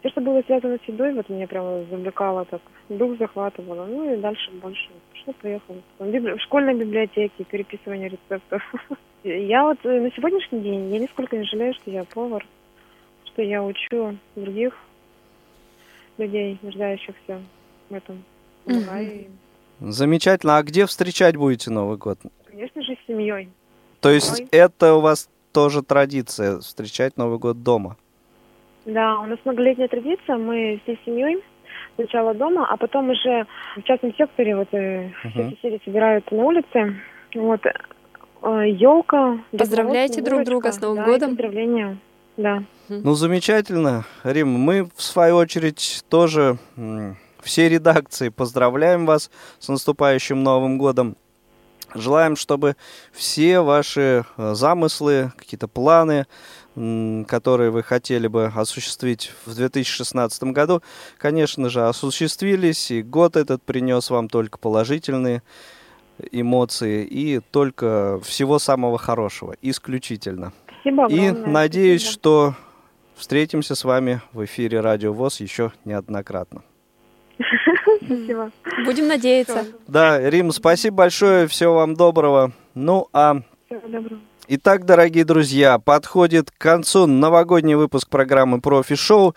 Все, 0.00 0.10
что 0.10 0.20
было 0.20 0.42
связано 0.42 0.78
с 0.78 0.88
едой, 0.88 1.14
вот 1.14 1.28
меня 1.28 1.46
прямо 1.46 1.82
завлекало 1.90 2.44
так. 2.44 2.60
Дух 2.90 3.18
захватывало. 3.18 3.86
Ну 3.86 4.12
и 4.12 4.16
дальше 4.18 4.50
больше. 4.52 4.90
Что 5.14 5.32
поехал. 5.32 5.76
В 5.98 6.38
школьной 6.40 6.74
библиотеке, 6.74 7.44
переписывание 7.44 8.10
рецептов. 8.10 8.62
Я 9.24 9.64
вот 9.64 9.78
э, 9.84 10.00
на 10.00 10.10
сегодняшний 10.12 10.60
день, 10.60 10.92
я 10.92 10.98
нисколько 10.98 11.34
не 11.38 11.44
жалею, 11.44 11.72
что 11.72 11.90
я 11.90 12.04
повар, 12.04 12.46
что 13.24 13.40
я 13.40 13.62
учу 13.62 14.18
других 14.36 14.74
людей, 16.18 16.58
нуждающихся 16.60 17.40
в 17.88 17.94
этом. 17.94 18.22
Замечательно. 19.80 20.58
А 20.58 20.62
где 20.62 20.84
встречать 20.84 21.36
будете 21.36 21.70
Новый 21.70 21.96
год? 21.96 22.18
Конечно 22.44 22.82
же, 22.82 22.92
с 22.94 23.06
семьей. 23.06 23.48
То 24.04 24.10
есть 24.10 24.38
Ой. 24.38 24.48
это 24.50 24.96
у 24.96 25.00
вас 25.00 25.30
тоже 25.50 25.82
традиция 25.82 26.58
встречать 26.58 27.16
Новый 27.16 27.38
год 27.38 27.62
дома? 27.62 27.96
Да, 28.84 29.18
у 29.20 29.24
нас 29.24 29.38
многолетняя 29.46 29.88
традиция. 29.88 30.36
Мы 30.36 30.78
всей 30.82 31.00
семьей 31.06 31.42
сначала 31.96 32.34
дома, 32.34 32.70
а 32.70 32.76
потом 32.76 33.08
уже 33.08 33.46
в 33.78 33.82
частном 33.84 34.14
секторе 34.14 34.56
вот 34.56 34.68
э, 34.72 35.10
все 35.30 35.48
соседи 35.52 35.80
собираются 35.86 36.34
на 36.34 36.44
улице. 36.44 36.96
Вот 37.34 37.62
елка. 38.42 39.38
Поздравляйте 39.56 40.20
друг 40.20 40.44
друга 40.44 40.70
с 40.70 40.78
Новым 40.82 41.02
годом. 41.06 41.30
Поздравления. 41.30 41.96
Да. 42.36 42.62
Ну, 42.90 43.14
замечательно, 43.14 44.04
Рим. 44.22 44.48
Мы, 44.48 44.86
в 44.94 45.02
свою 45.02 45.36
очередь, 45.36 46.04
тоже 46.10 46.58
все 47.42 47.70
редакции 47.70 48.28
поздравляем 48.28 49.06
вас 49.06 49.30
с 49.58 49.68
наступающим 49.68 50.42
Новым 50.42 50.76
годом. 50.76 51.16
Желаем, 51.94 52.36
чтобы 52.36 52.76
все 53.12 53.60
ваши 53.60 54.24
э, 54.36 54.54
замыслы, 54.54 55.32
какие-то 55.36 55.68
планы, 55.68 56.26
которые 57.28 57.70
вы 57.70 57.84
хотели 57.84 58.26
бы 58.26 58.46
осуществить 58.54 59.32
в 59.46 59.54
2016 59.54 60.42
году, 60.44 60.82
конечно 61.18 61.68
же, 61.68 61.86
осуществились, 61.86 62.90
и 62.90 63.00
год 63.02 63.36
этот 63.36 63.62
принес 63.62 64.10
вам 64.10 64.28
только 64.28 64.58
положительные 64.58 65.42
эмоции 66.32 67.04
и 67.04 67.38
только 67.38 68.20
всего 68.24 68.58
самого 68.58 68.98
хорошего, 68.98 69.54
исключительно. 69.62 70.52
Спасибо 70.80 71.06
И 71.08 71.26
огромное. 71.28 71.46
надеюсь, 71.52 72.02
Спасибо. 72.02 72.20
что 72.20 72.54
встретимся 73.14 73.74
с 73.76 73.84
вами 73.84 74.20
в 74.32 74.44
эфире 74.44 74.80
Радио 74.80 75.12
ВОЗ 75.12 75.40
еще 75.40 75.72
неоднократно. 75.84 76.62
Спасибо. 78.06 78.50
Будем 78.84 79.08
надеяться. 79.08 79.64
Да, 79.86 80.18
Рим, 80.30 80.50
спасибо 80.52 80.96
большое, 80.96 81.46
всего 81.46 81.76
вам 81.76 81.94
доброго. 81.94 82.52
Ну, 82.74 83.08
а 83.12 83.36
Всего 83.66 83.88
доброго. 83.88 84.20
Итак, 84.46 84.84
дорогие 84.84 85.24
друзья, 85.24 85.78
подходит 85.78 86.50
к 86.50 86.58
концу 86.58 87.06
новогодний 87.06 87.74
выпуск 87.76 88.08
программы 88.08 88.60
«Профи 88.60 88.94
Шоу». 88.94 89.34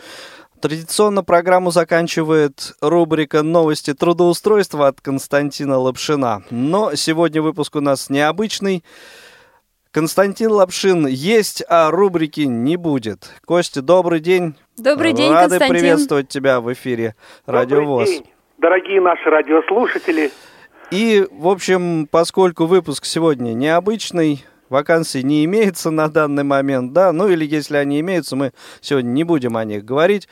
Традиционно 0.59 1.23
программу 1.23 1.71
заканчивает 1.71 2.73
рубрика 2.81 3.43
«Новости 3.43 3.93
трудоустройства» 3.93 4.87
от 4.87 4.99
Константина 5.01 5.77
Лапшина. 5.77 6.43
Но 6.49 6.95
сегодня 6.95 7.41
выпуск 7.41 7.75
у 7.75 7.79
нас 7.79 8.09
необычный. 8.09 8.83
Константин 9.91 10.51
Лапшин 10.51 11.07
есть, 11.07 11.63
а 11.69 11.89
рубрики 11.91 12.41
не 12.41 12.75
будет. 12.75 13.29
Костя, 13.45 13.81
добрый 13.81 14.19
день. 14.19 14.55
Добрый 14.77 15.13
день, 15.13 15.31
Рады 15.31 15.57
Константин. 15.57 15.75
приветствовать 15.75 16.27
тебя 16.27 16.59
в 16.59 16.73
эфире 16.73 17.15
Радио 17.45 17.85
ВОЗ. 17.85 18.09
день, 18.09 18.25
дорогие 18.57 19.01
наши 19.01 19.29
радиослушатели. 19.29 20.31
И, 20.91 21.25
в 21.31 21.47
общем, 21.47 22.07
поскольку 22.09 22.65
выпуск 22.65 23.05
сегодня 23.05 23.53
необычный, 23.53 24.43
вакансий 24.69 25.23
не 25.23 25.45
имеется 25.45 25.91
на 25.91 26.07
данный 26.09 26.43
момент, 26.43 26.93
да, 26.93 27.11
ну 27.11 27.27
или 27.27 27.45
если 27.45 27.77
они 27.77 27.99
имеются, 27.99 28.35
мы 28.35 28.51
сегодня 28.81 29.09
не 29.09 29.23
будем 29.23 29.57
о 29.57 29.65
них 29.65 29.83
говорить. 29.83 30.27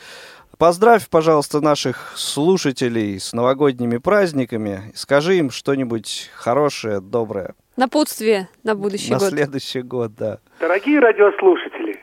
Поздравь, 0.58 1.10
пожалуйста, 1.10 1.60
наших 1.60 2.14
слушателей 2.16 3.20
с 3.20 3.34
новогодними 3.34 3.98
праздниками. 3.98 4.94
Скажи 4.96 5.36
им 5.36 5.50
что-нибудь 5.50 6.32
хорошее, 6.34 7.02
доброе. 7.02 7.56
Напутствие 7.76 8.48
на 8.64 8.74
будущий 8.74 9.12
на 9.12 9.18
год. 9.18 9.30
следующий 9.30 9.82
год, 9.82 10.16
да. 10.18 10.40
Дорогие 10.62 11.02
радиослушатели, 11.02 12.00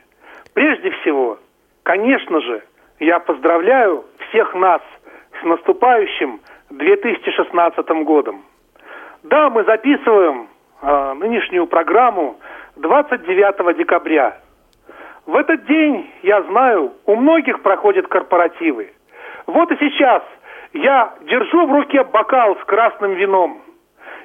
прежде 0.53 0.91
всего, 0.91 1.39
конечно 1.81 2.39
же, 2.41 2.63
я 2.99 3.19
поздравляю 3.19 4.05
всех 4.29 4.53
нас 4.53 4.81
наступающим 5.43 6.39
2016 6.69 7.89
годом. 8.03 8.43
Да, 9.23 9.49
мы 9.49 9.63
записываем 9.63 10.47
а, 10.81 11.13
нынешнюю 11.13 11.67
программу 11.67 12.37
29 12.75 13.77
декабря. 13.77 14.37
В 15.25 15.35
этот 15.35 15.65
день, 15.65 16.11
я 16.23 16.41
знаю, 16.43 16.91
у 17.05 17.15
многих 17.15 17.61
проходят 17.61 18.07
корпоративы. 18.07 18.91
Вот 19.47 19.71
и 19.71 19.77
сейчас 19.77 20.23
я 20.73 21.13
держу 21.21 21.67
в 21.67 21.71
руке 21.71 22.03
бокал 22.03 22.57
с 22.57 22.63
красным 22.65 23.13
вином 23.13 23.61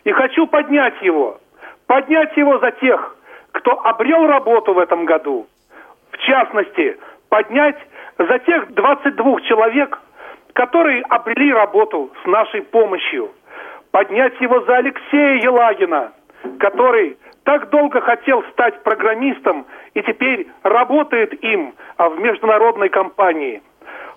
и 0.04 0.10
хочу 0.12 0.46
поднять 0.46 1.00
его. 1.02 1.38
Поднять 1.86 2.36
его 2.36 2.58
за 2.58 2.72
тех, 2.72 3.16
кто 3.52 3.80
обрел 3.84 4.26
работу 4.26 4.74
в 4.74 4.78
этом 4.78 5.04
году. 5.04 5.46
В 6.10 6.18
частности, 6.18 6.98
поднять 7.28 7.78
за 8.18 8.38
тех 8.40 8.72
22 8.72 9.40
человек, 9.42 9.98
которые 10.58 11.02
обрели 11.02 11.52
работу 11.52 12.10
с 12.20 12.26
нашей 12.26 12.62
помощью. 12.62 13.30
Поднять 13.92 14.40
его 14.40 14.60
за 14.62 14.78
Алексея 14.78 15.40
Елагина, 15.40 16.12
который 16.58 17.16
так 17.44 17.70
долго 17.70 18.00
хотел 18.00 18.42
стать 18.50 18.82
программистом 18.82 19.66
и 19.94 20.02
теперь 20.02 20.48
работает 20.64 21.32
им 21.44 21.74
а, 21.96 22.08
в 22.08 22.18
международной 22.18 22.88
компании. 22.88 23.62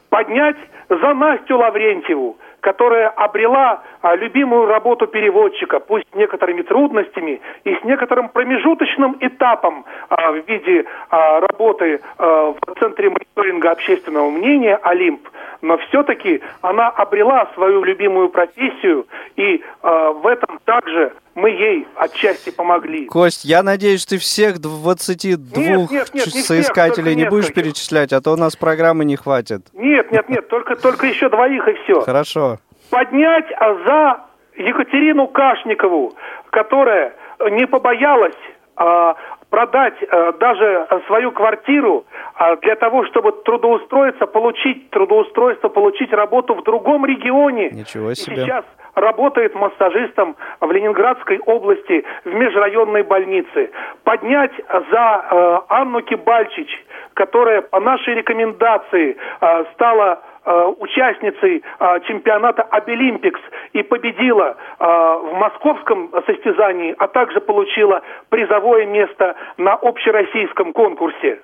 Поднять 0.10 0.58
за 0.90 1.14
Настю 1.14 1.60
Лаврентьеву, 1.60 2.38
которая 2.62 3.10
обрела 3.10 3.82
а, 4.02 4.16
любимую 4.16 4.68
работу 4.68 5.08
переводчика, 5.08 5.80
пусть 5.80 6.06
с 6.12 6.16
некоторыми 6.16 6.62
трудностями 6.62 7.42
и 7.64 7.76
с 7.76 7.84
некоторым 7.84 8.30
промежуточным 8.30 9.18
этапом 9.20 9.84
а, 10.10 10.32
в 10.32 10.48
виде 10.48 10.86
а, 11.10 11.42
работы 11.42 12.00
в 12.18 12.56
Центре 12.80 13.10
мониторинга 13.10 13.72
общественного 13.72 14.30
мнения 14.30 14.76
«Олимп», 14.76 15.28
но 15.62 15.78
все-таки 15.78 16.42
она 16.62 16.90
обрела 16.90 17.48
свою 17.56 17.84
любимую 17.84 18.30
профессию, 18.30 19.06
и 19.36 19.64
в 19.82 20.28
этом 20.28 20.60
также 20.66 21.14
мы 21.36 21.50
ей 21.50 21.88
отчасти 21.96 22.50
помогли. 22.50 23.06
Кость, 23.06 23.46
я 23.46 23.64
надеюсь, 23.64 24.06
ты 24.06 24.18
всех 24.18 24.60
22 24.60 25.62
Нет, 25.62 25.80
нет, 25.80 25.92
нет, 25.92 26.14
не 26.14 26.20
всех, 26.22 26.46
соискателей 26.46 27.14
только 27.14 27.24
не 27.24 27.30
будешь 27.30 27.46
нескольких. 27.46 27.64
перечислять, 27.64 28.14
а 28.14 28.22
то 28.22 28.34
у 28.34 28.36
нас 28.38 28.56
программы 28.56 29.06
не 29.06 29.16
хватит. 29.16 29.62
Нет, 29.74 30.12
нет, 30.12 30.28
нет, 30.30 30.48
только, 30.50 30.76
только 30.76 31.08
еще 31.08 31.30
двоих 31.30 31.68
и 31.68 31.74
все. 31.84 32.02
Хорошо. 32.02 32.60
поднять 32.90 33.48
за 33.88 34.26
Екатерину 34.58 35.28
Кашникову, 35.28 36.14
которая 36.50 37.14
не 37.52 37.66
побоялась 37.66 38.36
а, 38.76 39.16
продать 39.52 39.94
а, 40.10 40.32
даже 40.32 40.88
свою 41.06 41.32
квартиру 41.32 42.06
а, 42.34 42.56
для 42.56 42.76
того, 42.76 43.06
чтобы 43.06 43.34
трудоустроиться, 43.44 44.26
получить 44.26 44.90
трудоустройство, 44.90 45.70
получить 45.70 46.12
работу 46.14 46.56
в 46.56 46.64
другом 46.64 47.06
регионе. 47.06 47.70
Ничего 47.70 48.12
И 48.12 48.16
себе. 48.16 48.38
сейчас 48.38 48.66
работает 48.96 49.54
массажистом 49.54 50.36
в 50.60 50.72
Ленинградской 50.72 51.40
области 51.40 52.04
в 52.26 52.34
межрайонной 52.34 53.04
больнице. 53.04 53.72
Поднять 54.04 54.52
за 54.92 55.26
э, 55.30 55.60
Анну 55.70 56.02
Кибальчич, 56.02 56.70
которая 57.14 57.62
по 57.62 57.80
нашей 57.80 58.16
рекомендации 58.16 59.18
э, 59.42 59.66
стала 59.74 60.22
э, 60.24 60.31
участницей 60.46 61.64
э, 61.80 62.00
чемпионата 62.08 62.64
Обилимпикс 62.64 63.40
и 63.74 63.84
победила 63.84 64.56
э, 64.80 64.86
в 64.86 65.34
московском 65.34 66.12
состязании, 66.26 66.96
а 66.98 67.08
также 67.08 67.40
получила 67.40 68.02
призовое 68.30 68.86
место 68.86 69.36
на 69.58 69.74
общероссийском 69.74 70.74
конкурсе. 70.74 71.42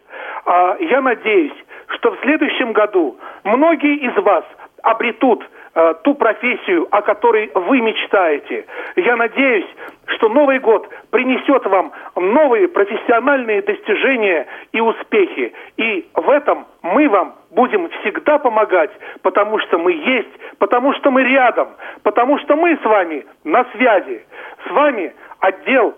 Я 0.80 1.02
надеюсь, 1.02 1.54
что 1.90 2.12
в 2.12 2.20
следующем 2.22 2.72
году 2.72 3.18
многие 3.44 3.96
из 3.98 4.16
вас 4.24 4.46
обретут 4.84 5.44
э, 5.44 5.48
ту 6.04 6.16
профессию, 6.16 6.88
о 6.90 7.02
которой 7.02 7.52
вы 7.54 7.82
мечтаете. 7.82 8.66
Я 8.96 9.16
надеюсь, 9.16 9.68
что 10.08 10.30
Новый 10.30 10.60
год 10.60 10.90
принесет 11.12 11.66
вам 11.66 11.92
новые 12.16 12.68
профессиональные 12.68 13.62
достижения 13.62 14.48
и 14.72 14.82
успехи. 14.82 15.54
И 15.78 16.10
в 16.14 16.30
этом 16.30 16.66
мы 16.82 17.08
вам 17.10 17.36
будем 17.52 17.90
всегда 18.02 18.40
помогать, 18.40 18.92
потому 19.22 19.60
что 19.60 19.78
мы 19.78 19.92
есть, 19.92 20.30
потому 20.58 20.94
что 20.94 21.12
мы 21.12 21.24
рядом, 21.24 21.70
потому 22.04 22.40
что 22.40 22.56
мы 22.56 22.78
с 22.78 22.84
вами 22.84 23.26
на 23.44 23.64
связи. 23.76 24.26
С 24.68 24.72
вами 24.72 25.14
отдел 25.40 25.96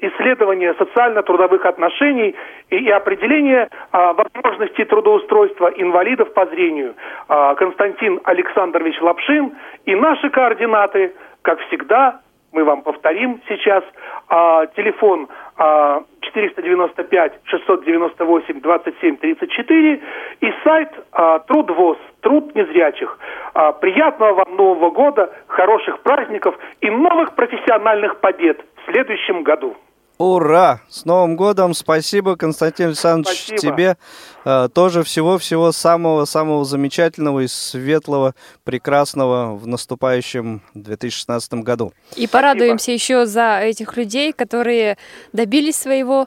исследования 0.00 0.74
социально-трудовых 0.74 1.64
отношений 1.64 2.34
и, 2.70 2.76
и 2.76 2.90
определения 2.90 3.68
а, 3.92 4.12
возможностей 4.12 4.84
трудоустройства 4.84 5.68
инвалидов 5.76 6.32
по 6.34 6.46
зрению. 6.46 6.94
А, 7.28 7.54
Константин 7.54 8.20
Александрович 8.24 9.00
Лапшин 9.00 9.52
и 9.84 9.94
наши 9.94 10.30
координаты, 10.30 11.12
как 11.42 11.60
всегда, 11.66 12.20
мы 12.52 12.64
вам 12.64 12.82
повторим 12.82 13.40
сейчас. 13.48 13.84
А, 14.28 14.66
телефон 14.66 15.28
а, 15.56 16.02
495 16.20 17.32
698 17.44 18.60
27 18.60 19.16
34 19.16 20.00
и 20.40 20.52
сайт 20.64 20.88
а, 21.12 21.38
Трудвоз, 21.40 21.98
труд 22.20 22.54
незрячих. 22.54 23.18
А, 23.54 23.72
приятного 23.72 24.34
вам 24.34 24.56
Нового 24.56 24.90
года, 24.90 25.32
хороших 25.46 26.00
праздников 26.00 26.56
и 26.80 26.90
новых 26.90 27.34
профессиональных 27.34 28.20
побед 28.20 28.60
в 28.76 28.92
следующем 28.92 29.42
году. 29.42 29.76
Ура! 30.20 30.82
С 30.90 31.06
Новым 31.06 31.34
годом! 31.34 31.72
Спасибо, 31.72 32.36
Константин 32.36 32.88
Александрович, 32.88 33.46
Спасибо. 33.46 33.58
тебе 33.58 33.96
э, 34.44 34.68
тоже 34.70 35.02
всего-всего 35.02 35.72
самого-самого 35.72 36.66
замечательного 36.66 37.40
и 37.40 37.46
светлого, 37.46 38.34
прекрасного 38.62 39.56
в 39.56 39.66
наступающем 39.66 40.60
2016 40.74 41.54
году. 41.54 41.94
И 42.16 42.26
порадуемся 42.26 42.92
еще 42.92 43.24
за 43.24 43.60
этих 43.60 43.96
людей, 43.96 44.34
которые 44.34 44.98
добились 45.32 45.76
своего, 45.76 46.26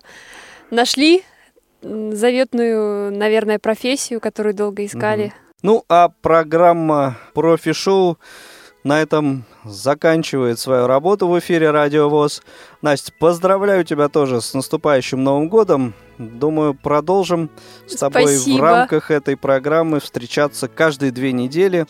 нашли 0.72 1.22
заветную, 1.84 3.16
наверное, 3.16 3.60
профессию, 3.60 4.20
которую 4.20 4.56
долго 4.56 4.86
искали. 4.86 5.36
Ну, 5.62 5.86
а 5.88 6.10
программа 6.10 7.20
«Профи-шоу» 7.36 8.18
на 8.84 9.00
этом 9.04 9.46
заканчивает 9.64 10.60
свою 10.60 10.88
работу 10.88 11.28
в 11.28 11.38
эфире 11.40 11.72
Радио 11.72 12.10
ВОЗ. 12.10 12.42
Настя, 12.82 13.12
поздравляю 13.18 13.84
тебя 13.84 14.10
тоже 14.10 14.42
с 14.42 14.54
наступающим 14.54 15.24
Новым 15.24 15.50
годом. 15.50 15.94
Думаю, 16.18 16.74
продолжим 16.74 17.50
с 17.88 17.96
тобой 17.96 18.28
Спасибо. 18.28 18.58
в 18.58 18.62
рамках 18.62 19.12
этой 19.12 19.36
программы 19.36 20.00
встречаться 20.00 20.68
каждые 20.68 21.12
две 21.12 21.32
недели. 21.32 21.86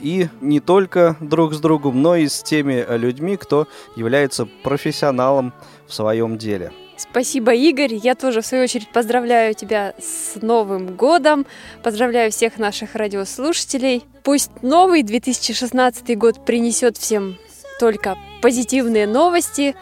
И 0.00 0.28
не 0.40 0.60
только 0.60 1.16
друг 1.20 1.54
с 1.54 1.60
другом, 1.60 2.02
но 2.02 2.16
и 2.16 2.28
с 2.28 2.42
теми 2.42 2.84
людьми, 2.96 3.36
кто 3.36 3.66
является 3.96 4.46
профессионалом 4.62 5.52
в 5.86 5.94
своем 5.94 6.38
деле. 6.38 6.72
Спасибо, 6.96 7.54
Игорь. 7.54 7.94
Я 7.94 8.14
тоже, 8.14 8.40
в 8.40 8.46
свою 8.46 8.64
очередь, 8.64 8.88
поздравляю 8.88 9.54
тебя 9.54 9.94
с 9.98 10.40
Новым 10.40 10.94
годом. 10.96 11.46
Поздравляю 11.82 12.30
всех 12.30 12.58
наших 12.58 12.94
радиослушателей. 12.94 14.04
Пусть 14.22 14.50
новый 14.62 15.02
2016 15.02 16.16
год 16.16 16.44
принесет 16.44 16.96
всем 16.96 17.36
только 17.78 18.16
позитивные 18.40 19.06
новости. 19.06 19.74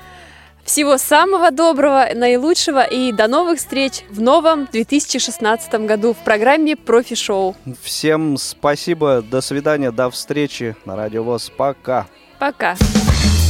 Всего 0.65 0.97
самого 0.97 1.51
доброго, 1.51 2.09
наилучшего 2.15 2.85
и 2.85 3.13
до 3.13 3.27
новых 3.27 3.59
встреч 3.59 4.05
в 4.11 4.21
новом 4.21 4.69
2016 4.71 5.75
году 5.87 6.15
в 6.15 6.19
программе 6.19 6.77
«Профи-шоу». 6.77 7.57
Всем 7.83 8.37
спасибо, 8.37 9.23
до 9.23 9.41
свидания, 9.41 9.91
до 9.91 10.09
встречи 10.09 10.77
на 10.85 10.95
Радио 10.95 11.25
ВОЗ. 11.25 11.51
Пока. 11.57 12.07
Пока. 12.39 12.77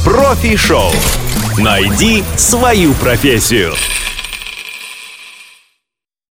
Профи-шоу. 0.03 0.89
Найди 1.57 2.23
свою 2.35 2.93
профессию. 2.93 3.73